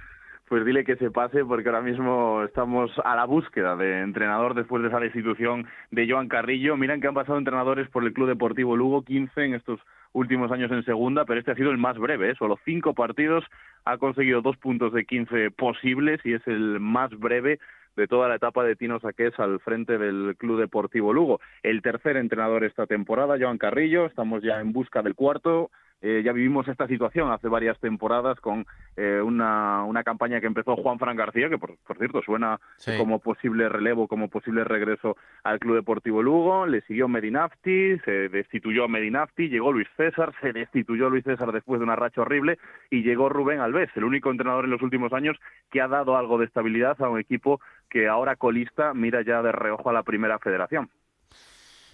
Pues 0.50 0.66
dile 0.66 0.84
que 0.84 0.98
se 0.98 1.10
pase 1.10 1.46
porque 1.46 1.70
ahora 1.70 1.82
mismo 1.82 2.44
estamos 2.44 2.92
a 3.04 3.16
la 3.16 3.26
búsqueda 3.26 3.76
de 3.76 4.02
entrenador 4.02 4.54
después 4.54 4.84
de 4.84 4.90
esa 4.90 5.00
destitución 5.00 5.68
de 5.90 6.08
Joan 6.08 6.28
Carrillo. 6.28 6.76
Miran 6.76 7.00
que 7.00 7.08
han 7.08 7.14
pasado 7.14 7.38
entrenadores 7.38 7.90
por 7.90 8.04
el 8.04 8.14
Club 8.14 8.28
Deportivo 8.28 8.76
Lugo, 8.76 9.04
15 9.04 9.46
en 9.46 9.54
estos 9.56 9.80
últimos 10.12 10.52
años 10.52 10.72
en 10.72 10.86
segunda, 10.86 11.26
pero 11.26 11.40
este 11.40 11.52
ha 11.52 11.56
sido 11.56 11.72
el 11.72 11.78
más 11.78 11.98
breve, 11.98 12.32
¿eh? 12.32 12.36
solo 12.38 12.60
cinco 12.66 12.94
partidos, 12.94 13.44
ha 13.86 13.98
conseguido 13.98 14.42
dos 14.42 14.58
puntos 14.58 14.94
de 14.94 15.06
15 15.06 15.52
posibles 15.52 16.22
y 16.24 16.34
es 16.34 16.48
el 16.48 16.80
más 16.80 17.10
breve 17.18 17.60
de 17.96 18.08
toda 18.08 18.28
la 18.28 18.36
etapa 18.36 18.64
de 18.64 18.76
Tino 18.76 19.00
Saqués 19.00 19.38
al 19.40 19.60
frente 19.60 19.98
del 19.98 20.36
Club 20.38 20.60
Deportivo 20.60 21.14
Lugo. 21.14 21.40
El 21.62 21.82
tercer 21.82 22.18
entrenador 22.18 22.64
esta 22.64 22.88
temporada, 22.88 23.38
Joan 23.40 23.58
Carrillo, 23.58 24.06
estamos 24.06 24.44
ya 24.44 24.60
en 24.60 24.74
busca 24.74 25.02
del 25.02 25.16
cuarto. 25.16 25.72
Eh, 26.06 26.22
ya 26.22 26.34
vivimos 26.34 26.68
esta 26.68 26.86
situación 26.86 27.32
hace 27.32 27.48
varias 27.48 27.80
temporadas 27.80 28.38
con 28.42 28.66
eh, 28.98 29.22
una, 29.24 29.86
una 29.86 30.04
campaña 30.04 30.42
que 30.42 30.48
empezó 30.48 30.76
Juan 30.76 31.00
Fran 31.00 31.16
García, 31.16 31.48
que 31.48 31.58
por, 31.58 31.78
por 31.88 31.98
cierto 31.98 32.22
suena 32.22 32.60
Sí. 32.76 32.92
como 32.98 33.20
posible 33.20 33.70
relevo, 33.70 34.10
como 34.10 34.28
posible 34.28 34.66
regreso 34.66 35.16
al 35.46 35.60
Club 35.60 35.76
Deportivo 35.76 36.22
Lugo. 36.22 36.66
Le 36.66 36.82
siguió 36.82 37.08
Medinafti, 37.08 37.98
se 38.00 38.28
destituyó 38.28 38.84
a 38.84 38.88
Medinafti, 38.90 39.48
llegó 39.48 39.72
Luis 39.72 39.88
César, 39.96 40.34
se 40.42 40.52
destituyó 40.52 41.08
a 41.08 41.10
Luis 41.10 41.24
César 41.24 41.54
después 41.54 41.80
de 41.80 41.86
una 41.86 41.96
racha 41.96 42.22
horrible 42.22 42.60
y 42.90 43.04
llegó 43.04 43.30
Rubén 43.30 43.62
Alves, 43.62 43.90
el 43.96 44.04
único 44.04 44.30
entrenador 44.30 44.66
en 44.66 44.72
los 44.72 44.82
últimos 44.82 45.14
años 45.14 45.38
que 45.72 45.80
ha 45.80 45.88
dado 45.88 46.18
algo 46.18 46.38
de 46.38 46.46
estabilidad 46.46 47.02
a 47.02 47.08
un 47.08 47.20
equipo 47.20 47.62
que 47.90 48.10
ahora 48.10 48.36
colista 48.36 48.94
mira 48.94 49.22
ya 49.22 49.42
de 49.42 49.54
reojo 49.54 49.90
a 49.90 49.94
la 49.94 50.04
primera 50.04 50.38
federación. 50.40 50.90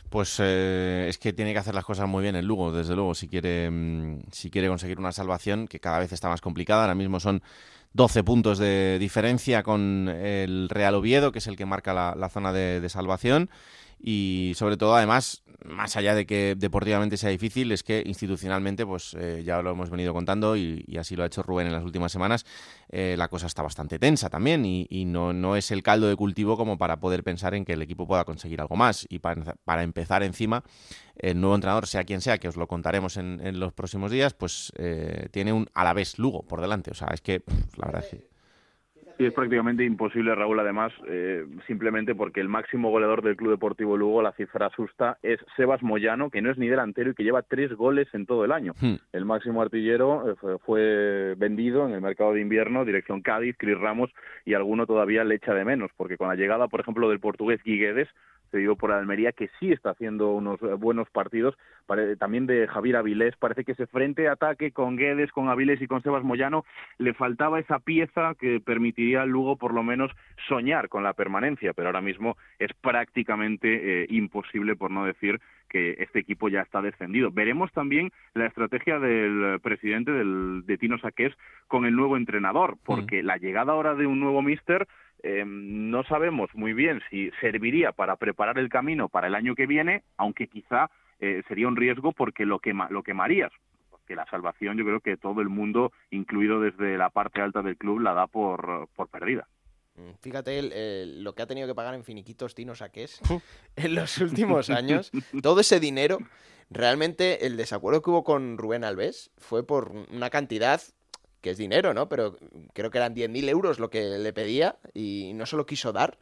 Pues 0.10 0.38
eh, 0.40 1.06
es 1.08 1.18
que 1.18 1.34
tiene 1.34 1.54
que 1.54 1.60
hacer 1.60 1.76
las 1.76 1.86
cosas 1.86 2.08
muy 2.08 2.24
bien 2.24 2.36
el 2.36 2.46
Lugo, 2.46 2.72
desde 2.72 2.96
luego, 2.96 3.14
si 3.14 3.28
quiere, 3.28 3.70
mm, 3.70 4.22
si 4.32 4.50
quiere 4.50 4.68
conseguir 4.68 5.00
una 5.00 5.12
salvación 5.12 5.68
que 5.68 5.80
cada 5.80 6.00
vez 6.00 6.12
está 6.12 6.30
más 6.30 6.42
complicada. 6.42 6.82
Ahora 6.82 6.96
mismo 6.96 7.20
son 7.20 7.44
12 7.94 8.24
puntos 8.24 8.58
de 8.58 8.98
diferencia 9.00 9.64
con 9.64 10.10
el 10.10 10.70
Real 10.70 10.96
Oviedo, 10.96 11.32
que 11.32 11.40
es 11.40 11.48
el 11.48 11.58
que 11.58 11.66
marca 11.66 11.94
la, 11.94 12.30
zona 12.30 12.54
de 12.54 12.90
salvación. 12.90 13.50
Y 14.00 14.54
sobre 14.56 14.78
todo, 14.78 14.96
además, 14.96 15.44
más 15.66 15.96
allá 15.98 16.16
de 16.16 16.26
que 16.26 16.56
deportivamente 16.58 17.18
sea 17.18 17.30
difícil, 17.30 17.72
es 17.72 17.84
que 17.84 18.02
institucionalmente, 18.06 18.86
pues 18.86 19.16
eh, 19.20 19.44
ya 19.46 19.62
lo 19.62 19.72
hemos 19.72 19.90
venido 19.90 20.14
contando 20.14 20.56
y, 20.56 20.84
y 20.88 20.98
así 20.98 21.16
lo 21.16 21.24
ha 21.24 21.26
hecho 21.26 21.44
Rubén 21.44 21.68
en 21.68 21.74
las 21.74 21.84
últimas 21.84 22.12
semanas, 22.12 22.46
eh, 22.90 23.16
la 23.18 23.28
cosa 23.28 23.48
está 23.48 23.62
bastante 23.62 24.00
tensa 24.00 24.30
también 24.30 24.66
y, 24.66 25.06
no, 25.06 25.34
no 25.34 25.56
es 25.56 25.72
el 25.72 25.84
caldo 25.84 26.08
de 26.08 26.16
cultivo 26.16 26.58
como 26.58 26.78
para 26.78 27.00
poder 27.00 27.24
pensar 27.24 27.54
en 27.54 27.66
que 27.66 27.74
el 27.74 27.82
equipo 27.82 28.08
pueda 28.08 28.26
conseguir 28.26 28.62
algo 28.62 28.76
más. 28.76 29.06
Y 29.10 29.20
para, 29.20 29.84
empezar 29.84 30.24
encima, 30.24 30.64
el 31.16 31.40
nuevo 31.40 31.56
entrenador, 31.56 31.88
sea 31.88 32.04
quien 32.04 32.22
sea, 32.22 32.38
que 32.38 32.48
os 32.48 32.58
lo 32.58 32.68
contaremos 32.68 33.18
en, 33.18 33.40
en 33.46 33.60
los 33.60 33.74
próximos 33.74 34.12
días, 34.12 34.34
pues 34.34 34.72
eh, 34.78 35.28
tiene 35.32 35.54
un 35.54 35.68
Alavés 35.74 36.20
Lugo 36.20 36.44
por 36.44 36.62
delante. 36.62 36.92
O 36.92 36.96
sea, 36.96 37.10
es 37.14 37.22
que 37.22 37.44
la 37.78 37.88
verdad 37.88 38.04
es 38.04 38.10
que... 38.10 38.39
Y 39.20 39.26
es 39.26 39.34
prácticamente 39.34 39.84
imposible, 39.84 40.34
Raúl, 40.34 40.62
además, 40.62 40.94
eh, 41.06 41.46
simplemente 41.68 42.16
porque 42.16 42.40
el 42.40 42.48
máximo 42.48 42.90
goleador 42.90 43.22
del 43.22 43.36
Club 43.36 43.52
Deportivo 43.52 43.98
Lugo, 43.98 44.22
la 44.22 44.32
cifra 44.32 44.68
asusta, 44.68 45.18
es 45.22 45.42
Sebas 45.58 45.84
Moyano, 45.84 46.30
que 46.30 46.42
no 46.42 46.50
es 46.50 46.58
ni 46.58 46.70
delantero 46.70 47.12
y 47.12 47.16
que 47.16 47.26
lleva 47.26 47.42
tres 47.42 47.74
goles 47.74 48.08
en 48.14 48.26
todo 48.26 48.46
el 48.46 48.54
año. 48.54 48.76
Hmm. 48.80 48.96
El 49.12 49.26
máximo 49.26 49.62
artillero 49.62 50.32
eh, 50.32 50.36
fue, 50.40 50.58
fue 50.60 51.36
vendido 51.38 51.86
en 51.86 51.96
el 51.96 52.00
mercado 52.00 52.32
de 52.32 52.40
invierno, 52.40 52.86
dirección 52.86 53.22
Cádiz, 53.22 53.58
Cris 53.58 53.78
Ramos, 53.78 54.10
y 54.46 54.54
alguno 54.54 54.88
todavía 54.88 55.26
le 55.26 55.36
echa 55.36 55.54
de 55.54 55.66
menos, 55.66 55.92
porque 55.98 56.16
con 56.16 56.30
la 56.30 56.36
llegada, 56.36 56.70
por 56.70 56.80
ejemplo, 56.80 57.10
del 57.10 57.20
portugués 57.20 57.62
Guiguedes, 57.62 58.08
cedido 58.50 58.76
por 58.76 58.92
Almería, 58.92 59.32
que 59.32 59.50
sí 59.60 59.72
está 59.72 59.92
haciendo 59.92 60.32
unos 60.32 60.62
eh, 60.62 60.74
buenos 60.74 61.10
partidos, 61.10 61.58
también 62.20 62.46
de 62.46 62.68
Javier 62.68 62.98
Avilés, 62.98 63.36
parece 63.38 63.64
que 63.64 63.72
ese 63.72 63.88
frente-ataque 63.88 64.72
con 64.72 64.96
Guedes, 64.96 65.32
con 65.32 65.50
Avilés 65.50 65.82
y 65.82 65.88
con 65.88 66.04
Sebas 66.04 66.24
Moyano, 66.24 66.64
le 67.00 67.14
faltaba 67.14 67.60
esa 67.60 67.80
pieza 67.80 68.36
que 68.40 68.60
permitiría 68.60 69.24
al 69.24 69.30
Lugo 69.30 69.56
por 69.56 69.74
lo 69.74 69.82
menos 69.82 70.12
soñar 70.48 70.90
con 70.90 71.04
la 71.04 71.14
permanencia, 71.14 71.74
pero 71.74 71.88
ahora 71.88 72.02
mismo 72.02 72.38
es 72.60 72.72
prácticamente 72.74 74.04
eh, 74.04 74.08
imposible, 74.10 74.76
por 74.76 74.92
no 74.92 75.06
decir 75.06 75.40
que 75.70 75.96
este 76.00 76.20
equipo 76.20 76.50
ya 76.50 76.62
está 76.62 76.82
descendido. 76.82 77.32
Veremos 77.32 77.72
también 77.72 78.12
la 78.34 78.48
estrategia 78.48 79.00
del 79.00 79.60
presidente 79.62 80.12
del, 80.12 80.64
de 80.66 80.78
Tino 80.78 80.98
Saqués 81.00 81.34
con 81.68 81.86
el 81.86 81.96
nuevo 81.96 82.18
entrenador, 82.18 82.78
porque 82.84 83.24
la 83.24 83.38
llegada 83.38 83.74
ahora 83.74 83.94
de 83.96 84.08
un 84.08 84.20
nuevo 84.20 84.42
míster 84.42 84.88
eh, 85.24 85.44
no 85.46 86.04
sabemos 86.04 86.50
muy 86.54 86.74
bien 86.74 87.02
si 87.10 87.32
serviría 87.42 87.92
para 87.92 88.16
preparar 88.16 88.58
el 88.60 88.70
camino 88.70 89.10
para 89.10 89.28
el 89.28 89.36
año 89.36 89.56
que 89.56 89.66
viene, 89.68 90.04
aunque 90.18 90.48
quizá 90.48 90.90
eh, 91.20 91.44
sería 91.48 91.68
un 91.68 91.76
riesgo 91.76 92.12
porque 92.14 92.46
lo, 92.46 92.60
quema, 92.60 92.88
lo 92.90 93.04
quemarías. 93.04 93.52
Porque 93.90 94.16
la 94.16 94.26
salvación 94.28 94.78
yo 94.78 94.86
creo 94.86 95.02
que 95.02 95.18
todo 95.18 95.42
el 95.42 95.50
mundo, 95.50 95.92
incluido 96.10 96.62
desde 96.62 96.98
la 96.98 97.10
parte 97.10 97.42
alta 97.42 97.62
del 97.62 97.78
club, 97.78 98.00
la 98.00 98.14
da 98.14 98.28
por, 98.28 98.88
por 98.96 99.08
perdida. 99.10 99.48
Mm, 99.96 100.12
Fíjate 100.22 100.58
el- 100.58 100.72
el- 100.72 101.24
lo 101.24 101.34
que 101.36 101.42
ha 101.44 101.48
tenido 101.48 101.68
que 101.68 101.76
pagar 101.76 101.94
en 101.94 102.04
finiquitos 102.04 102.56
Tino 102.56 102.74
Saqués 102.76 103.20
en 103.76 103.96
los 103.96 104.18
últimos 104.20 104.70
años. 104.70 105.12
Todo 105.44 105.60
ese 105.60 105.80
dinero, 105.80 106.20
realmente 106.70 107.46
el 107.46 107.58
desacuerdo 107.58 108.02
que 108.02 108.10
hubo 108.10 108.24
con 108.24 108.58
Rubén 108.58 108.84
Alves 108.84 109.32
fue 109.38 109.66
por 109.66 109.92
una 110.12 110.30
cantidad 110.30 110.82
que 111.42 111.52
es 111.52 111.58
dinero, 111.58 111.94
¿no? 111.94 112.10
Pero 112.10 112.38
creo 112.74 112.92
que 112.92 112.98
eran 112.98 113.16
10.000 113.16 113.50
euros 113.50 113.80
lo 113.80 113.90
que 113.90 114.18
le 114.18 114.34
pedía 114.34 114.78
y 114.94 115.34
no 115.34 115.46
se 115.46 115.56
lo 115.56 115.66
quiso 115.66 115.92
dar. 115.92 116.18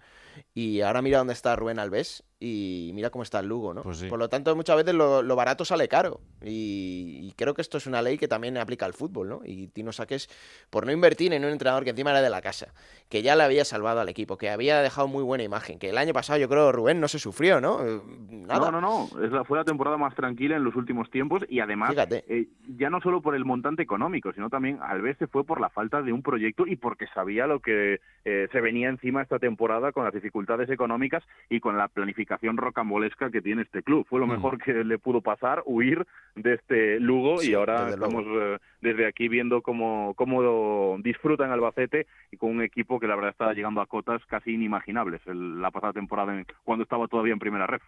Y 0.54 0.82
ahora 0.82 1.02
mira 1.02 1.18
dónde 1.18 1.34
está 1.34 1.56
Rubén 1.56 1.80
Alves 1.80 2.24
y 2.40 2.92
mira 2.94 3.10
cómo 3.10 3.24
está 3.24 3.40
el 3.40 3.48
Lugo, 3.48 3.74
¿no? 3.74 3.82
Pues 3.82 3.98
sí. 3.98 4.08
Por 4.08 4.20
lo 4.20 4.30
tanto, 4.30 4.56
muchas 4.56 4.76
veces 4.76 4.94
lo, 4.94 5.24
lo 5.24 5.36
barato 5.36 5.66
sale 5.66 5.88
caro. 5.88 6.20
Y, 6.44 7.20
y 7.24 7.34
creo 7.36 7.56
que 7.56 7.64
esto 7.64 7.80
es 7.80 7.88
una 7.88 8.04
ley 8.04 8.20
que 8.20 8.28
también 8.28 8.58
aplica 8.58 8.86
al 8.86 8.94
fútbol, 8.94 9.28
¿no? 9.28 9.42
Y 9.44 9.70
Tino 9.70 9.92
Saques, 9.92 10.30
por 10.70 10.86
no 10.86 10.92
invertir 10.92 11.34
en 11.34 11.44
un 11.44 11.52
entrenador 11.52 11.84
que 11.84 11.90
encima 11.90 12.12
era 12.12 12.22
de 12.22 12.30
la 12.30 12.42
casa, 12.42 12.74
que 13.10 13.24
ya 13.24 13.36
le 13.36 13.42
había 13.42 13.66
salvado 13.66 14.02
al 14.02 14.10
equipo, 14.10 14.38
que 14.38 14.52
había 14.52 14.82
dejado 14.82 15.08
muy 15.08 15.24
buena 15.24 15.44
imagen, 15.44 15.80
que 15.80 15.90
el 15.90 15.98
año 15.98 16.14
pasado 16.14 16.38
yo 16.38 16.48
creo 16.48 16.72
Rubén 16.72 17.02
no 17.02 17.08
se 17.08 17.18
sufrió, 17.18 17.60
¿no? 17.60 17.84
Eh, 17.84 18.02
Nada. 18.30 18.70
No, 18.72 18.82
no, 18.82 18.82
no. 18.82 19.24
Es 19.24 19.32
la, 19.32 19.44
fue 19.44 19.58
la 19.58 19.66
temporada 19.66 19.98
más 19.98 20.14
tranquila 20.14 20.58
en 20.58 20.64
los 20.64 20.76
últimos 20.76 21.10
tiempos 21.10 21.42
y 21.50 21.60
además, 21.60 21.96
eh, 22.12 22.48
ya 22.78 22.92
no 22.92 23.02
solo 23.02 23.22
por 23.22 23.34
el 23.34 23.46
montante 23.46 23.82
económico, 23.82 24.32
sino 24.34 24.50
también 24.52 24.78
al 24.84 25.02
vez 25.02 25.18
se 25.18 25.26
fue 25.26 25.44
por 25.44 25.60
la 25.60 25.70
falta 25.70 26.04
de 26.04 26.14
un 26.14 26.22
proyecto 26.22 26.68
y 26.68 26.76
porque 26.76 27.08
sabía 27.16 27.48
lo 27.48 27.62
que 27.62 28.00
eh, 28.26 28.48
se 28.52 28.62
venía 28.62 28.90
encima 28.90 29.24
esta 29.24 29.40
temporada 29.40 29.92
con 29.92 30.04
las 30.04 30.14
dificultades 30.14 30.70
económicas 30.70 31.24
y 31.50 31.60
con 31.60 31.78
la 31.78 31.88
planificación 31.88 32.27
rocambolesca 32.58 33.30
que 33.32 33.42
tiene 33.42 33.62
este 33.64 33.84
club. 33.84 34.06
Fue 34.10 34.20
lo 34.20 34.28
Mm. 34.28 34.32
mejor 34.32 34.58
que 34.58 34.74
le 34.84 34.98
pudo 35.00 35.22
pasar, 35.22 35.64
huir 35.66 36.06
de 36.36 36.54
este 36.56 37.00
Lugo 37.00 37.38
Sí, 37.40 37.52
y 37.52 37.54
ahora 37.56 37.86
desde 37.86 37.94
estamos 37.96 38.26
eh, 38.28 38.58
desde 38.82 39.08
aquí 39.08 39.28
viendo 39.28 39.62
cómo, 39.62 40.14
cómo 40.16 40.98
disfruta 41.00 41.46
en 41.46 41.52
Albacete 41.52 42.08
y 42.32 42.38
con 42.38 42.52
un 42.52 42.62
equipo 42.62 43.00
que 43.00 43.08
la 43.08 43.16
verdad 43.16 43.32
está 43.32 43.54
llegando 43.54 43.82
a 43.82 43.86
cotas 43.86 44.24
casi 44.26 44.52
inimaginables 44.54 45.22
el- 45.28 45.62
la 45.62 45.72
pasada 45.72 45.94
temporada 45.94 46.34
en- 46.38 46.46
cuando 46.64 46.84
estaba 46.84 47.08
todavía 47.08 47.34
en 47.34 47.40
primera 47.40 47.68
red. 47.68 47.82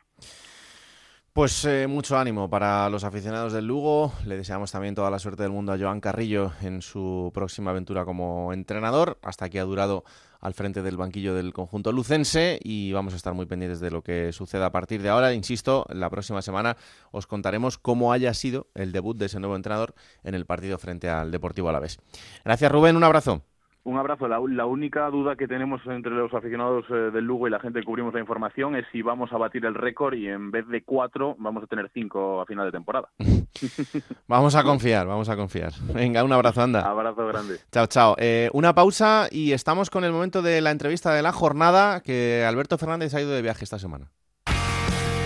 Pues 1.34 1.63
eh, 1.65 1.86
mucho 1.88 2.17
ánimo 2.17 2.49
para 2.49 2.89
los 2.89 3.03
aficionados 3.03 3.53
del 3.53 3.65
Lugo. 3.65 4.11
Le 4.25 4.36
deseamos 4.36 4.71
también 4.71 4.95
toda 4.95 5.11
la 5.11 5.19
suerte 5.19 5.43
del 5.43 5.51
mundo 5.51 5.71
a 5.71 5.77
Joan 5.77 6.01
Carrillo 6.01 6.51
en 6.61 6.82
su 6.82 7.32
próxima 7.34 7.69
aventura 7.69 8.03
como 8.03 8.51
entrenador. 8.51 9.19
Hasta 9.21 9.45
aquí 9.45 9.59
ha 9.59 9.63
durado 9.63 10.03
al 10.41 10.55
frente 10.55 10.82
del 10.82 10.97
banquillo 10.97 11.36
del 11.36 11.53
conjunto 11.53 11.91
lucense 11.91 12.59
y 12.63 12.91
vamos 12.93 13.13
a 13.13 13.17
estar 13.17 13.34
muy 13.36 13.45
pendientes 13.45 13.80
de 13.80 13.91
lo 13.91 14.01
que 14.01 14.34
suceda 14.34 14.65
a 14.65 14.71
partir 14.71 15.03
de 15.03 15.09
ahora. 15.09 15.34
Insisto, 15.34 15.86
la 15.89 16.09
próxima 16.09 16.41
semana 16.41 16.77
os 17.11 17.27
contaremos 17.27 17.77
cómo 17.77 18.11
haya 18.11 18.34
sido 18.34 18.67
el 18.73 18.91
debut 18.91 19.15
de 19.15 19.27
ese 19.27 19.39
nuevo 19.39 19.55
entrenador 19.55 19.93
en 20.23 20.34
el 20.34 20.47
partido 20.47 20.80
frente 20.80 21.09
al 21.09 21.30
Deportivo 21.30 21.69
Alavés. 21.69 21.99
Gracias 22.43 22.71
Rubén, 22.71 22.95
un 22.95 23.03
abrazo. 23.03 23.43
Un 23.84 23.97
abrazo. 23.97 24.27
La, 24.27 24.39
la 24.39 24.65
única 24.65 25.09
duda 25.09 25.36
que 25.36 25.47
tenemos 25.47 25.82
entre 25.88 26.11
los 26.11 26.34
aficionados 26.34 26.86
eh, 26.89 27.11
del 27.11 27.25
Lugo 27.25 27.47
y 27.47 27.51
la 27.51 27.59
gente 27.59 27.80
que 27.80 27.86
cubrimos 27.86 28.13
la 28.13 28.19
información 28.19 28.75
es 28.75 28.86
si 28.91 29.01
vamos 29.01 29.32
a 29.34 29.38
batir 29.38 29.65
el 29.65 29.75
récord 29.75 30.13
y 30.15 30.27
en 30.27 30.51
vez 30.51 30.67
de 30.67 30.84
cuatro 30.84 31.36
vamos 31.39 31.63
a 31.63 31.67
tener 31.67 31.89
cinco 31.93 32.41
a 32.41 32.45
final 32.45 32.65
de 32.65 32.71
temporada. 32.71 33.09
Vamos 34.27 34.55
a 34.55 34.63
confiar, 34.63 35.07
vamos 35.07 35.30
a 35.30 35.36
confiar. 35.36 35.73
Venga, 35.93 36.23
un 36.23 36.32
abrazo, 36.32 36.61
anda. 36.61 36.82
Abrazo 36.82 37.25
grande. 37.27 37.59
Chao, 37.71 37.88
chao. 37.88 38.15
Eh, 38.17 38.49
una 38.53 38.73
pausa 38.73 39.27
y 39.32 39.53
estamos 39.53 39.89
con 39.89 40.03
el 40.03 40.11
momento 40.11 40.41
de 40.41 40.61
la 40.61 40.71
entrevista 40.71 41.13
de 41.13 41.21
la 41.21 41.32
jornada 41.32 42.01
que 42.01 42.45
Alberto 42.47 42.77
Fernández 42.77 43.13
ha 43.13 43.21
ido 43.21 43.32
de 43.32 43.41
viaje 43.41 43.63
esta 43.63 43.80
semana. 43.80 44.11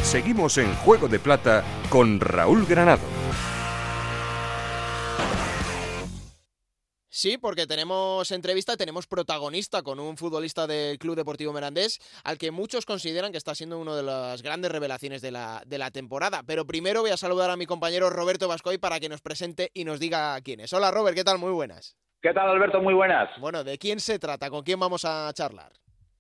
Seguimos 0.02 0.58
en 0.58 0.74
Juego 0.76 1.08
de 1.08 1.20
Plata 1.20 1.64
con 1.90 2.20
Raúl 2.20 2.66
Granado. 2.66 3.04
Sí, 7.16 7.38
porque 7.38 7.68
tenemos 7.68 8.32
entrevista, 8.32 8.76
tenemos 8.76 9.06
protagonista 9.06 9.84
con 9.84 10.00
un 10.00 10.18
futbolista 10.18 10.66
del 10.66 10.98
Club 10.98 11.16
Deportivo 11.16 11.54
Merandés, 11.54 12.00
al 12.24 12.40
que 12.40 12.50
muchos 12.50 12.88
consideran 12.88 13.32
que 13.32 13.38
está 13.38 13.54
siendo 13.54 13.78
una 13.78 13.96
de 13.96 14.02
las 14.02 14.42
grandes 14.42 14.72
revelaciones 14.72 15.22
de 15.22 15.30
la, 15.30 15.62
de 15.68 15.78
la 15.78 15.92
temporada. 15.92 16.42
Pero 16.48 16.66
primero 16.66 17.02
voy 17.02 17.12
a 17.12 17.18
saludar 17.18 17.52
a 17.52 17.56
mi 17.56 17.68
compañero 17.68 18.10
Roberto 18.10 18.48
Vascoy 18.48 18.80
para 18.80 19.00
que 19.00 19.10
nos 19.10 19.22
presente 19.22 19.70
y 19.76 19.86
nos 19.86 20.00
diga 20.00 20.42
quién 20.42 20.62
es. 20.62 20.74
Hola 20.74 20.90
Robert, 20.90 21.16
¿qué 21.16 21.24
tal? 21.24 21.38
Muy 21.38 21.52
buenas. 21.52 21.96
¿Qué 22.20 22.34
tal, 22.34 22.50
Alberto? 22.50 22.82
Muy 22.82 22.96
buenas. 22.96 23.30
Bueno, 23.40 23.64
¿de 23.64 23.78
quién 23.78 24.00
se 24.00 24.18
trata? 24.18 24.50
¿Con 24.50 24.64
quién 24.64 24.80
vamos 24.80 25.06
a 25.06 25.32
charlar? 25.34 25.72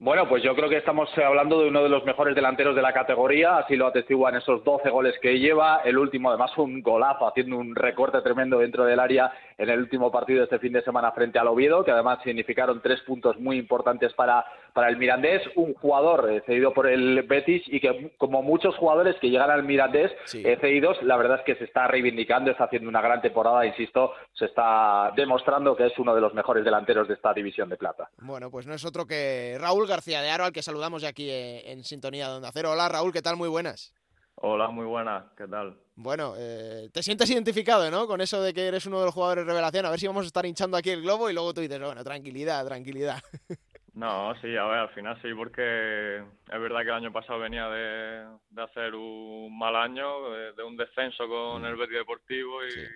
Bueno, 0.04 0.28
pues 0.28 0.44
yo 0.44 0.54
creo 0.54 0.68
que 0.68 0.76
estamos 0.76 1.10
hablando 1.18 1.62
de 1.62 1.70
uno 1.70 1.82
de 1.82 1.88
los 1.88 2.04
mejores 2.04 2.36
delanteros 2.36 2.76
de 2.76 2.82
la 2.82 2.92
categoría, 2.92 3.60
así 3.60 3.78
lo 3.78 3.88
atestiguan 3.88 4.36
esos 4.36 4.62
12 4.62 4.90
goles 4.90 5.16
que 5.22 5.40
lleva, 5.40 5.80
el 5.86 5.98
último 5.98 6.28
además 6.28 6.52
un 6.58 6.82
golazo, 6.82 7.26
haciendo 7.26 7.56
un 7.56 7.74
recorte 7.74 8.20
tremendo 8.20 8.60
dentro 8.60 8.84
del 8.84 9.00
área 9.00 9.32
en 9.58 9.70
el 9.70 9.80
último 9.80 10.12
partido 10.12 10.40
de 10.40 10.44
este 10.44 10.60
fin 10.60 10.74
de 10.74 10.82
semana 10.82 11.14
frente 11.14 11.40
al 11.40 11.48
Oviedo, 11.48 11.86
que 11.86 11.92
además 11.92 12.20
significaron 12.22 12.82
tres 12.82 13.00
puntos 13.04 13.40
muy 13.40 13.58
importantes 13.58 14.12
para, 14.12 14.44
para 14.74 14.90
el 14.90 14.98
Mirandés, 14.98 15.42
un 15.56 15.74
jugador 15.76 16.30
eh, 16.32 16.44
cedido 16.46 16.74
por 16.74 16.88
el 16.88 17.24
Betis 17.24 17.64
y 17.68 17.80
que 17.80 18.14
como 18.18 18.42
muchos 18.42 18.76
jugadores 18.78 19.16
que 19.22 19.30
llegan 19.30 19.52
al 19.52 19.64
Mirandés 19.64 20.12
eh, 20.34 20.58
cedidos, 20.60 21.02
la 21.04 21.16
verdad 21.16 21.40
es 21.40 21.46
que 21.46 21.56
se 21.56 21.66
está 21.66 21.88
reivindicando, 21.88 22.52
está 22.52 22.66
haciendo 22.66 22.90
una 22.90 23.02
gran 23.02 23.22
temporada, 23.22 23.66
insisto, 23.66 24.14
se 24.34 24.46
está 24.46 25.12
demostrando 25.16 25.76
que 25.76 25.86
es 25.88 25.98
uno 26.00 26.16
de 26.16 26.22
los 26.22 26.34
mejores 26.34 26.66
delanteros 26.66 27.08
de 27.08 27.14
esta 27.14 27.34
división 27.34 27.70
de 27.70 27.78
plata. 27.78 28.10
Bueno, 28.18 28.50
pues 28.50 28.66
no 28.66 28.74
es 28.74 28.84
otro 28.84 29.06
que 29.06 29.58
Raúl 29.60 29.88
García 29.88 30.22
de 30.22 30.30
Aro, 30.30 30.46
al 30.46 30.54
que 30.54 30.64
saludamos 30.64 31.04
ya 31.04 31.10
aquí 31.10 31.30
eh, 31.30 31.72
en 31.72 31.84
sintonía 31.84 32.28
de 32.28 32.36
Onda 32.36 32.52
Cero. 32.52 32.72
Hola 32.72 32.90
Raúl, 32.90 33.14
¿qué 33.14 33.22
tal? 33.22 33.38
Muy 33.38 33.50
buenas. 33.50 33.94
Hola, 34.36 34.70
muy 34.70 34.86
buenas, 34.86 35.26
¿qué 35.38 35.48
tal? 35.48 35.78
Bueno, 35.96 36.34
eh, 36.38 36.90
te 36.92 37.04
sientes 37.04 37.30
identificado, 37.30 37.90
¿no? 37.92 38.08
Con 38.08 38.20
eso 38.20 38.42
de 38.42 38.52
que 38.54 38.68
eres 38.68 38.88
uno 38.88 39.00
de 39.00 39.06
los 39.06 39.14
jugadores 39.14 39.46
de 39.46 39.52
revelación. 39.52 39.86
A 39.86 39.92
ver 39.92 40.00
si 40.00 40.08
vamos 40.08 40.24
a 40.24 40.28
estar 40.28 40.46
hinchando 40.46 40.76
aquí 40.76 40.90
el 40.90 41.04
globo 41.04 41.30
y 41.30 41.34
luego 41.34 41.54
tú 41.54 41.62
dices, 41.62 41.80
bueno, 41.80 42.04
tranquilidad, 42.04 42.66
tranquilidad. 42.66 43.22
No, 43.94 44.34
sí, 44.42 44.58
a 44.58 44.66
ver, 44.66 44.80
al 44.80 44.90
final 44.90 45.22
sí, 45.22 45.32
porque 45.36 46.18
es 46.18 46.60
verdad 46.60 46.80
que 46.82 46.88
el 46.88 46.96
año 46.96 47.14
pasado 47.14 47.40
venía 47.40 47.70
de, 47.70 48.26
hacer 48.58 48.96
un 48.96 49.56
mal 49.56 49.76
año, 49.76 50.32
de, 50.32 50.64
un 50.64 50.76
descenso 50.76 51.28
con 51.28 51.62
mm. 51.62 51.66
el 51.66 51.76
Betis 51.76 51.98
Deportivo 51.98 52.66
y 52.66 52.88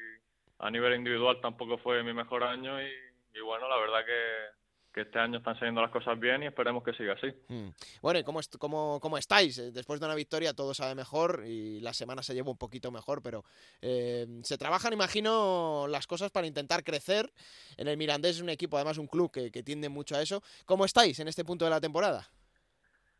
a 0.59 0.71
nivel 0.71 0.95
individual 0.95 1.39
tampoco 1.39 1.77
fue 1.77 2.01
mi 2.01 2.13
mejor 2.13 2.43
año 2.43 2.81
y, 2.81 2.89
y 3.35 3.39
bueno, 3.41 3.69
la 3.69 3.77
verdad 3.77 4.05
que, 4.05 4.57
que 4.97 5.03
este 5.03 5.19
año 5.19 5.37
están 5.37 5.53
saliendo 5.59 5.79
las 5.79 5.91
cosas 5.91 6.19
bien 6.19 6.41
y 6.41 6.47
esperemos 6.47 6.83
que 6.83 6.91
siga 6.93 7.13
así. 7.13 7.27
Hmm. 7.49 7.69
Bueno, 8.01 8.19
¿y 8.19 8.23
cómo, 8.23 8.39
cómo, 8.57 8.99
cómo, 8.99 9.19
estáis? 9.19 9.59
Eh, 9.59 9.71
después 9.71 9.99
de 9.99 10.07
una 10.07 10.15
victoria 10.15 10.55
todo 10.55 10.73
sabe 10.73 10.95
mejor 10.95 11.43
y 11.45 11.79
la 11.81 11.93
semana 11.93 12.23
se 12.23 12.33
lleva 12.33 12.49
un 12.49 12.57
poquito 12.57 12.91
mejor, 12.91 13.21
pero 13.21 13.43
eh, 13.79 14.25
se 14.41 14.57
trabajan, 14.57 14.93
imagino, 14.93 15.85
las 15.87 16.07
cosas 16.07 16.31
para 16.31 16.47
intentar 16.47 16.83
crecer. 16.83 17.31
En 17.77 17.87
el 17.87 17.95
Mirandés 17.95 18.37
es 18.37 18.41
un 18.41 18.49
equipo, 18.49 18.75
además 18.77 18.97
un 18.97 19.05
club 19.05 19.31
que, 19.31 19.51
que 19.51 19.61
tiende 19.61 19.87
mucho 19.87 20.15
a 20.15 20.21
eso. 20.23 20.41
¿Cómo 20.65 20.83
estáis 20.83 21.19
en 21.19 21.27
este 21.27 21.45
punto 21.45 21.65
de 21.65 21.69
la 21.69 21.79
temporada? 21.79 22.27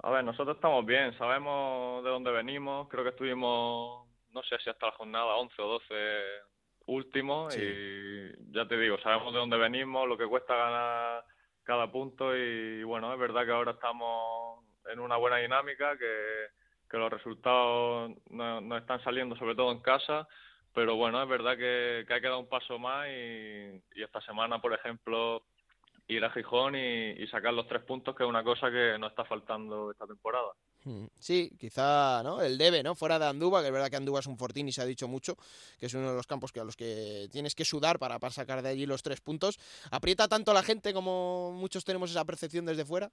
A 0.01 0.09
ver, 0.09 0.23
nosotros 0.23 0.55
estamos 0.55 0.83
bien, 0.83 1.15
sabemos 1.19 2.03
de 2.03 2.09
dónde 2.09 2.31
venimos, 2.31 2.87
creo 2.89 3.03
que 3.03 3.11
estuvimos, 3.11 4.07
no 4.31 4.43
sé 4.49 4.57
si 4.63 4.71
hasta 4.71 4.87
la 4.87 4.93
jornada 4.93 5.35
11 5.35 5.61
o 5.61 5.67
12 5.67 5.95
últimos 6.87 7.55
y 7.55 8.31
ya 8.51 8.67
te 8.67 8.77
digo, 8.79 8.97
sabemos 8.99 9.31
de 9.31 9.39
dónde 9.39 9.57
venimos, 9.57 10.07
lo 10.07 10.17
que 10.17 10.25
cuesta 10.25 10.55
ganar 10.55 11.36
cada 11.67 11.91
punto 11.91 12.35
y, 12.35 12.81
bueno, 12.83 13.13
es 13.13 13.19
verdad 13.19 13.45
que 13.45 13.51
ahora 13.51 13.71
estamos 13.73 14.63
en 14.89 15.01
una 15.01 15.17
buena 15.17 15.37
dinámica, 15.37 15.97
que, 15.97 16.47
los 16.97 17.11
resultados 17.11 18.13
no, 18.29 18.77
están 18.77 19.03
saliendo 19.03 19.35
sobre 19.35 19.53
todo 19.53 19.73
en 19.73 19.81
casa, 19.81 20.25
pero 20.73 20.95
bueno, 20.95 21.21
es 21.21 21.27
verdad 21.27 21.57
que, 21.57 22.05
hay 22.07 22.21
que 22.21 22.27
dar 22.29 22.37
un 22.37 22.47
paso 22.47 22.79
más 22.79 23.09
y, 23.09 24.01
esta 24.01 24.21
semana, 24.21 24.61
por 24.61 24.73
ejemplo, 24.73 25.43
ir 26.07 26.23
a 26.23 26.31
Gijón 26.31 26.75
y 26.77 27.27
sacar 27.27 27.53
los 27.53 27.67
tres 27.67 27.83
puntos, 27.83 28.15
que 28.15 28.23
es 28.23 28.29
una 28.29 28.45
cosa 28.45 28.71
que 28.71 28.97
no 28.97 29.07
está 29.07 29.25
faltando 29.25 29.91
esta 29.91 30.07
temporada. 30.07 30.53
Mm, 30.87 31.07
sí, 31.19 31.51
quizá 31.59 32.23
¿no? 32.23 32.41
el 32.41 32.57
debe, 32.57 32.81
¿no? 32.81 32.95
Fuera 32.95 33.19
de 33.19 33.25
Andúba, 33.25 33.59
que 33.59 33.67
es 33.67 33.73
verdad 33.73 33.89
que 33.89 33.97
Andúba 33.97 34.21
es 34.21 34.27
un 34.27 34.37
fortín 34.37 34.69
y 34.69 34.71
se 34.71 34.81
ha 34.81 34.85
dicho 34.85 35.09
mucho, 35.09 35.35
que 35.77 35.87
es 35.87 35.93
uno 35.93 36.11
de 36.11 36.15
los 36.15 36.25
campos 36.25 36.53
que 36.53 36.61
a 36.61 36.63
los 36.63 36.77
que 36.77 37.27
tienes 37.29 37.55
que 37.55 37.65
sudar 37.65 37.99
para, 37.99 38.19
para 38.19 38.31
sacar 38.31 38.61
de 38.61 38.69
allí 38.69 38.85
los 38.85 39.03
tres 39.03 39.19
puntos. 39.19 39.59
¿Aprieta 39.91 40.29
tanto 40.29 40.53
la 40.53 40.63
gente 40.63 40.93
como 40.93 41.51
muchos 41.51 41.83
tenemos 41.83 42.09
esa 42.09 42.23
percepción 42.23 42.65
desde 42.65 42.85
fuera? 42.85 43.11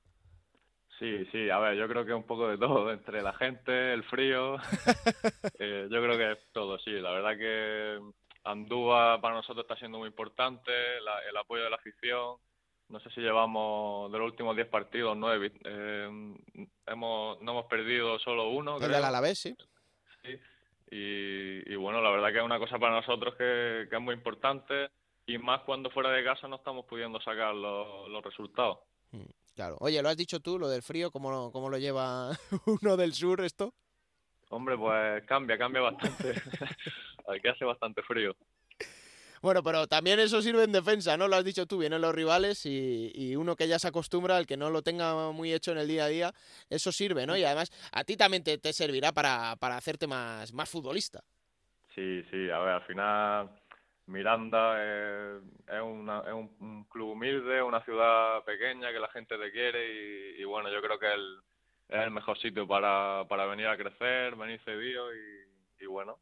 Sí, 1.01 1.27
sí, 1.33 1.51
a 1.51 1.59
ver, 1.59 1.77
yo 1.77 1.89
creo 1.89 2.07
que 2.07 2.15
un 2.15 2.23
poco 2.23 2.47
de 2.47 2.59
todo, 2.59 2.93
entre 2.93 3.23
la 3.23 3.33
gente, 3.33 3.93
el 3.93 4.05
frío, 4.05 4.55
eh, 5.59 5.89
yo 5.91 6.01
creo 6.01 6.17
que 6.17 6.31
es 6.31 6.39
todo, 6.53 6.79
sí, 6.79 6.93
la 6.93 7.11
verdad 7.11 7.37
que 7.37 7.99
Andúba 8.45 9.21
para 9.21 9.35
nosotros 9.35 9.65
está 9.65 9.77
siendo 9.77 9.99
muy 9.99 10.07
importante, 10.07 10.71
el 10.99 11.37
apoyo 11.37 11.65
de 11.65 11.71
la 11.71 11.77
afición, 11.77 12.37
no 12.89 13.01
sé 13.01 13.11
si 13.11 13.21
llevamos 13.21 14.11
de 14.13 14.19
los 14.19 14.31
últimos 14.31 14.55
10 14.55 14.69
partidos, 14.69 15.17
9. 15.17 15.53
Eh, 15.65 16.37
hemos, 16.87 17.41
no 17.43 17.53
hemos 17.53 17.67
perdido 17.67 18.19
solo 18.19 18.51
uno. 18.51 18.79
El 18.79 18.91
la 18.91 19.09
Alavés, 19.09 19.39
sí. 19.39 19.57
Sí. 20.23 20.39
Y, 20.91 21.75
bueno, 21.75 22.01
la 22.01 22.11
verdad 22.11 22.31
que 22.31 22.39
es 22.39 22.45
una 22.45 22.59
cosa 22.59 22.79
para 22.79 22.95
nosotros 22.95 23.35
que, 23.37 23.89
es 23.91 24.01
muy 24.01 24.15
importante 24.15 24.91
y 25.27 25.39
más 25.39 25.63
cuando 25.63 25.91
fuera 25.91 26.11
de 26.11 26.23
casa 26.23 26.47
no 26.47 26.57
estamos 26.57 26.85
pudiendo 26.87 27.21
sacar 27.21 27.55
los, 27.55 28.23
resultados. 28.23 28.79
Mm, 29.11 29.25
claro. 29.55 29.77
Oye, 29.81 30.01
lo 30.03 30.09
has 30.09 30.17
dicho 30.17 30.41
tú, 30.41 30.59
lo 30.59 30.69
del 30.69 30.83
frío, 30.83 31.11
¿cómo, 31.11 31.51
cómo 31.51 31.69
lo 31.69 31.79
lleva 31.79 32.31
uno 32.83 32.97
del 32.97 33.13
sur 33.13 33.41
esto? 33.41 33.75
Hombre, 34.51 34.77
pues 34.77 35.25
cambia, 35.25 35.59
cambia 35.59 35.83
bastante. 35.83 36.35
Aquí 37.29 37.49
hace 37.49 37.65
bastante 37.65 38.03
frío. 38.03 38.37
Bueno, 39.45 39.63
pero 39.63 39.87
también 39.87 40.19
eso 40.21 40.41
sirve 40.41 40.65
en 40.65 40.73
defensa, 40.73 41.19
¿no? 41.19 41.29
Lo 41.29 41.37
has 41.37 41.45
dicho 41.45 41.67
tú, 41.67 41.77
vienen 41.77 42.01
los 42.01 42.15
rivales 42.15 42.65
y, 42.65 43.37
uno 43.37 43.57
que 43.57 43.69
ya 43.69 43.79
se 43.79 43.89
acostumbra, 43.89 44.39
al 44.39 44.47
que 44.47 44.57
no 44.57 44.71
lo 44.71 44.81
tenga 44.81 45.33
muy 45.33 45.53
hecho 45.53 45.73
en 45.73 45.77
el 45.77 45.87
día 45.87 46.07
a 46.07 46.09
día, 46.09 46.33
eso 46.71 46.91
sirve, 46.91 47.27
¿no? 47.27 47.37
Y 47.37 47.45
además 47.45 47.71
a 47.93 48.05
ti 48.05 48.17
también 48.17 48.43
te, 48.43 48.73
servirá 48.73 49.13
para, 49.13 49.55
para, 49.57 49.77
hacerte 49.77 50.07
más, 50.07 50.55
más 50.55 50.71
futbolista. 50.71 51.23
Sí, 51.95 52.23
sí, 52.31 52.49
a 52.49 52.59
ver, 52.61 52.69
al 52.71 52.87
final 52.87 53.51
Miranda 54.07 54.83
es, 54.83 55.43
es, 55.69 55.83
un, 55.83 56.87
club 56.89 57.11
humilde, 57.11 57.61
una 57.61 57.85
ciudad 57.85 58.43
pequeña 58.45 58.93
que 58.93 58.99
la 58.99 59.09
gente 59.09 59.37
te 59.37 59.53
quiere 59.53 60.39
y, 60.39 60.45
bueno, 60.45 60.73
yo 60.73 60.81
creo 60.81 60.99
que 60.99 61.09
es 61.09 61.21
el, 61.91 62.11
mejor 62.11 62.39
sitio 62.39 62.67
para, 62.67 63.27
para 63.29 63.45
venir 63.45 63.67
a 63.67 63.77
crecer, 63.77 64.37
venir 64.37 64.59
cedido 64.65 65.15
y, 65.15 65.85
y 65.85 65.87
bueno, 65.87 66.17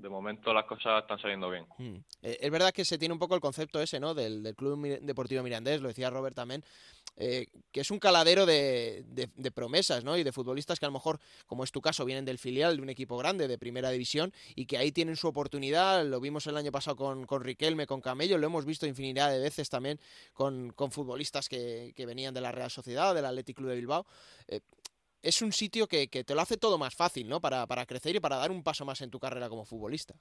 de 0.00 0.08
momento 0.08 0.52
las 0.52 0.64
cosas 0.64 1.02
están 1.02 1.18
saliendo 1.18 1.50
bien. 1.50 1.66
Hmm. 1.76 1.96
Eh, 2.22 2.38
es 2.40 2.50
verdad 2.50 2.72
que 2.72 2.84
se 2.84 2.98
tiene 2.98 3.12
un 3.12 3.18
poco 3.18 3.34
el 3.34 3.40
concepto 3.40 3.80
ese, 3.80 3.98
¿no? 3.98 4.14
Del, 4.14 4.42
del 4.42 4.54
Club 4.54 5.00
Deportivo 5.00 5.42
Mirandés, 5.42 5.80
lo 5.80 5.88
decía 5.88 6.10
Robert 6.10 6.36
también, 6.36 6.64
eh, 7.20 7.48
que 7.72 7.80
es 7.80 7.90
un 7.90 7.98
caladero 7.98 8.46
de, 8.46 9.04
de, 9.08 9.50
promesas, 9.50 10.04
¿no? 10.04 10.16
Y 10.16 10.22
de 10.22 10.30
futbolistas 10.30 10.78
que 10.78 10.86
a 10.86 10.88
lo 10.88 10.92
mejor, 10.92 11.18
como 11.46 11.64
es 11.64 11.72
tu 11.72 11.80
caso, 11.80 12.04
vienen 12.04 12.24
del 12.24 12.38
filial 12.38 12.76
de 12.76 12.82
un 12.82 12.90
equipo 12.90 13.16
grande 13.16 13.48
de 13.48 13.58
primera 13.58 13.90
división 13.90 14.32
y 14.54 14.66
que 14.66 14.78
ahí 14.78 14.92
tienen 14.92 15.16
su 15.16 15.26
oportunidad. 15.26 16.04
Lo 16.06 16.20
vimos 16.20 16.46
el 16.46 16.56
año 16.56 16.70
pasado 16.70 16.96
con, 16.96 17.26
con 17.26 17.42
Riquelme, 17.42 17.88
con 17.88 18.00
Camello, 18.00 18.38
lo 18.38 18.46
hemos 18.46 18.64
visto 18.64 18.86
infinidad 18.86 19.32
de 19.32 19.40
veces 19.40 19.68
también 19.68 19.98
con, 20.32 20.72
con 20.72 20.92
futbolistas 20.92 21.48
que, 21.48 21.92
que, 21.96 22.06
venían 22.06 22.32
de 22.34 22.40
la 22.40 22.52
Real 22.52 22.70
Sociedad, 22.70 23.16
del 23.16 23.24
Athletic 23.24 23.56
Club 23.56 23.70
de 23.70 23.76
Bilbao. 23.76 24.06
Eh, 24.46 24.60
es 25.22 25.42
un 25.42 25.52
sitio 25.52 25.86
que, 25.86 26.08
que, 26.08 26.24
te 26.24 26.34
lo 26.34 26.40
hace 26.40 26.56
todo 26.56 26.78
más 26.78 26.94
fácil, 26.94 27.28
¿no? 27.28 27.40
Para, 27.40 27.66
para 27.66 27.86
crecer 27.86 28.16
y 28.16 28.20
para 28.20 28.36
dar 28.36 28.50
un 28.50 28.62
paso 28.62 28.84
más 28.84 29.00
en 29.00 29.10
tu 29.10 29.18
carrera 29.18 29.48
como 29.48 29.64
futbolista. 29.64 30.14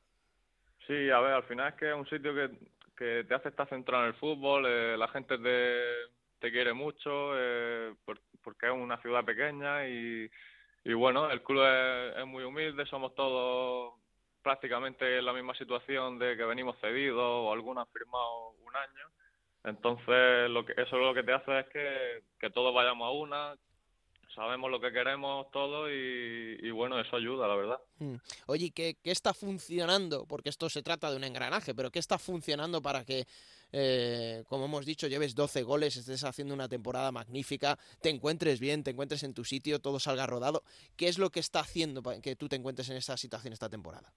Sí, 0.85 1.09
a 1.09 1.19
ver, 1.19 1.33
al 1.33 1.43
final 1.43 1.69
es 1.69 1.75
que 1.75 1.89
es 1.89 1.95
un 1.95 2.07
sitio 2.07 2.33
que, 2.33 2.49
que 2.95 3.25
te 3.27 3.35
hace 3.35 3.49
estar 3.49 3.67
centrado 3.69 4.03
en 4.03 4.09
el 4.09 4.15
fútbol, 4.15 4.65
eh, 4.65 4.97
la 4.97 5.07
gente 5.09 5.37
te, 5.37 5.81
te 6.39 6.51
quiere 6.51 6.73
mucho, 6.73 7.31
eh, 7.35 7.93
porque 8.05 8.67
es 8.67 8.71
una 8.71 9.01
ciudad 9.01 9.25
pequeña 9.25 9.87
y, 9.87 10.29
y 10.83 10.93
bueno, 10.93 11.29
el 11.29 11.43
club 11.43 11.63
es, 12.15 12.25
muy 12.25 12.43
humilde, 12.43 12.85
somos 12.85 13.13
todos 13.15 13.95
prácticamente 14.41 15.17
en 15.17 15.25
la 15.25 15.33
misma 15.33 15.53
situación 15.55 16.17
de 16.17 16.37
que 16.37 16.45
venimos 16.45 16.77
cedidos 16.79 17.21
o 17.21 17.51
algunos 17.51 17.85
han 17.85 17.93
firmado 17.93 18.51
un 18.65 18.75
año. 18.75 19.11
Entonces, 19.65 20.49
lo 20.49 20.65
que, 20.65 20.73
eso 20.81 20.97
lo 20.97 21.13
que 21.13 21.23
te 21.23 21.33
hace 21.33 21.59
es 21.59 21.67
que, 21.67 22.23
que 22.39 22.49
todos 22.49 22.73
vayamos 22.73 23.05
a 23.05 23.11
una, 23.11 23.55
sabemos 24.37 24.69
lo 24.69 24.79
que 24.79 24.91
queremos 24.91 25.49
todo 25.49 25.91
y, 25.91 26.69
bueno, 26.69 26.99
eso 27.01 27.15
ayuda, 27.15 27.47
la 27.47 27.55
verdad. 27.55 27.79
Mm. 27.97 28.15
Oye, 28.45 28.71
¿qué, 28.71 28.95
¿qué, 29.03 29.09
está 29.09 29.33
funcionando? 29.33 30.27
Porque 30.27 30.49
esto 30.49 30.69
se 30.69 30.83
trata 30.83 31.09
de 31.09 31.17
un 31.17 31.23
engranaje, 31.23 31.73
pero 31.73 31.89
¿qué 31.89 31.97
está 31.97 32.19
funcionando 32.19 32.79
para 32.79 33.03
que, 33.03 33.25
eh, 33.71 34.43
como 34.47 34.65
hemos 34.65 34.85
dicho, 34.85 35.07
lleves 35.07 35.33
12 35.33 35.63
goles, 35.63 35.97
estés 35.97 36.23
haciendo 36.23 36.53
una 36.53 36.69
temporada 36.69 37.11
magnífica, 37.11 37.79
te 37.99 38.09
encuentres 38.09 38.59
bien, 38.59 38.83
te 38.83 38.91
encuentres 38.91 39.23
en 39.23 39.33
tu 39.33 39.43
sitio, 39.43 39.79
todo 39.79 39.99
salga 39.99 40.27
rodado? 40.27 40.61
¿Qué 40.95 41.07
es 41.07 41.17
lo 41.17 41.31
que 41.31 41.39
está 41.39 41.61
haciendo 41.61 42.03
para 42.03 42.21
que 42.21 42.35
tú 42.35 42.47
te 42.47 42.57
encuentres 42.57 42.89
en 42.91 42.97
esta 42.97 43.17
situación 43.17 43.53
esta 43.53 43.69
temporada? 43.69 44.13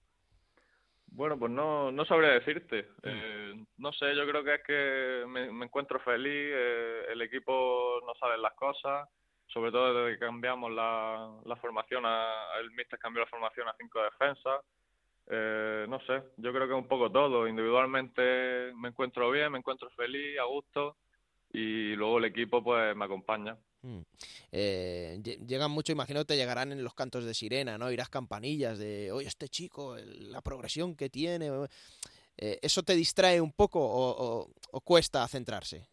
Bueno, 1.07 1.39
pues 1.39 1.51
no, 1.51 1.91
no 1.91 2.05
sabré 2.05 2.29
decirte. 2.29 2.83
Mm. 2.83 3.09
Eh, 3.09 3.65
no 3.79 3.91
sé, 3.95 4.15
yo 4.15 4.27
creo 4.29 4.45
que 4.45 4.55
es 4.55 4.63
que 4.65 5.25
me, 5.27 5.65
encuentro 5.65 5.99
feliz, 6.01 6.53
eh, 6.55 7.07
el 7.11 7.23
equipo 7.23 8.01
no 8.07 8.15
sabe 8.21 8.37
las 8.37 8.53
cosas, 8.53 9.09
sobre 9.53 9.73
todo 9.73 9.93
desde 9.93 10.19
que 10.19 10.27
cambiamos 10.27 10.71
la, 10.73 11.31
la 11.45 11.57
formación, 11.57 12.05
a, 12.07 12.59
el 12.61 12.71
Mister 12.71 12.99
cambió 12.99 13.23
la 13.23 13.31
formación 13.31 13.69
a 13.69 13.75
cinco 13.79 14.01
defensas. 14.03 14.61
Eh, 15.33 15.87
no 15.89 16.01
sé, 16.07 16.23
yo 16.39 16.53
creo 16.53 16.67
que 16.67 16.75
un 16.75 16.89
poco 16.89 17.11
todo. 17.11 17.47
Individualmente 17.47 18.73
me 18.75 18.89
encuentro 18.89 19.31
bien, 19.31 19.53
me 19.53 19.59
encuentro 19.59 19.89
feliz, 19.91 20.39
a 20.39 20.45
gusto 20.45 20.97
y 21.53 21.95
luego 21.95 22.19
el 22.19 22.27
equipo 22.27 22.63
pues 22.63 22.97
me 22.97 23.05
acompaña. 23.05 23.57
Mm. 23.83 24.01
Eh, 24.53 25.21
llegan 25.47 25.71
mucho, 25.71 25.93
imagino 25.93 26.25
te 26.25 26.37
llegarán 26.37 26.73
en 26.73 26.85
los 26.85 26.95
cantos 26.95 27.25
de 27.25 27.35
sirena, 27.35 27.79
¿no? 27.79 27.91
Irás 27.91 28.09
campanillas 28.09 28.79
de, 28.79 29.11
oye, 29.13 29.29
este 29.29 29.49
chico, 29.49 29.97
la 29.97 30.41
progresión 30.43 30.97
que 30.97 31.11
tiene. 31.11 31.51
Eh, 32.37 32.59
¿Eso 32.63 32.83
te 32.83 32.95
distrae 32.95 33.41
un 33.41 33.53
poco 33.53 33.81
o 33.83 34.81
cuesta 34.81 35.27
centrarse? 35.29 35.89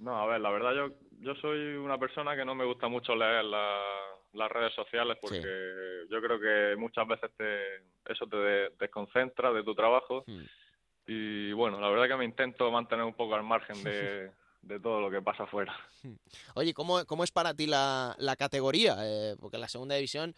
No, 0.00 0.20
a 0.20 0.26
ver, 0.26 0.40
la 0.40 0.50
verdad 0.50 0.72
yo, 0.74 0.88
yo 1.20 1.34
soy 1.36 1.76
una 1.76 1.98
persona 1.98 2.34
que 2.34 2.44
no 2.44 2.54
me 2.54 2.64
gusta 2.64 2.88
mucho 2.88 3.14
leer 3.14 3.44
las 3.44 4.50
redes 4.50 4.74
sociales 4.74 5.18
porque 5.20 6.06
yo 6.10 6.20
creo 6.20 6.40
que 6.40 6.76
muchas 6.76 7.06
veces 7.06 7.30
te, 7.36 7.76
eso 8.10 8.26
te 8.26 8.36
desconcentra 8.78 9.52
de 9.52 9.62
tu 9.62 9.74
trabajo. 9.74 10.24
Hmm. 10.26 10.44
Y 11.06 11.52
bueno, 11.52 11.80
la 11.80 11.88
verdad 11.88 12.08
que 12.08 12.16
me 12.16 12.24
intento 12.24 12.70
mantener 12.70 13.04
un 13.04 13.14
poco 13.14 13.34
al 13.34 13.42
margen 13.42 13.82
de, 13.82 14.30
de 14.62 14.80
todo 14.80 15.00
lo 15.00 15.10
que 15.10 15.20
pasa 15.20 15.44
afuera. 15.44 15.74
Oye, 16.54 16.72
¿cómo, 16.72 17.04
cómo 17.04 17.24
es 17.24 17.30
para 17.30 17.54
ti 17.54 17.66
la, 17.66 18.14
la 18.18 18.36
categoría? 18.36 18.96
Eh, 19.00 19.36
porque 19.40 19.58
la 19.58 19.68
segunda 19.68 19.96
división, 19.96 20.34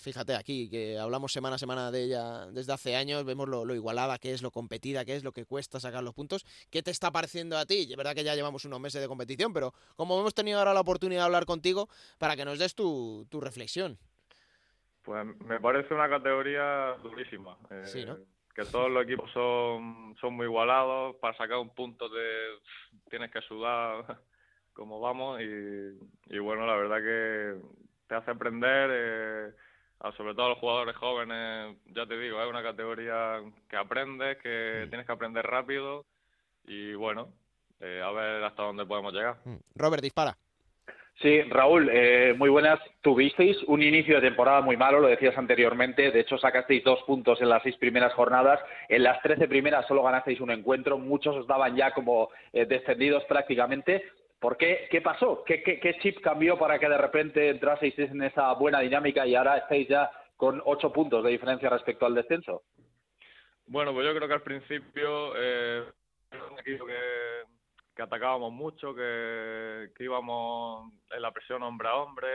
fíjate 0.00 0.34
aquí, 0.34 0.68
que 0.68 0.98
hablamos 0.98 1.32
semana 1.32 1.56
a 1.56 1.58
semana 1.58 1.90
de 1.90 2.04
ella 2.04 2.46
desde 2.46 2.72
hace 2.72 2.96
años, 2.96 3.24
vemos 3.24 3.48
lo, 3.48 3.74
igualada 3.74 4.18
que 4.18 4.32
es, 4.32 4.42
lo 4.42 4.50
competida 4.50 5.04
que 5.04 5.14
es, 5.16 5.24
lo 5.24 5.32
que 5.32 5.44
cuesta 5.44 5.80
sacar 5.80 6.02
los 6.02 6.14
puntos. 6.14 6.44
¿Qué 6.70 6.82
te 6.82 6.90
está 6.90 7.10
pareciendo 7.10 7.56
a 7.56 7.66
ti? 7.66 7.86
Es 7.90 7.96
verdad 7.96 8.14
que 8.14 8.24
ya 8.24 8.34
llevamos 8.34 8.64
unos 8.64 8.80
meses 8.80 9.00
de 9.00 9.08
competición, 9.08 9.52
pero 9.52 9.72
como 9.96 10.18
hemos 10.18 10.34
tenido 10.34 10.58
ahora 10.58 10.74
la 10.74 10.80
oportunidad 10.80 11.22
de 11.22 11.26
hablar 11.26 11.46
contigo, 11.46 11.88
para 12.18 12.36
que 12.36 12.44
nos 12.44 12.58
des 12.58 12.74
tu, 12.74 13.26
tu 13.30 13.40
reflexión. 13.40 13.98
Pues 15.02 15.24
me 15.24 15.60
parece 15.60 15.94
una 15.94 16.08
categoría 16.08 16.96
durísima. 17.02 17.56
sí, 17.84 18.04
¿no? 18.04 18.14
Eh, 18.14 18.24
que 18.58 18.64
todos 18.64 18.90
los 18.90 19.04
equipos 19.04 19.30
son, 19.30 20.16
son 20.20 20.34
muy 20.34 20.46
igualados, 20.46 21.14
para 21.20 21.36
sacar 21.36 21.58
un 21.58 21.70
punto 21.70 22.08
de 22.08 22.58
tienes 23.08 23.30
que 23.30 23.40
sudar 23.42 24.18
como 24.72 24.98
vamos 24.98 25.40
y, 25.40 26.38
bueno, 26.40 26.66
la 26.66 26.74
verdad 26.74 26.96
que 26.98 27.54
te 28.08 28.14
hace 28.14 28.30
aprender, 28.30 28.90
eh, 28.92 29.52
sobre 30.16 30.34
todo 30.34 30.46
a 30.46 30.48
los 30.50 30.58
jugadores 30.58 30.96
jóvenes, 30.96 31.76
ya 31.86 32.06
te 32.06 32.18
digo, 32.18 32.42
es 32.42 32.48
una 32.48 32.62
categoría 32.62 33.40
que 33.68 33.76
aprendes, 33.76 34.38
que 34.38 34.84
mm. 34.86 34.88
tienes 34.88 35.06
que 35.06 35.12
aprender 35.12 35.44
rápido 35.46 36.04
y 36.64 36.94
bueno, 36.94 37.28
eh, 37.80 38.02
a 38.04 38.10
ver 38.10 38.42
hasta 38.44 38.62
dónde 38.62 38.86
podemos 38.86 39.12
llegar. 39.12 39.36
Mm. 39.44 39.56
Robert, 39.76 40.02
dispara. 40.02 40.36
Sí, 41.20 41.42
Raúl, 41.42 41.90
eh, 41.92 42.32
muy 42.38 42.48
buenas. 42.48 42.78
Tuvisteis 43.00 43.56
un 43.66 43.82
inicio 43.82 44.16
de 44.16 44.28
temporada 44.28 44.60
muy 44.60 44.76
malo, 44.76 45.00
lo 45.00 45.08
decías 45.08 45.36
anteriormente. 45.36 46.12
De 46.12 46.20
hecho, 46.20 46.38
sacasteis 46.38 46.84
dos 46.84 47.02
puntos 47.02 47.40
en 47.40 47.48
las 47.48 47.60
seis 47.64 47.76
primeras 47.76 48.12
jornadas. 48.14 48.60
En 48.88 49.02
las 49.02 49.20
trece 49.20 49.48
primeras 49.48 49.84
solo 49.88 50.04
ganasteis 50.04 50.40
un 50.40 50.52
encuentro. 50.52 50.96
Muchos 50.96 51.34
os 51.34 51.46
daban 51.48 51.74
ya 51.74 51.90
como 51.90 52.28
eh, 52.52 52.66
descendidos 52.66 53.24
prácticamente. 53.24 54.04
¿Por 54.40 54.56
qué? 54.56 54.88
¿Qué 54.90 55.00
pasó? 55.00 55.42
¿Qué, 55.44 55.62
¿Qué, 55.62 55.98
chip 56.00 56.20
cambió 56.20 56.58
para 56.58 56.78
que 56.78 56.88
de 56.88 56.98
repente 56.98 57.48
entraseis 57.48 57.98
en 57.98 58.22
esa 58.22 58.52
buena 58.54 58.80
dinámica 58.80 59.26
y 59.26 59.34
ahora 59.34 59.58
estáis 59.58 59.88
ya 59.88 60.10
con 60.36 60.62
ocho 60.64 60.92
puntos 60.92 61.24
de 61.24 61.30
diferencia 61.30 61.68
respecto 61.68 62.06
al 62.06 62.14
descenso? 62.14 62.62
Bueno, 63.66 63.92
pues 63.92 64.06
yo 64.06 64.14
creo 64.14 64.28
que 64.28 64.34
al 64.34 64.42
principio 64.42 65.32
eh, 65.36 65.84
que 66.64 66.78
que 67.98 68.04
atacábamos 68.04 68.52
mucho, 68.52 68.94
que, 68.94 69.90
íbamos 69.98 70.92
en 71.10 71.20
la 71.20 71.32
presión 71.32 71.64
hombre 71.64 71.88
a 71.88 71.96
hombre 71.96 72.28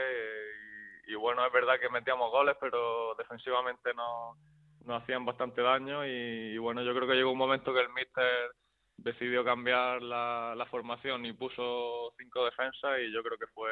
y, 1.06 1.14
bueno, 1.14 1.44
es 1.46 1.50
verdad 1.54 1.80
que 1.80 1.88
metíamos 1.88 2.30
goles, 2.30 2.54
pero 2.60 3.14
defensivamente 3.14 3.94
nos, 3.94 4.36
nos 4.84 5.02
hacían 5.02 5.24
bastante 5.24 5.62
daño 5.62 6.04
y, 6.06 6.58
bueno, 6.58 6.82
yo 6.82 6.94
creo 6.94 7.08
que 7.08 7.14
llegó 7.14 7.32
un 7.32 7.38
momento 7.38 7.72
que 7.72 7.80
el 7.80 7.88
míster 7.88 8.50
decidió 8.96 9.44
cambiar 9.44 10.02
la, 10.02 10.54
la 10.56 10.66
formación 10.66 11.26
y 11.26 11.32
puso 11.32 12.12
cinco 12.18 12.44
defensas 12.44 13.00
y 13.00 13.12
yo 13.12 13.22
creo 13.22 13.38
que 13.38 13.46
fue, 13.48 13.70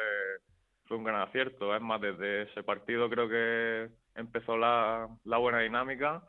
fue 0.85 0.97
un 0.97 1.03
gran 1.03 1.21
acierto. 1.21 1.75
Es 1.75 1.81
más, 1.81 2.01
desde 2.01 2.43
ese 2.43 2.63
partido 2.63 3.09
creo 3.09 3.27
que 3.29 3.89
empezó 4.15 4.57
la, 4.57 5.07
la 5.23 5.37
buena 5.37 5.59
dinámica 5.59 6.23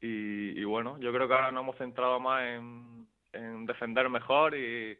y, 0.00 0.64
bueno, 0.64 0.98
yo 0.98 1.12
creo 1.12 1.28
que 1.28 1.34
ahora 1.34 1.52
nos 1.52 1.62
hemos 1.62 1.76
centrado 1.76 2.18
más 2.18 2.42
en 2.42 3.06
en 3.32 3.66
defender 3.66 4.08
mejor 4.08 4.54
y 4.56 4.98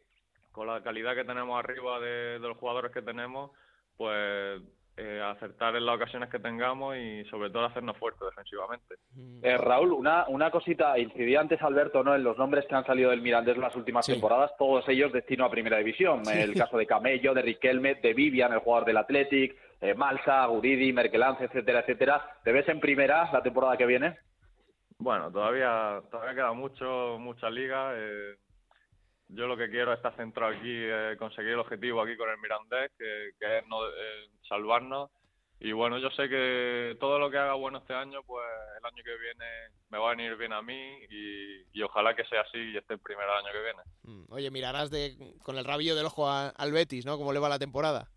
con 0.50 0.66
la 0.66 0.82
calidad 0.82 1.14
que 1.14 1.24
tenemos 1.24 1.58
arriba 1.58 2.00
de, 2.00 2.38
los 2.38 2.56
jugadores 2.58 2.92
que 2.92 3.02
tenemos, 3.02 3.50
pues 3.96 4.60
eh, 4.96 5.22
acertar 5.22 5.74
en 5.76 5.86
las 5.86 5.96
ocasiones 5.96 6.28
que 6.28 6.38
tengamos 6.38 6.96
y 6.96 7.24
sobre 7.24 7.50
todo 7.50 7.64
hacernos 7.64 7.96
fuertes 7.96 8.20
defensivamente. 8.28 8.96
Eh, 9.42 9.56
Raúl, 9.56 9.92
una, 9.92 10.26
una 10.28 10.50
cosita, 10.50 10.98
incidía 10.98 11.40
antes 11.40 11.62
Alberto 11.62 12.02
¿no? 12.04 12.14
en 12.14 12.22
los 12.22 12.36
nombres 12.36 12.66
que 12.68 12.74
han 12.74 12.84
salido 12.84 13.10
del 13.10 13.22
Mirandés 13.22 13.56
las 13.56 13.74
últimas 13.74 14.06
temporadas, 14.06 14.52
todos 14.58 14.86
ellos 14.88 15.12
destino 15.12 15.44
a 15.44 15.50
Primera 15.50 15.78
División. 15.78 16.22
El 16.28 16.54
caso 16.54 16.76
de 16.76 16.86
Camello, 16.86 17.32
de 17.32 17.42
Riquelme, 17.42 17.94
de 17.96 18.12
Vivian, 18.12 18.52
el 18.52 18.58
jugador 18.58 18.86
del 18.86 18.98
Athletic, 18.98 19.56
eh, 19.80 19.94
Malsa, 19.94 20.46
Guridi, 20.46 20.92
Merkelance, 20.92 21.44
etcétera, 21.44 21.80
etcétera. 21.80 22.38
¿Te 22.44 22.52
ves 22.52 22.68
en 22.68 22.78
Primera 22.78 23.30
la 23.32 23.42
temporada 23.42 23.76
que 23.76 23.86
viene? 23.86 24.18
Bueno, 24.98 25.32
todavía, 25.32 26.00
todavía 26.10 26.34
queda 26.34 26.52
mucho, 26.52 27.16
mucha 27.18 27.50
liga. 27.50 27.92
Eh, 27.96 28.36
yo 29.34 29.46
lo 29.46 29.56
que 29.56 29.70
quiero 29.70 29.92
es 29.92 29.98
estar 29.98 30.14
centrado 30.16 30.52
aquí, 30.52 30.70
eh, 30.70 31.16
conseguir 31.18 31.52
el 31.52 31.60
objetivo 31.60 32.02
aquí 32.02 32.16
con 32.16 32.28
el 32.28 32.38
Mirandés, 32.38 32.90
que, 32.98 33.28
es 33.28 33.66
no, 33.66 33.86
eh, 33.86 34.28
salvarnos. 34.48 35.10
Y 35.58 35.72
bueno, 35.72 35.98
yo 35.98 36.10
sé 36.10 36.28
que 36.28 36.96
todo 36.98 37.18
lo 37.18 37.30
que 37.30 37.38
haga 37.38 37.54
bueno 37.54 37.78
este 37.78 37.94
año, 37.94 38.22
pues 38.24 38.44
el 38.78 38.84
año 38.84 39.02
que 39.04 39.16
viene 39.16 39.44
me 39.90 39.98
va 39.98 40.08
a 40.08 40.14
venir 40.14 40.36
bien 40.36 40.52
a 40.52 40.60
mí 40.60 40.98
y, 41.08 41.82
ojalá 41.82 42.14
que 42.14 42.24
sea 42.24 42.42
así 42.42 42.58
y 42.58 42.76
esté 42.76 42.94
el 42.94 43.00
primer 43.00 43.28
año 43.28 43.48
que 43.52 43.62
viene. 43.62 43.82
Mm, 44.02 44.32
oye, 44.32 44.50
mirarás 44.50 44.90
de, 44.90 45.16
con 45.42 45.56
el 45.56 45.64
rabillo 45.64 45.94
del 45.94 46.06
ojo 46.06 46.28
al 46.28 46.72
Betis, 46.72 47.06
¿no? 47.06 47.16
¿Cómo 47.16 47.32
le 47.32 47.38
va 47.38 47.48
la 47.48 47.58
temporada? 47.58 48.08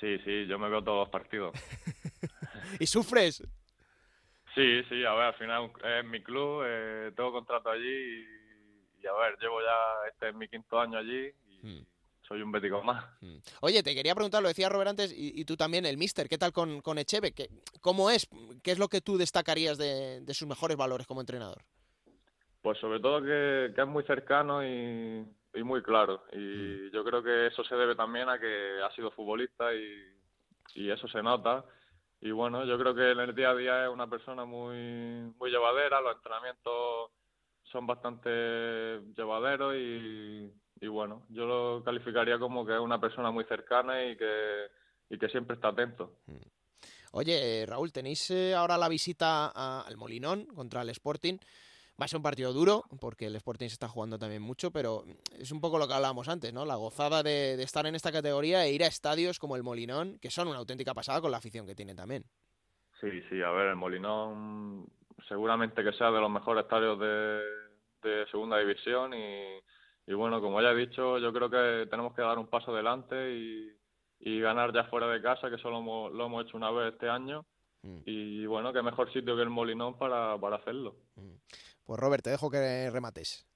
Sí, 0.00 0.18
sí, 0.24 0.46
yo 0.46 0.58
me 0.58 0.68
veo 0.68 0.82
todos 0.82 1.00
los 1.00 1.08
partidos. 1.08 1.54
¿Y 2.80 2.86
sufres? 2.86 3.42
Sí, 4.54 4.82
sí, 4.88 5.04
a 5.04 5.12
ver, 5.14 5.24
al 5.24 5.34
final 5.34 5.70
es 5.84 6.04
mi 6.04 6.22
club, 6.22 6.62
eh, 6.66 7.12
tengo 7.16 7.32
contrato 7.32 7.70
allí 7.70 7.86
y, 7.86 8.35
a 9.08 9.14
ver, 9.14 9.38
llevo 9.38 9.60
ya, 9.60 10.08
este 10.10 10.28
es 10.28 10.34
mi 10.34 10.48
quinto 10.48 10.78
año 10.78 10.98
allí 10.98 11.30
y 11.48 11.66
hmm. 11.66 11.86
soy 12.22 12.42
un 12.42 12.52
bético 12.52 12.82
más. 12.82 13.04
Hmm. 13.20 13.38
Oye, 13.60 13.82
te 13.82 13.94
quería 13.94 14.14
preguntar, 14.14 14.42
lo 14.42 14.48
decía 14.48 14.68
Robert 14.68 14.90
antes 14.90 15.12
y, 15.16 15.44
tú 15.44 15.56
también, 15.56 15.86
el 15.86 15.96
Mister, 15.96 16.28
¿qué 16.28 16.38
tal 16.38 16.52
con, 16.52 16.80
con 16.80 16.98
Echeve? 16.98 17.32
¿Qué, 17.32 17.48
¿Cómo 17.80 18.10
es? 18.10 18.28
¿Qué 18.62 18.72
es 18.72 18.78
lo 18.78 18.88
que 18.88 19.00
tú 19.00 19.16
destacarías 19.16 19.78
de, 19.78 20.22
sus 20.34 20.48
mejores 20.48 20.76
valores 20.76 21.06
como 21.06 21.20
entrenador? 21.20 21.62
Pues 22.62 22.78
sobre 22.78 23.00
todo 23.00 23.22
que, 23.22 23.72
es 23.76 23.86
muy 23.86 24.04
cercano 24.04 24.64
y, 24.64 25.26
muy 25.62 25.82
claro. 25.82 26.24
Y 26.32 26.36
hmm. 26.36 26.90
yo 26.92 27.04
creo 27.04 27.22
que 27.22 27.46
eso 27.46 27.64
se 27.64 27.74
debe 27.74 27.94
también 27.94 28.28
a 28.28 28.38
que 28.38 28.80
ha 28.82 28.94
sido 28.94 29.10
futbolista 29.10 29.74
y, 29.74 30.14
y 30.74 30.90
eso 30.90 31.08
se 31.08 31.22
nota 31.22 31.64
y 32.20 32.30
bueno, 32.30 32.64
yo 32.64 32.78
creo 32.78 32.94
que 32.94 33.10
en 33.10 33.20
el 33.20 33.34
día 33.34 33.50
a 33.50 33.54
día 33.54 33.84
es 33.84 33.90
una 33.90 34.08
persona 34.08 34.44
muy, 34.44 35.32
muy 35.38 35.50
llevadera, 35.50 36.00
los 36.00 36.16
entrenamientos 36.16 37.10
son 37.76 37.86
bastante 37.86 38.30
llevaderos 39.14 39.74
y, 39.76 40.50
y 40.80 40.86
bueno, 40.88 41.26
yo 41.28 41.44
lo 41.44 41.84
calificaría 41.84 42.38
como 42.38 42.64
que 42.64 42.72
es 42.72 42.80
una 42.80 42.98
persona 42.98 43.30
muy 43.30 43.44
cercana 43.44 44.02
y 44.02 44.16
que, 44.16 44.66
y 45.10 45.18
que 45.18 45.28
siempre 45.28 45.56
está 45.56 45.68
atento. 45.68 46.14
Mm. 46.26 46.36
Oye, 47.12 47.66
Raúl, 47.66 47.92
tenéis 47.92 48.30
eh, 48.30 48.54
ahora 48.54 48.78
la 48.78 48.88
visita 48.88 49.48
al 49.80 49.96
Molinón 49.98 50.46
contra 50.46 50.80
el 50.82 50.88
Sporting. 50.88 51.36
Va 52.00 52.04
a 52.04 52.08
ser 52.08 52.16
un 52.16 52.22
partido 52.22 52.52
duro, 52.52 52.84
porque 52.98 53.26
el 53.26 53.36
Sporting 53.36 53.68
se 53.68 53.74
está 53.74 53.88
jugando 53.88 54.18
también 54.18 54.42
mucho, 54.42 54.70
pero 54.70 55.04
es 55.38 55.50
un 55.52 55.60
poco 55.60 55.78
lo 55.78 55.86
que 55.86 55.94
hablábamos 55.94 56.28
antes, 56.28 56.52
¿no? 56.52 56.64
La 56.64 56.76
gozada 56.76 57.22
de, 57.22 57.62
estar 57.62 57.86
en 57.86 57.94
esta 57.94 58.12
categoría 58.12 58.64
e 58.64 58.72
ir 58.72 58.84
a 58.84 58.86
estadios 58.86 59.38
como 59.38 59.56
el 59.56 59.62
Molinón, 59.62 60.18
que 60.18 60.30
son 60.30 60.48
una 60.48 60.58
auténtica 60.58 60.94
pasada 60.94 61.20
con 61.20 61.30
la 61.30 61.38
afición 61.38 61.66
que 61.66 61.74
tiene 61.74 61.94
también. 61.94 62.24
Sí, 63.00 63.08
sí, 63.28 63.42
a 63.42 63.50
ver, 63.50 63.68
el 63.68 63.76
Molinón 63.76 64.86
seguramente 65.28 65.82
que 65.82 65.92
sea 65.92 66.10
de 66.10 66.20
los 66.20 66.30
mejores 66.30 66.64
estadios 66.64 66.98
de, 66.98 67.40
segunda 68.30 68.58
división 68.58 69.12
y, 69.14 70.12
bueno, 70.14 70.40
como 70.40 70.60
ya 70.60 70.70
he 70.70 70.76
dicho, 70.76 71.18
yo 71.18 71.32
creo 71.32 71.50
que 71.50 71.86
tenemos 71.90 72.14
que 72.14 72.22
dar 72.22 72.38
un 72.38 72.48
paso 72.48 72.72
adelante 72.72 73.32
y, 73.32 73.72
ganar 74.40 74.72
ya 74.72 74.84
fuera 74.84 75.08
de 75.08 75.20
casa, 75.20 75.50
que 75.50 75.58
solo 75.58 76.10
lo 76.10 76.26
hemos 76.26 76.44
hecho 76.44 76.56
una 76.56 76.70
vez 76.70 76.92
este 76.92 77.08
año. 77.08 77.44
Mm. 77.82 77.98
Y 78.04 78.46
bueno, 78.46 78.72
qué 78.72 78.82
mejor 78.82 79.12
sitio 79.12 79.36
que 79.36 79.42
el 79.42 79.50
Molinón 79.50 79.98
para, 79.98 80.38
para 80.38 80.56
hacerlo. 80.56 80.96
Mm. 81.16 81.34
Pues 81.84 82.00
Robert, 82.00 82.24
te 82.24 82.30
dejo 82.30 82.50
que 82.50 82.90
remates. 82.90 83.46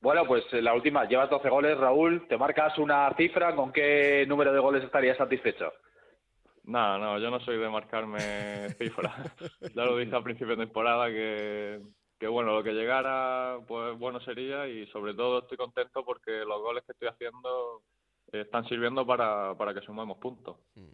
Bueno, 0.00 0.24
pues 0.26 0.44
eh, 0.52 0.62
la 0.62 0.74
última, 0.74 1.04
llevas 1.06 1.28
12 1.28 1.48
goles, 1.50 1.76
Raúl. 1.76 2.26
¿Te 2.26 2.38
marcas 2.38 2.78
una 2.78 3.12
cifra? 3.16 3.54
¿Con 3.54 3.72
qué 3.72 4.24
número 4.26 4.52
de 4.52 4.58
goles 4.58 4.84
estarías 4.84 5.18
satisfecho? 5.18 5.72
No, 6.64 6.98
no, 6.98 7.18
yo 7.18 7.30
no 7.30 7.40
soy 7.40 7.58
de 7.58 7.68
marcarme 7.68 8.18
cifras. 8.78 9.12
ya 9.74 9.84
lo 9.84 9.96
dije 9.96 10.14
al 10.14 10.22
principio 10.22 10.56
de 10.56 10.64
temporada 10.64 11.08
que, 11.08 11.80
que, 12.20 12.28
bueno, 12.28 12.54
lo 12.54 12.62
que 12.62 12.72
llegara, 12.72 13.58
pues 13.66 13.98
bueno 13.98 14.20
sería 14.20 14.68
y 14.68 14.86
sobre 14.88 15.14
todo 15.14 15.40
estoy 15.40 15.56
contento 15.56 16.04
porque 16.04 16.30
los 16.44 16.60
goles 16.60 16.84
que 16.84 16.92
estoy 16.92 17.08
haciendo 17.08 17.82
están 18.30 18.68
sirviendo 18.68 19.06
para, 19.06 19.56
para 19.56 19.72
que 19.72 19.80
sumemos 19.80 20.18
puntos. 20.18 20.56
Mm. 20.74 20.90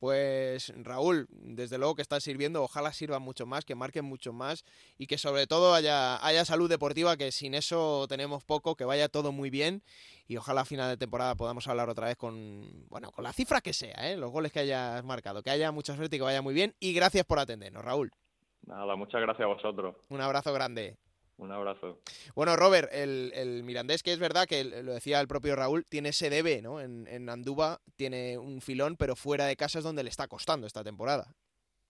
Pues 0.00 0.72
Raúl, 0.84 1.26
desde 1.30 1.76
luego 1.76 1.96
que 1.96 2.02
está 2.02 2.20
sirviendo, 2.20 2.62
ojalá 2.62 2.92
sirvan 2.92 3.22
mucho 3.22 3.46
más, 3.46 3.64
que 3.64 3.74
marquen 3.74 4.04
mucho 4.04 4.32
más 4.32 4.64
y 4.96 5.08
que 5.08 5.18
sobre 5.18 5.48
todo 5.48 5.74
haya, 5.74 6.24
haya 6.24 6.44
salud 6.44 6.68
deportiva, 6.68 7.16
que 7.16 7.32
sin 7.32 7.54
eso 7.54 8.06
tenemos 8.08 8.44
poco, 8.44 8.76
que 8.76 8.84
vaya 8.84 9.08
todo 9.08 9.32
muy 9.32 9.50
bien 9.50 9.82
y 10.28 10.36
ojalá 10.36 10.60
a 10.60 10.64
final 10.64 10.88
de 10.88 10.96
temporada 10.96 11.34
podamos 11.34 11.66
hablar 11.66 11.88
otra 11.88 12.06
vez 12.06 12.16
con, 12.16 12.86
bueno, 12.88 13.10
con 13.10 13.24
la 13.24 13.32
cifra 13.32 13.60
que 13.60 13.72
sea, 13.72 14.10
¿eh? 14.10 14.16
los 14.16 14.30
goles 14.30 14.52
que 14.52 14.60
hayas 14.60 15.04
marcado, 15.04 15.42
que 15.42 15.50
haya 15.50 15.72
mucha 15.72 15.96
suerte 15.96 16.14
y 16.16 16.18
que 16.20 16.24
vaya 16.24 16.42
muy 16.42 16.54
bien 16.54 16.74
y 16.78 16.92
gracias 16.92 17.24
por 17.24 17.40
atendernos, 17.40 17.84
Raúl. 17.84 18.12
Nada, 18.66 18.96
muchas 18.96 19.20
gracias 19.20 19.44
a 19.44 19.52
vosotros. 19.52 19.96
Un 20.08 20.20
abrazo 20.20 20.52
grande. 20.52 20.96
Un 21.38 21.52
abrazo. 21.52 22.00
Bueno, 22.34 22.56
Robert, 22.56 22.90
el, 22.92 23.30
el, 23.34 23.62
Mirandés, 23.62 24.02
que 24.02 24.12
es 24.12 24.18
verdad 24.18 24.46
que 24.46 24.64
lo 24.64 24.92
decía 24.92 25.20
el 25.20 25.28
propio 25.28 25.54
Raúl, 25.54 25.84
tiene 25.84 26.08
ese 26.08 26.30
debe, 26.30 26.60
¿no? 26.62 26.80
En, 26.80 27.06
en 27.06 27.30
Andúba 27.30 27.78
tiene 27.96 28.36
un 28.36 28.60
filón, 28.60 28.96
pero 28.96 29.14
fuera 29.14 29.46
de 29.46 29.54
casa 29.54 29.78
es 29.78 29.84
donde 29.84 30.02
le 30.02 30.10
está 30.10 30.26
costando 30.26 30.66
esta 30.66 30.82
temporada. 30.82 31.32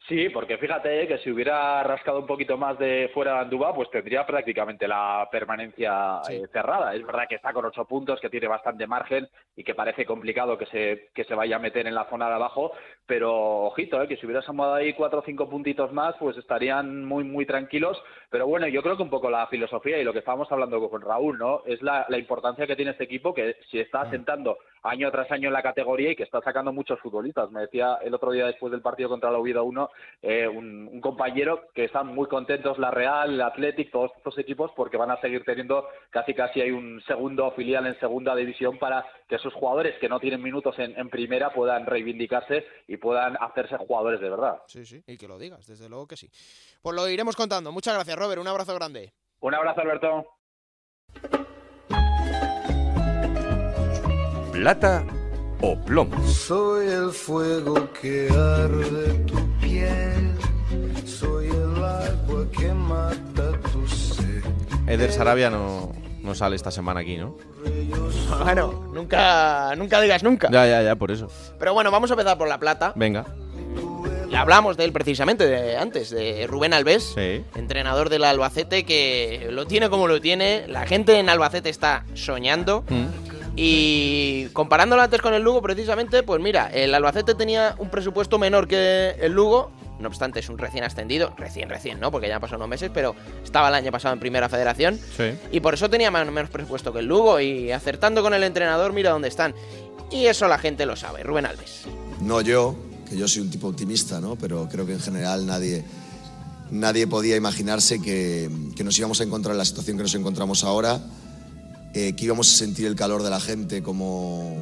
Sí, 0.08 0.30
porque 0.30 0.56
fíjate 0.56 1.06
que 1.06 1.18
si 1.18 1.30
hubiera 1.30 1.82
rascado 1.82 2.20
un 2.20 2.26
poquito 2.26 2.56
más 2.56 2.78
de 2.78 3.10
fuera 3.12 3.34
de 3.34 3.38
Andúba, 3.40 3.74
pues 3.74 3.90
tendría 3.90 4.24
prácticamente 4.24 4.88
la 4.88 5.28
permanencia 5.30 6.22
eh, 6.30 6.46
cerrada. 6.50 6.94
Es 6.94 7.04
verdad 7.04 7.28
que 7.28 7.34
está 7.34 7.52
con 7.52 7.66
ocho 7.66 7.84
puntos, 7.84 8.18
que 8.18 8.30
tiene 8.30 8.48
bastante 8.48 8.86
margen 8.86 9.28
y 9.54 9.64
que 9.64 9.74
parece 9.74 10.06
complicado 10.06 10.56
que 10.56 10.64
se, 10.66 11.10
que 11.14 11.24
se 11.24 11.34
vaya 11.34 11.56
a 11.56 11.58
meter 11.58 11.86
en 11.86 11.94
la 11.94 12.08
zona 12.08 12.28
de 12.28 12.36
abajo, 12.36 12.72
pero 13.08 13.64
ojito, 13.64 14.00
eh, 14.02 14.06
que 14.06 14.18
si 14.18 14.26
hubiera 14.26 14.42
sumado 14.42 14.74
ahí 14.74 14.92
cuatro 14.92 15.20
o 15.20 15.22
cinco 15.22 15.48
puntitos 15.48 15.90
más, 15.94 16.14
pues 16.20 16.36
estarían 16.36 17.06
muy, 17.06 17.24
muy 17.24 17.46
tranquilos. 17.46 18.00
Pero 18.28 18.46
bueno, 18.46 18.68
yo 18.68 18.82
creo 18.82 18.98
que 18.98 19.02
un 19.02 19.08
poco 19.08 19.30
la 19.30 19.46
filosofía 19.46 19.98
y 19.98 20.04
lo 20.04 20.12
que 20.12 20.18
estábamos 20.18 20.52
hablando 20.52 20.90
con 20.90 21.00
Raúl, 21.00 21.38
¿no? 21.38 21.62
Es 21.64 21.80
la, 21.80 22.04
la 22.10 22.18
importancia 22.18 22.66
que 22.66 22.76
tiene 22.76 22.90
este 22.90 23.04
equipo, 23.04 23.32
que 23.32 23.56
si 23.70 23.80
está 23.80 24.02
asentando 24.02 24.58
año 24.82 25.10
tras 25.10 25.30
año 25.30 25.48
en 25.48 25.52
la 25.52 25.62
categoría 25.62 26.10
y 26.10 26.16
que 26.16 26.22
está 26.22 26.40
sacando 26.40 26.72
muchos 26.72 27.00
futbolistas. 27.00 27.50
Me 27.50 27.62
decía 27.62 27.98
el 28.02 28.14
otro 28.14 28.32
día 28.32 28.46
después 28.46 28.70
del 28.70 28.82
partido 28.82 29.08
contra 29.08 29.30
la 29.30 29.38
Oviedo 29.38 29.64
1 29.64 29.90
eh, 30.22 30.48
un, 30.48 31.00
compañero 31.00 31.68
que 31.74 31.84
están 31.84 32.08
muy 32.08 32.26
contentos 32.26 32.78
la 32.78 32.90
Real, 32.90 33.34
el 33.34 33.40
Athletic, 33.40 33.90
todos 33.90 34.10
estos 34.16 34.36
equipos 34.38 34.72
porque 34.76 34.96
van 34.96 35.10
a 35.10 35.20
seguir 35.20 35.44
teniendo 35.44 35.86
casi 36.10 36.34
casi 36.34 36.60
hay 36.60 36.70
un 36.70 37.00
segundo 37.06 37.50
filial 37.52 37.86
en 37.86 37.98
segunda 38.00 38.34
división 38.34 38.78
para 38.78 39.06
que 39.28 39.36
esos 39.36 39.52
jugadores 39.54 39.94
que 40.00 40.08
no 40.08 40.18
tienen 40.18 40.42
minutos 40.42 40.74
en, 40.78 41.10
primera 41.10 41.52
puedan 41.52 41.86
reivindicarse 41.86 42.64
y 42.86 42.96
puedan 42.96 43.36
hacerse 43.40 43.76
jugadores 43.76 44.20
de 44.20 44.30
verdad. 44.30 44.62
Sí, 44.66 44.86
sí, 44.86 45.02
y 45.06 45.16
que 45.16 45.28
lo 45.28 45.38
digas, 45.38 45.66
desde 45.66 45.88
luego 45.88 46.06
que 46.06 46.16
sí. 46.16 46.30
Pues 46.80 46.96
lo 46.96 47.08
iremos 47.08 47.36
contando. 47.36 47.70
Muchas 47.70 47.94
gracias, 47.94 48.18
Robert. 48.18 48.40
Un 48.40 48.48
abrazo 48.48 48.74
grande. 48.74 49.12
Un 49.40 49.54
abrazo, 49.54 49.82
Alberto. 49.82 50.26
plata 54.58 55.04
o 55.60 55.76
plomo. 55.76 56.20
Soy 56.26 56.88
el 56.88 57.10
fuego 57.12 57.92
que 57.92 58.28
arde 58.28 59.14
tu 59.24 59.38
piel, 59.60 60.34
soy 61.06 61.46
el 61.46 61.84
agua 61.84 62.44
que 62.50 62.72
mata 62.72 63.52
tu 63.70 63.86
sed. 63.86 64.42
Eder 64.88 65.12
Sarabia 65.12 65.48
no, 65.48 65.92
no 66.28 66.34
sale 66.34 66.54
esta 66.54 66.70
semana 66.70 67.00
aquí, 67.00 67.16
¿no? 67.16 67.34
Bueno, 68.44 68.90
nunca, 68.92 69.74
nunca 69.76 70.00
digas 70.00 70.22
nunca. 70.22 70.48
Ya, 70.50 70.66
ya, 70.66 70.82
ya, 70.82 70.94
por 70.94 71.10
eso. 71.10 71.28
Pero 71.58 71.74
bueno, 71.74 71.90
vamos 71.90 72.10
a 72.10 72.14
empezar 72.14 72.38
por 72.38 72.48
la 72.48 72.58
plata. 72.58 72.92
Venga. 72.94 73.24
Ya 74.30 74.42
hablamos 74.42 74.76
de 74.76 74.84
él 74.84 74.92
precisamente 74.92 75.46
de, 75.46 75.78
antes, 75.78 76.10
de 76.10 76.46
Rubén 76.46 76.74
Alves, 76.74 77.16
entrenador 77.16 78.10
del 78.10 78.24
Albacete, 78.24 78.84
que 78.84 79.48
lo 79.50 79.66
tiene 79.66 79.88
como 79.88 80.06
lo 80.06 80.20
tiene. 80.20 80.66
La 80.68 80.86
gente 80.86 81.18
en 81.18 81.30
Albacete 81.30 81.70
está 81.70 82.04
soñando. 82.12 82.84
Mm. 82.88 83.06
Y 83.56 84.48
comparándolo 84.52 85.02
antes 85.02 85.22
con 85.22 85.32
el 85.32 85.42
Lugo, 85.42 85.62
precisamente, 85.62 86.22
pues 86.22 86.40
mira, 86.40 86.70
el 86.72 86.94
Albacete 86.94 87.34
tenía 87.34 87.74
un 87.78 87.88
presupuesto 87.88 88.38
menor 88.38 88.68
que 88.68 89.16
el 89.18 89.32
Lugo. 89.32 89.72
No 89.98 90.08
obstante, 90.08 90.40
es 90.40 90.48
un 90.48 90.58
recién 90.58 90.84
ascendido, 90.84 91.32
recién, 91.36 91.68
recién, 91.68 91.98
¿no? 92.00 92.10
Porque 92.10 92.28
ya 92.28 92.36
han 92.36 92.40
pasado 92.40 92.58
unos 92.58 92.68
meses, 92.68 92.90
pero 92.92 93.14
estaba 93.42 93.68
el 93.68 93.74
año 93.74 93.90
pasado 93.90 94.14
en 94.14 94.20
Primera 94.20 94.48
Federación. 94.48 94.98
Sí. 95.16 95.32
Y 95.50 95.60
por 95.60 95.74
eso 95.74 95.90
tenía 95.90 96.10
menos 96.10 96.50
presupuesto 96.50 96.92
que 96.92 97.00
el 97.00 97.06
Lugo. 97.06 97.40
Y 97.40 97.72
acertando 97.72 98.22
con 98.22 98.34
el 98.34 98.44
entrenador, 98.44 98.92
mira 98.92 99.10
dónde 99.10 99.28
están. 99.28 99.54
Y 100.10 100.26
eso 100.26 100.48
la 100.48 100.58
gente 100.58 100.86
lo 100.86 100.96
sabe. 100.96 101.22
Rubén 101.22 101.46
Alves. 101.46 101.82
No 102.20 102.40
yo, 102.40 102.76
que 103.08 103.16
yo 103.16 103.28
soy 103.28 103.42
un 103.42 103.50
tipo 103.50 103.68
optimista, 103.68 104.20
¿no? 104.20 104.36
Pero 104.36 104.68
creo 104.68 104.86
que 104.86 104.92
en 104.92 105.00
general 105.00 105.46
nadie, 105.46 105.84
nadie 106.70 107.06
podía 107.06 107.36
imaginarse 107.36 108.00
que, 108.00 108.50
que 108.76 108.84
nos 108.84 108.98
íbamos 108.98 109.20
a 109.20 109.24
encontrar 109.24 109.52
en 109.52 109.58
la 109.58 109.64
situación 109.64 109.96
que 109.96 110.04
nos 110.04 110.14
encontramos 110.14 110.64
ahora 110.64 111.00
eh, 111.94 112.12
que 112.14 112.26
íbamos 112.26 112.52
a 112.52 112.56
sentir 112.56 112.86
el 112.86 112.94
calor 112.94 113.22
de 113.22 113.30
la 113.30 113.40
gente, 113.40 113.82
como 113.82 114.56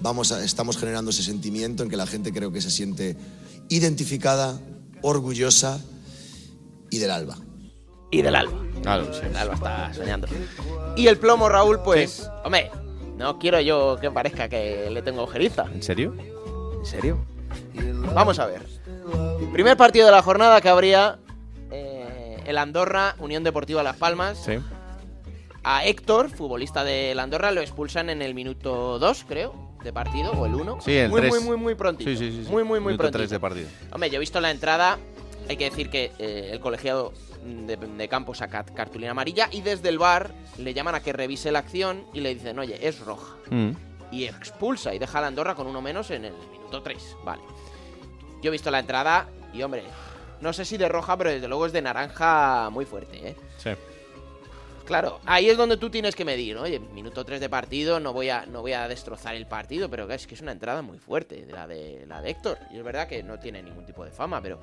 vamos 0.00 0.30
estamos 0.30 0.78
generando 0.78 1.10
ese 1.10 1.22
sentimiento 1.22 1.82
en 1.82 1.90
que 1.90 1.96
la 1.96 2.06
gente 2.06 2.32
creo 2.32 2.50
que 2.50 2.62
se 2.62 2.70
siente 2.70 3.16
identificada, 3.68 4.58
orgullosa 5.02 5.80
y 6.90 6.98
del 6.98 7.10
alba. 7.10 7.36
Y 8.10 8.22
del 8.22 8.36
alba. 8.36 8.62
Claro, 8.82 9.12
sí. 9.12 9.20
El 9.24 9.36
alba 9.36 9.54
está 9.54 9.94
soñando. 9.94 10.28
Y 10.96 11.06
el 11.06 11.18
plomo, 11.18 11.48
Raúl, 11.48 11.80
pues, 11.82 12.28
hombre, 12.44 12.70
no 13.16 13.38
quiero 13.38 13.60
yo 13.60 13.98
que 14.00 14.10
parezca 14.10 14.48
que 14.48 14.88
le 14.90 15.02
tengo 15.02 15.22
ojeriza. 15.22 15.64
¿En 15.72 15.82
serio? 15.82 16.14
¿En 16.78 16.86
serio? 16.86 17.24
Vamos 18.14 18.38
a 18.38 18.46
ver. 18.46 18.62
Primer 19.52 19.76
partido 19.76 20.06
de 20.06 20.12
la 20.12 20.22
jornada 20.22 20.60
que 20.60 20.68
habría 20.68 21.18
eh, 21.70 22.42
el 22.46 22.58
Andorra, 22.58 23.16
Unión 23.18 23.44
Deportiva 23.44 23.82
Las 23.82 23.96
Palmas. 23.96 24.38
Sí. 24.44 24.58
A 25.62 25.84
Héctor, 25.84 26.30
futbolista 26.30 26.84
de 26.84 27.16
Andorra, 27.18 27.50
lo 27.50 27.62
expulsan 27.62 28.10
en 28.10 28.20
el 28.20 28.34
minuto 28.34 28.98
2, 28.98 29.24
creo, 29.26 29.63
de 29.84 29.92
partido, 29.92 30.32
o 30.32 30.46
el 30.46 30.54
1. 30.54 30.78
Sí, 30.80 30.96
el 30.96 31.10
muy, 31.10 31.20
3. 31.20 31.34
muy, 31.34 31.40
muy, 31.44 31.56
muy 31.56 31.74
prontito. 31.74 32.10
Sí, 32.10 32.16
sí, 32.16 32.44
sí. 32.44 32.50
Muy, 32.50 32.64
muy, 32.64 32.80
muy 32.80 32.96
prontito. 32.96 33.18
3 33.18 33.30
de 33.30 33.38
partido. 33.38 33.68
Hombre, 33.92 34.10
yo 34.10 34.16
he 34.16 34.18
visto 34.18 34.40
la 34.40 34.50
entrada, 34.50 34.98
hay 35.48 35.56
que 35.56 35.70
decir 35.70 35.90
que 35.90 36.10
eh, 36.18 36.50
el 36.52 36.60
colegiado 36.60 37.12
de, 37.44 37.76
de 37.76 38.08
campo 38.08 38.34
saca 38.34 38.64
cartulina 38.64 39.12
amarilla 39.12 39.48
y 39.52 39.60
desde 39.60 39.90
el 39.90 39.98
bar 39.98 40.32
le 40.58 40.72
llaman 40.72 40.94
a 40.94 41.00
que 41.00 41.12
revise 41.12 41.52
la 41.52 41.60
acción 41.60 42.04
y 42.14 42.20
le 42.20 42.34
dicen, 42.34 42.58
oye, 42.58 42.88
es 42.88 43.00
roja. 43.00 43.36
Mm. 43.50 43.70
Y 44.10 44.24
expulsa 44.24 44.94
y 44.94 44.98
deja 44.98 45.18
a 45.18 45.20
la 45.20 45.26
Andorra 45.26 45.54
con 45.54 45.66
uno 45.66 45.82
menos 45.82 46.10
en 46.10 46.24
el 46.24 46.34
minuto 46.50 46.82
3. 46.82 47.16
Vale. 47.24 47.42
Yo 48.42 48.48
he 48.48 48.52
visto 48.52 48.70
la 48.70 48.78
entrada 48.78 49.28
y, 49.52 49.62
hombre, 49.62 49.84
no 50.40 50.52
sé 50.52 50.64
si 50.64 50.76
de 50.76 50.88
roja, 50.88 51.16
pero 51.16 51.30
desde 51.30 51.48
luego 51.48 51.66
es 51.66 51.72
de 51.72 51.82
naranja 51.82 52.70
muy 52.70 52.84
fuerte, 52.84 53.28
¿eh? 53.28 53.36
Sí. 53.58 53.70
Claro, 54.84 55.20
ahí 55.24 55.48
es 55.48 55.56
donde 55.56 55.78
tú 55.78 55.88
tienes 55.88 56.14
que 56.14 56.24
medir, 56.24 56.56
¿no? 56.56 56.62
Oye, 56.62 56.78
minuto 56.78 57.24
3 57.24 57.40
de 57.40 57.48
partido, 57.48 58.00
no 58.00 58.12
voy 58.12 58.28
a, 58.28 58.44
no 58.44 58.60
voy 58.60 58.72
a 58.72 58.86
destrozar 58.86 59.34
el 59.34 59.46
partido, 59.46 59.88
pero 59.88 60.10
es 60.10 60.26
que 60.26 60.34
es 60.34 60.42
una 60.42 60.52
entrada 60.52 60.82
muy 60.82 60.98
fuerte, 60.98 61.46
la 61.50 61.66
de, 61.66 62.04
la 62.06 62.20
de 62.20 62.30
Héctor. 62.30 62.58
Y 62.72 62.76
es 62.76 62.84
verdad 62.84 63.08
que 63.08 63.22
no 63.22 63.38
tiene 63.38 63.62
ningún 63.62 63.86
tipo 63.86 64.04
de 64.04 64.10
fama, 64.10 64.40
pero... 64.42 64.60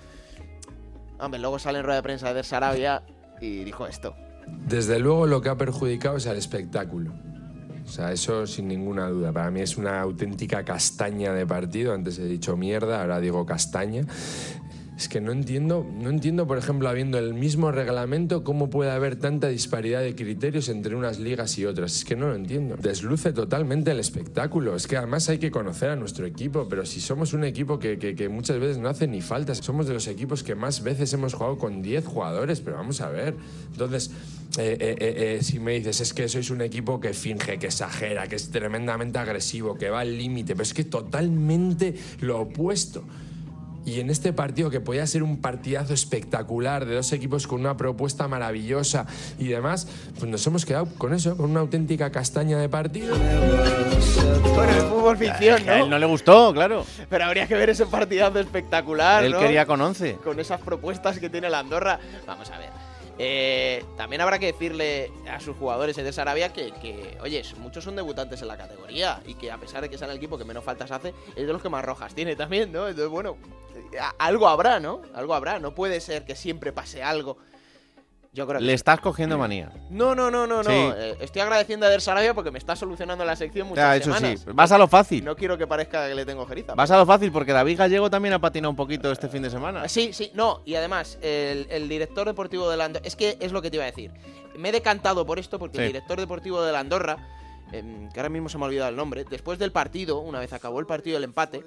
Hombre, 1.20 1.40
luego 1.40 1.60
sale 1.60 1.80
en 1.80 1.86
rueda 1.86 1.98
de 1.98 2.04
prensa 2.04 2.34
de 2.34 2.44
Sarabia 2.44 3.04
y 3.40 3.64
dijo 3.64 3.86
esto. 3.86 4.16
Desde 4.48 5.00
luego 5.00 5.28
lo 5.28 5.42
que 5.42 5.50
ha 5.50 5.58
perjudicado 5.58 6.18
es 6.18 6.28
al 6.28 6.38
espectáculo. 6.38 7.14
O 7.86 7.88
sea, 7.88 8.12
eso 8.12 8.48
sin 8.48 8.68
ninguna 8.68 9.08
duda. 9.10 9.32
Para 9.32 9.52
mí 9.52 9.62
es 9.62 9.78
una 9.78 10.02
auténtica 10.02 10.64
castaña 10.64 11.34
de 11.34 11.46
partido. 11.46 11.94
Antes 11.94 12.18
he 12.20 12.26
dicho 12.26 12.56
mierda, 12.56 13.02
ahora 13.02 13.20
digo 13.20 13.46
castaña. 13.46 14.06
Es 14.98 15.08
que 15.08 15.20
no 15.20 15.32
entiendo, 15.32 15.90
no 16.00 16.10
entiendo, 16.10 16.46
por 16.46 16.58
ejemplo, 16.58 16.88
habiendo 16.88 17.18
el 17.18 17.34
mismo 17.34 17.72
reglamento, 17.72 18.44
cómo 18.44 18.70
puede 18.70 18.92
haber 18.92 19.16
tanta 19.16 19.48
disparidad 19.48 20.02
de 20.02 20.16
criterios 20.16 20.70
entre 20.70 20.96
unas 20.96 21.18
ligas 21.18 21.58
y 21.58 21.66
otras. 21.66 21.96
Es 21.96 22.06
que 22.06 22.16
no 22.16 22.28
lo 22.28 22.36
entiendo. 22.36 22.76
Desluce 22.76 23.34
totalmente 23.34 23.92
el 23.92 24.00
espectáculo. 24.00 24.76
Es 24.76 24.88
que 24.88 24.98
además 24.98 25.28
hay 25.30 25.40
que 25.40 25.50
conocer 25.50 25.90
a 25.90 25.96
nuestro 25.96 26.26
equipo, 26.26 26.68
pero 26.70 26.86
si 26.86 27.00
somos 27.00 27.34
un 27.34 27.44
equipo 27.44 27.80
que, 27.80 27.98
que, 27.98 28.30
muchas 28.30 28.60
veces 28.60 28.78
no 28.78 28.90
hace 28.90 29.08
ni 29.08 29.22
falta, 29.22 29.56
somos 29.56 29.88
de 29.88 29.94
los 29.94 30.08
equipos 30.08 30.44
que 30.44 30.56
más 30.56 30.84
veces 30.84 31.12
hemos 31.14 31.34
jugado 31.34 31.58
con 31.58 31.82
10 31.82 32.06
jugadores, 32.06 32.62
pero 32.62 32.78
vamos 32.78 33.02
a 33.02 33.10
ver. 33.10 33.36
Entonces, 33.72 34.12
eh, 34.58 34.78
eh, 34.80 34.96
eh, 35.00 35.44
si 35.44 35.60
me 35.60 35.74
dices, 35.74 36.02
es 36.02 36.14
que 36.14 36.28
sois 36.28 36.50
un 36.52 36.62
equipo 36.62 37.00
que 37.00 37.14
finge, 37.14 37.58
que 37.58 37.68
exagera, 37.68 38.28
que 38.28 38.36
es 38.36 38.52
tremendamente 38.52 39.18
agresivo, 39.18 39.76
que 39.76 39.90
va 39.90 40.02
al 40.02 40.18
límite, 40.18 40.54
pero 40.54 40.64
es 40.64 40.74
que 40.74 40.84
totalmente 40.84 41.96
lo 42.20 42.42
opuesto. 42.42 43.04
Y 43.86 44.00
en 44.00 44.10
este 44.10 44.32
partido, 44.32 44.70
que 44.70 44.80
podía 44.80 45.06
ser 45.08 45.24
un 45.24 45.42
partidazo 45.42 45.94
espectacular 45.94 46.86
de 46.86 46.96
dos 46.96 47.12
equipos 47.14 47.48
con 47.48 47.62
una 47.62 47.78
propuesta 47.78 48.28
maravillosa 48.28 49.08
y 49.40 49.48
demás, 49.48 49.88
pues 50.20 50.30
nos 50.30 50.46
hemos 50.46 50.66
quedado 50.66 50.86
con 50.98 51.14
eso, 51.14 51.36
con 51.36 51.50
una 51.50 51.62
auténtica 51.62 52.12
castaña 52.12 52.58
de 52.60 52.70
partido. 52.70 53.16
Bueno, 54.56 54.72
el 54.74 54.82
fútbol 54.84 55.18
ficción, 55.18 55.68
A 55.68 55.76
él 55.76 55.80
¿no? 55.82 55.88
no 55.88 56.00
le 56.00 56.06
gustó, 56.06 56.54
claro. 56.54 56.86
Pero 57.10 57.26
habría 57.26 57.48
que 57.48 57.56
ver 57.56 57.70
ese 57.70 57.86
partidazo 57.86 58.40
espectacular, 58.40 59.24
Él 59.24 59.32
¿no? 59.32 59.40
quería 59.40 59.66
con 59.66 59.82
11. 59.82 60.18
Con 60.24 60.40
esas 60.40 60.62
propuestas 60.62 61.18
que 61.20 61.30
tiene 61.30 61.50
la 61.50 61.60
Andorra. 61.60 62.00
Vamos 62.28 62.50
a 62.52 62.58
ver. 62.58 62.70
Eh, 63.18 63.84
también 63.98 64.22
habrá 64.22 64.40
que 64.40 64.48
decirle 64.48 65.12
a 65.30 65.40
sus 65.40 65.56
jugadores 65.56 65.96
de 65.96 66.12
Sarabia 66.12 66.54
que, 66.54 66.72
que, 66.74 67.18
oye, 67.22 67.44
muchos 67.58 67.84
son 67.84 67.96
debutantes 67.96 68.42
en 68.42 68.48
la 68.48 68.58
categoría 68.58 69.22
y 69.26 69.36
que 69.36 69.52
a 69.52 69.58
pesar 69.58 69.82
de 69.82 69.90
que 69.90 69.98
sea 69.98 70.10
el 70.10 70.18
equipo 70.18 70.38
que 70.38 70.46
menos 70.46 70.64
faltas 70.64 70.92
hace, 70.92 71.14
es 71.36 71.46
de 71.48 71.54
los 71.54 71.62
que 71.62 71.70
más 71.70 71.86
rojas 71.86 72.16
tiene 72.16 72.36
también, 72.36 72.72
¿no? 72.72 72.88
Entonces, 72.88 73.10
bueno, 73.10 73.38
algo 74.18 74.48
habrá, 74.48 74.80
¿no? 74.80 75.02
Algo 75.14 75.34
habrá. 75.34 75.60
No 75.60 75.76
puede 75.76 76.02
ser 76.02 76.26
que 76.26 76.36
siempre 76.36 76.72
pase 76.72 77.04
algo. 77.04 77.38
Yo 78.34 78.48
creo 78.48 78.60
que 78.60 78.66
Le 78.66 78.74
estás 78.74 79.02
cogiendo 79.02 79.38
manía. 79.38 79.72
No, 79.90 80.16
no, 80.16 80.32
no, 80.32 80.48
no, 80.48 80.64
no. 80.64 80.70
Sí. 80.70 80.74
Eh, 80.74 81.18
estoy 81.20 81.42
agradeciendo 81.42 81.86
a 81.86 81.90
Der 81.90 82.00
Sarabia 82.00 82.34
porque 82.34 82.50
me 82.50 82.60
está 82.60 82.78
solucionando 82.78 83.26
la 83.26 83.36
sección 83.36 83.68
muchas 83.68 83.98
eso 84.00 84.14
semanas. 84.14 84.40
sí. 84.40 84.46
Vas 84.54 84.72
a 84.72 84.78
lo 84.78 84.88
fácil. 84.88 85.26
No 85.26 85.36
quiero 85.36 85.58
que 85.58 85.68
parezca 85.68 86.08
que 86.08 86.16
le 86.16 86.26
tengo 86.26 86.46
jeriza. 86.46 86.74
Vas 86.74 86.90
a 86.92 86.98
lo 86.98 87.06
fácil 87.06 87.30
porque 87.34 87.52
David 87.52 87.78
Gallego 87.78 88.10
también 88.10 88.34
ha 88.34 88.40
patinado 88.40 88.70
un 88.70 88.78
poquito 88.78 89.12
este 89.12 89.28
fin 89.28 89.42
de 89.42 89.50
semana. 89.50 89.86
Sí, 89.90 90.14
sí, 90.14 90.32
no, 90.34 90.62
y 90.66 90.76
además, 90.76 91.18
el, 91.22 91.68
el 91.70 91.90
director 91.90 92.26
deportivo 92.26 92.70
de 92.70 92.78
la 92.78 92.86
Andorra. 92.86 93.06
Es 93.06 93.18
que 93.18 93.38
es 93.42 93.52
lo 93.52 93.62
que 93.62 93.70
te 93.70 93.76
iba 93.76 93.84
a 93.84 93.88
decir. 93.88 94.12
Me 94.58 94.70
he 94.70 94.72
decantado 94.72 95.26
por 95.26 95.38
esto 95.38 95.60
porque 95.60 95.80
el 95.80 95.88
director 95.88 96.18
deportivo 96.18 96.62
de 96.64 96.72
la 96.72 96.80
Andorra 96.80 97.18
em, 97.72 98.10
que 98.12 98.20
ahora 98.20 98.30
mismo 98.30 98.50
se 98.50 98.58
me 98.58 98.64
ha 98.64 98.68
olvidado 98.68 98.90
el 98.90 98.96
nombre, 98.96 99.24
después 99.30 99.58
del 99.60 99.72
partido, 99.72 100.20
una 100.20 100.40
vez 100.40 100.54
acabó 100.54 100.80
el 100.80 100.86
partido 100.86 101.16
del 101.16 101.24
empate, 101.26 101.64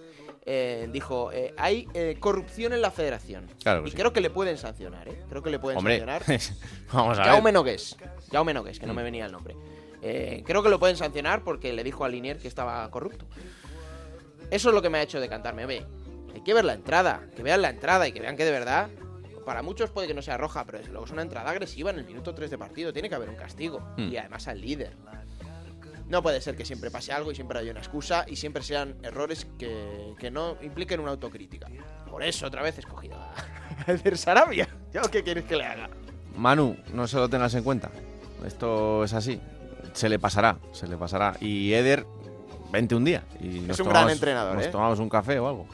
eh, 0.46 0.88
dijo, 0.92 1.32
eh, 1.32 1.54
hay 1.56 1.88
eh, 1.94 2.16
corrupción 2.20 2.72
en 2.72 2.82
la 2.82 2.90
federación. 2.90 3.48
Claro 3.62 3.82
que 3.82 3.88
y 3.88 3.92
sí. 3.92 3.96
creo 3.96 4.12
que 4.12 4.20
le 4.20 4.30
pueden 4.30 4.58
sancionar, 4.58 5.08
¿eh? 5.08 5.22
Creo 5.28 5.42
que 5.42 5.50
le 5.50 5.58
pueden 5.58 5.78
Hombre, 5.78 5.98
sancionar. 5.98 6.22
vamos 6.92 7.18
a 7.18 7.22
ver. 7.22 7.30
Jaume 7.32 7.52
Nogués. 7.52 7.96
Jaume 8.30 8.52
Nogués, 8.54 8.78
que 8.78 8.86
no 8.86 8.92
Mm. 8.92 8.96
me 8.96 9.02
venía 9.02 9.26
el 9.26 9.32
nombre. 9.32 9.56
Creo 10.44 10.62
que 10.62 10.68
lo 10.68 10.78
pueden 10.78 10.98
sancionar 10.98 11.42
porque 11.44 11.72
le 11.72 11.82
dijo 11.82 12.04
a 12.04 12.10
Linier 12.10 12.36
que 12.38 12.46
estaba 12.48 12.90
corrupto. 12.90 13.24
Eso 14.50 14.68
es 14.68 14.74
lo 14.74 14.82
que 14.82 14.90
me 14.90 14.98
ha 14.98 15.02
hecho 15.02 15.18
decantarme. 15.18 15.64
Ve, 15.64 15.86
hay 16.34 16.42
que 16.42 16.52
ver 16.52 16.66
la 16.66 16.74
entrada, 16.74 17.22
que 17.34 17.42
vean 17.42 17.62
la 17.62 17.70
entrada 17.70 18.06
y 18.06 18.12
que 18.12 18.20
vean 18.20 18.36
que 18.36 18.44
de 18.44 18.50
verdad, 18.50 18.90
para 19.46 19.62
muchos 19.62 19.88
puede 19.90 20.06
que 20.06 20.12
no 20.12 20.20
sea 20.20 20.36
roja, 20.36 20.64
pero 20.66 20.76
desde 20.78 20.90
luego 20.90 21.06
es 21.06 21.10
una 21.12 21.22
entrada 21.22 21.50
agresiva 21.50 21.88
en 21.90 21.98
el 22.00 22.04
minuto 22.04 22.34
3 22.34 22.50
de 22.50 22.58
partido. 22.58 22.92
Tiene 22.92 23.08
que 23.08 23.14
haber 23.14 23.30
un 23.30 23.36
castigo. 23.36 23.80
Hmm. 23.96 24.08
Y 24.12 24.16
además 24.18 24.46
al 24.46 24.60
líder. 24.60 24.94
No 26.08 26.22
puede 26.22 26.40
ser 26.40 26.54
que 26.56 26.64
siempre 26.64 26.90
pase 26.90 27.12
algo 27.12 27.32
y 27.32 27.34
siempre 27.34 27.58
haya 27.58 27.70
una 27.70 27.80
excusa 27.80 28.24
y 28.28 28.36
siempre 28.36 28.62
sean 28.62 28.96
errores 29.02 29.46
que, 29.58 30.14
que 30.18 30.30
no 30.30 30.56
impliquen 30.62 31.00
una 31.00 31.12
autocrítica. 31.12 31.66
Por 32.10 32.22
eso 32.22 32.46
otra 32.46 32.62
vez 32.62 32.76
he 32.76 32.80
escogido 32.80 33.16
a 33.86 33.90
Eder 33.90 34.18
Sarabia. 34.18 34.68
¿Yo 34.92 35.02
qué 35.10 35.22
quieres 35.22 35.44
que 35.44 35.56
le 35.56 35.64
haga? 35.64 35.88
Manu, 36.36 36.76
no 36.92 37.06
se 37.06 37.16
lo 37.16 37.28
tengas 37.28 37.54
en 37.54 37.64
cuenta. 37.64 37.90
Esto 38.46 39.04
es 39.04 39.12
así. 39.14 39.40
Se 39.92 40.08
le 40.08 40.18
pasará, 40.18 40.58
se 40.72 40.86
le 40.86 40.96
pasará. 40.96 41.36
Y 41.40 41.72
Eder, 41.72 42.06
vente 42.70 42.94
un 42.94 43.04
día. 43.04 43.22
Y 43.40 43.60
nos 43.60 43.80
un 43.80 43.88
gran 43.88 44.10
entrenador, 44.10 44.56
Nos 44.56 44.66
¿eh? 44.66 44.70
tomamos 44.70 44.98
un 44.98 45.08
café 45.08 45.38
o 45.38 45.48
algo. 45.48 45.66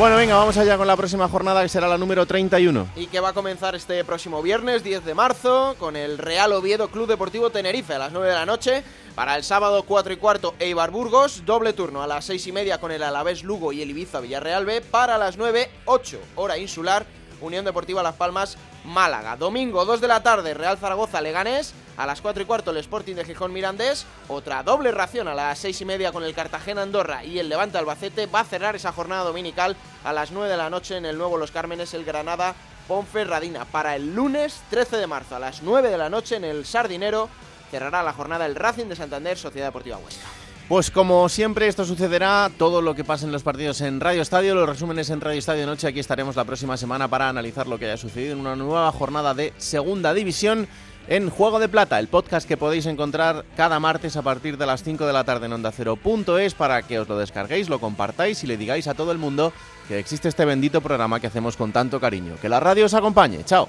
Bueno, 0.00 0.16
venga, 0.16 0.34
vamos 0.34 0.56
allá 0.56 0.78
con 0.78 0.86
la 0.86 0.96
próxima 0.96 1.28
jornada 1.28 1.60
que 1.60 1.68
será 1.68 1.86
la 1.86 1.98
número 1.98 2.24
31. 2.24 2.88
Y 2.96 3.08
que 3.08 3.20
va 3.20 3.28
a 3.28 3.32
comenzar 3.34 3.74
este 3.74 4.02
próximo 4.02 4.40
viernes, 4.40 4.82
10 4.82 5.04
de 5.04 5.12
marzo, 5.12 5.76
con 5.78 5.94
el 5.94 6.16
Real 6.16 6.54
Oviedo 6.54 6.88
Club 6.88 7.06
Deportivo 7.06 7.50
Tenerife 7.50 7.92
a 7.92 7.98
las 7.98 8.10
9 8.10 8.28
de 8.28 8.34
la 8.34 8.46
noche. 8.46 8.82
Para 9.14 9.36
el 9.36 9.44
sábado 9.44 9.82
4 9.82 10.14
y 10.14 10.16
cuarto, 10.16 10.54
Eibar 10.58 10.90
Burgos. 10.90 11.44
Doble 11.44 11.74
turno 11.74 12.02
a 12.02 12.06
las 12.06 12.24
6 12.24 12.46
y 12.46 12.52
media 12.52 12.80
con 12.80 12.92
el 12.92 13.02
Alavés 13.02 13.44
Lugo 13.44 13.72
y 13.74 13.82
el 13.82 13.90
Ibiza 13.90 14.20
Villarreal 14.20 14.64
B. 14.64 14.80
Para 14.80 15.18
las 15.18 15.36
9, 15.36 15.68
8 15.84 16.18
hora 16.36 16.56
insular, 16.56 17.04
Unión 17.42 17.66
Deportiva 17.66 18.02
Las 18.02 18.14
Palmas 18.14 18.56
Málaga. 18.84 19.36
Domingo 19.36 19.84
2 19.84 20.00
de 20.00 20.08
la 20.08 20.22
tarde, 20.22 20.54
Real 20.54 20.78
Zaragoza 20.78 21.20
Leganés. 21.20 21.74
A 21.96 22.06
las 22.06 22.20
4 22.20 22.42
y 22.42 22.46
cuarto, 22.46 22.70
el 22.70 22.78
Sporting 22.78 23.14
de 23.14 23.24
Gijón 23.24 23.52
Mirandés. 23.52 24.06
Otra 24.28 24.62
doble 24.62 24.90
ración 24.90 25.28
a 25.28 25.34
las 25.34 25.58
6 25.58 25.82
y 25.82 25.84
media 25.84 26.12
con 26.12 26.24
el 26.24 26.34
Cartagena 26.34 26.82
Andorra 26.82 27.24
y 27.24 27.38
el 27.38 27.48
Levante 27.48 27.78
Albacete. 27.78 28.26
Va 28.26 28.40
a 28.40 28.44
cerrar 28.44 28.76
esa 28.76 28.92
jornada 28.92 29.24
dominical 29.24 29.76
a 30.04 30.12
las 30.12 30.30
9 30.30 30.48
de 30.48 30.56
la 30.56 30.70
noche 30.70 30.96
en 30.96 31.04
el 31.04 31.18
nuevo 31.18 31.36
Los 31.36 31.50
Cármenes, 31.50 31.92
el 31.92 32.04
Granada 32.04 32.54
Ponferradina. 32.88 33.66
Para 33.66 33.96
el 33.96 34.14
lunes 34.14 34.62
13 34.70 34.96
de 34.96 35.06
marzo 35.06 35.36
a 35.36 35.40
las 35.40 35.62
9 35.62 35.90
de 35.90 35.98
la 35.98 36.08
noche 36.08 36.36
en 36.36 36.44
el 36.44 36.64
Sardinero 36.64 37.28
cerrará 37.70 38.02
la 38.02 38.12
jornada 38.12 38.46
el 38.46 38.56
Racing 38.56 38.86
de 38.86 38.96
Santander 38.96 39.38
Sociedad 39.38 39.68
Deportiva 39.68 39.98
Huesca. 39.98 40.26
Pues 40.70 40.92
como 40.92 41.28
siempre, 41.28 41.66
esto 41.66 41.84
sucederá, 41.84 42.48
todo 42.56 42.80
lo 42.80 42.94
que 42.94 43.02
pase 43.02 43.24
en 43.24 43.32
los 43.32 43.42
partidos 43.42 43.80
en 43.80 43.98
Radio 43.98 44.22
Estadio, 44.22 44.54
los 44.54 44.68
resúmenes 44.68 45.10
en 45.10 45.20
Radio 45.20 45.40
Estadio 45.40 45.66
Noche, 45.66 45.88
aquí 45.88 45.98
estaremos 45.98 46.36
la 46.36 46.44
próxima 46.44 46.76
semana 46.76 47.08
para 47.08 47.28
analizar 47.28 47.66
lo 47.66 47.76
que 47.76 47.86
haya 47.86 47.96
sucedido 47.96 48.34
en 48.34 48.38
una 48.38 48.54
nueva 48.54 48.92
jornada 48.92 49.34
de 49.34 49.52
Segunda 49.58 50.14
División 50.14 50.68
en 51.08 51.28
Juego 51.28 51.58
de 51.58 51.68
Plata, 51.68 51.98
el 51.98 52.06
podcast 52.06 52.46
que 52.46 52.56
podéis 52.56 52.86
encontrar 52.86 53.44
cada 53.56 53.80
martes 53.80 54.16
a 54.16 54.22
partir 54.22 54.58
de 54.58 54.66
las 54.66 54.84
5 54.84 55.06
de 55.06 55.12
la 55.12 55.24
tarde 55.24 55.46
en 55.46 55.54
Onda 55.54 55.72
Cero.es 55.72 56.54
para 56.54 56.82
que 56.82 57.00
os 57.00 57.08
lo 57.08 57.18
descarguéis, 57.18 57.68
lo 57.68 57.80
compartáis 57.80 58.44
y 58.44 58.46
le 58.46 58.56
digáis 58.56 58.86
a 58.86 58.94
todo 58.94 59.10
el 59.10 59.18
mundo 59.18 59.52
que 59.88 59.98
existe 59.98 60.28
este 60.28 60.44
bendito 60.44 60.80
programa 60.80 61.18
que 61.18 61.26
hacemos 61.26 61.56
con 61.56 61.72
tanto 61.72 61.98
cariño. 61.98 62.36
Que 62.40 62.48
la 62.48 62.60
radio 62.60 62.86
os 62.86 62.94
acompañe. 62.94 63.42
Chao. 63.44 63.68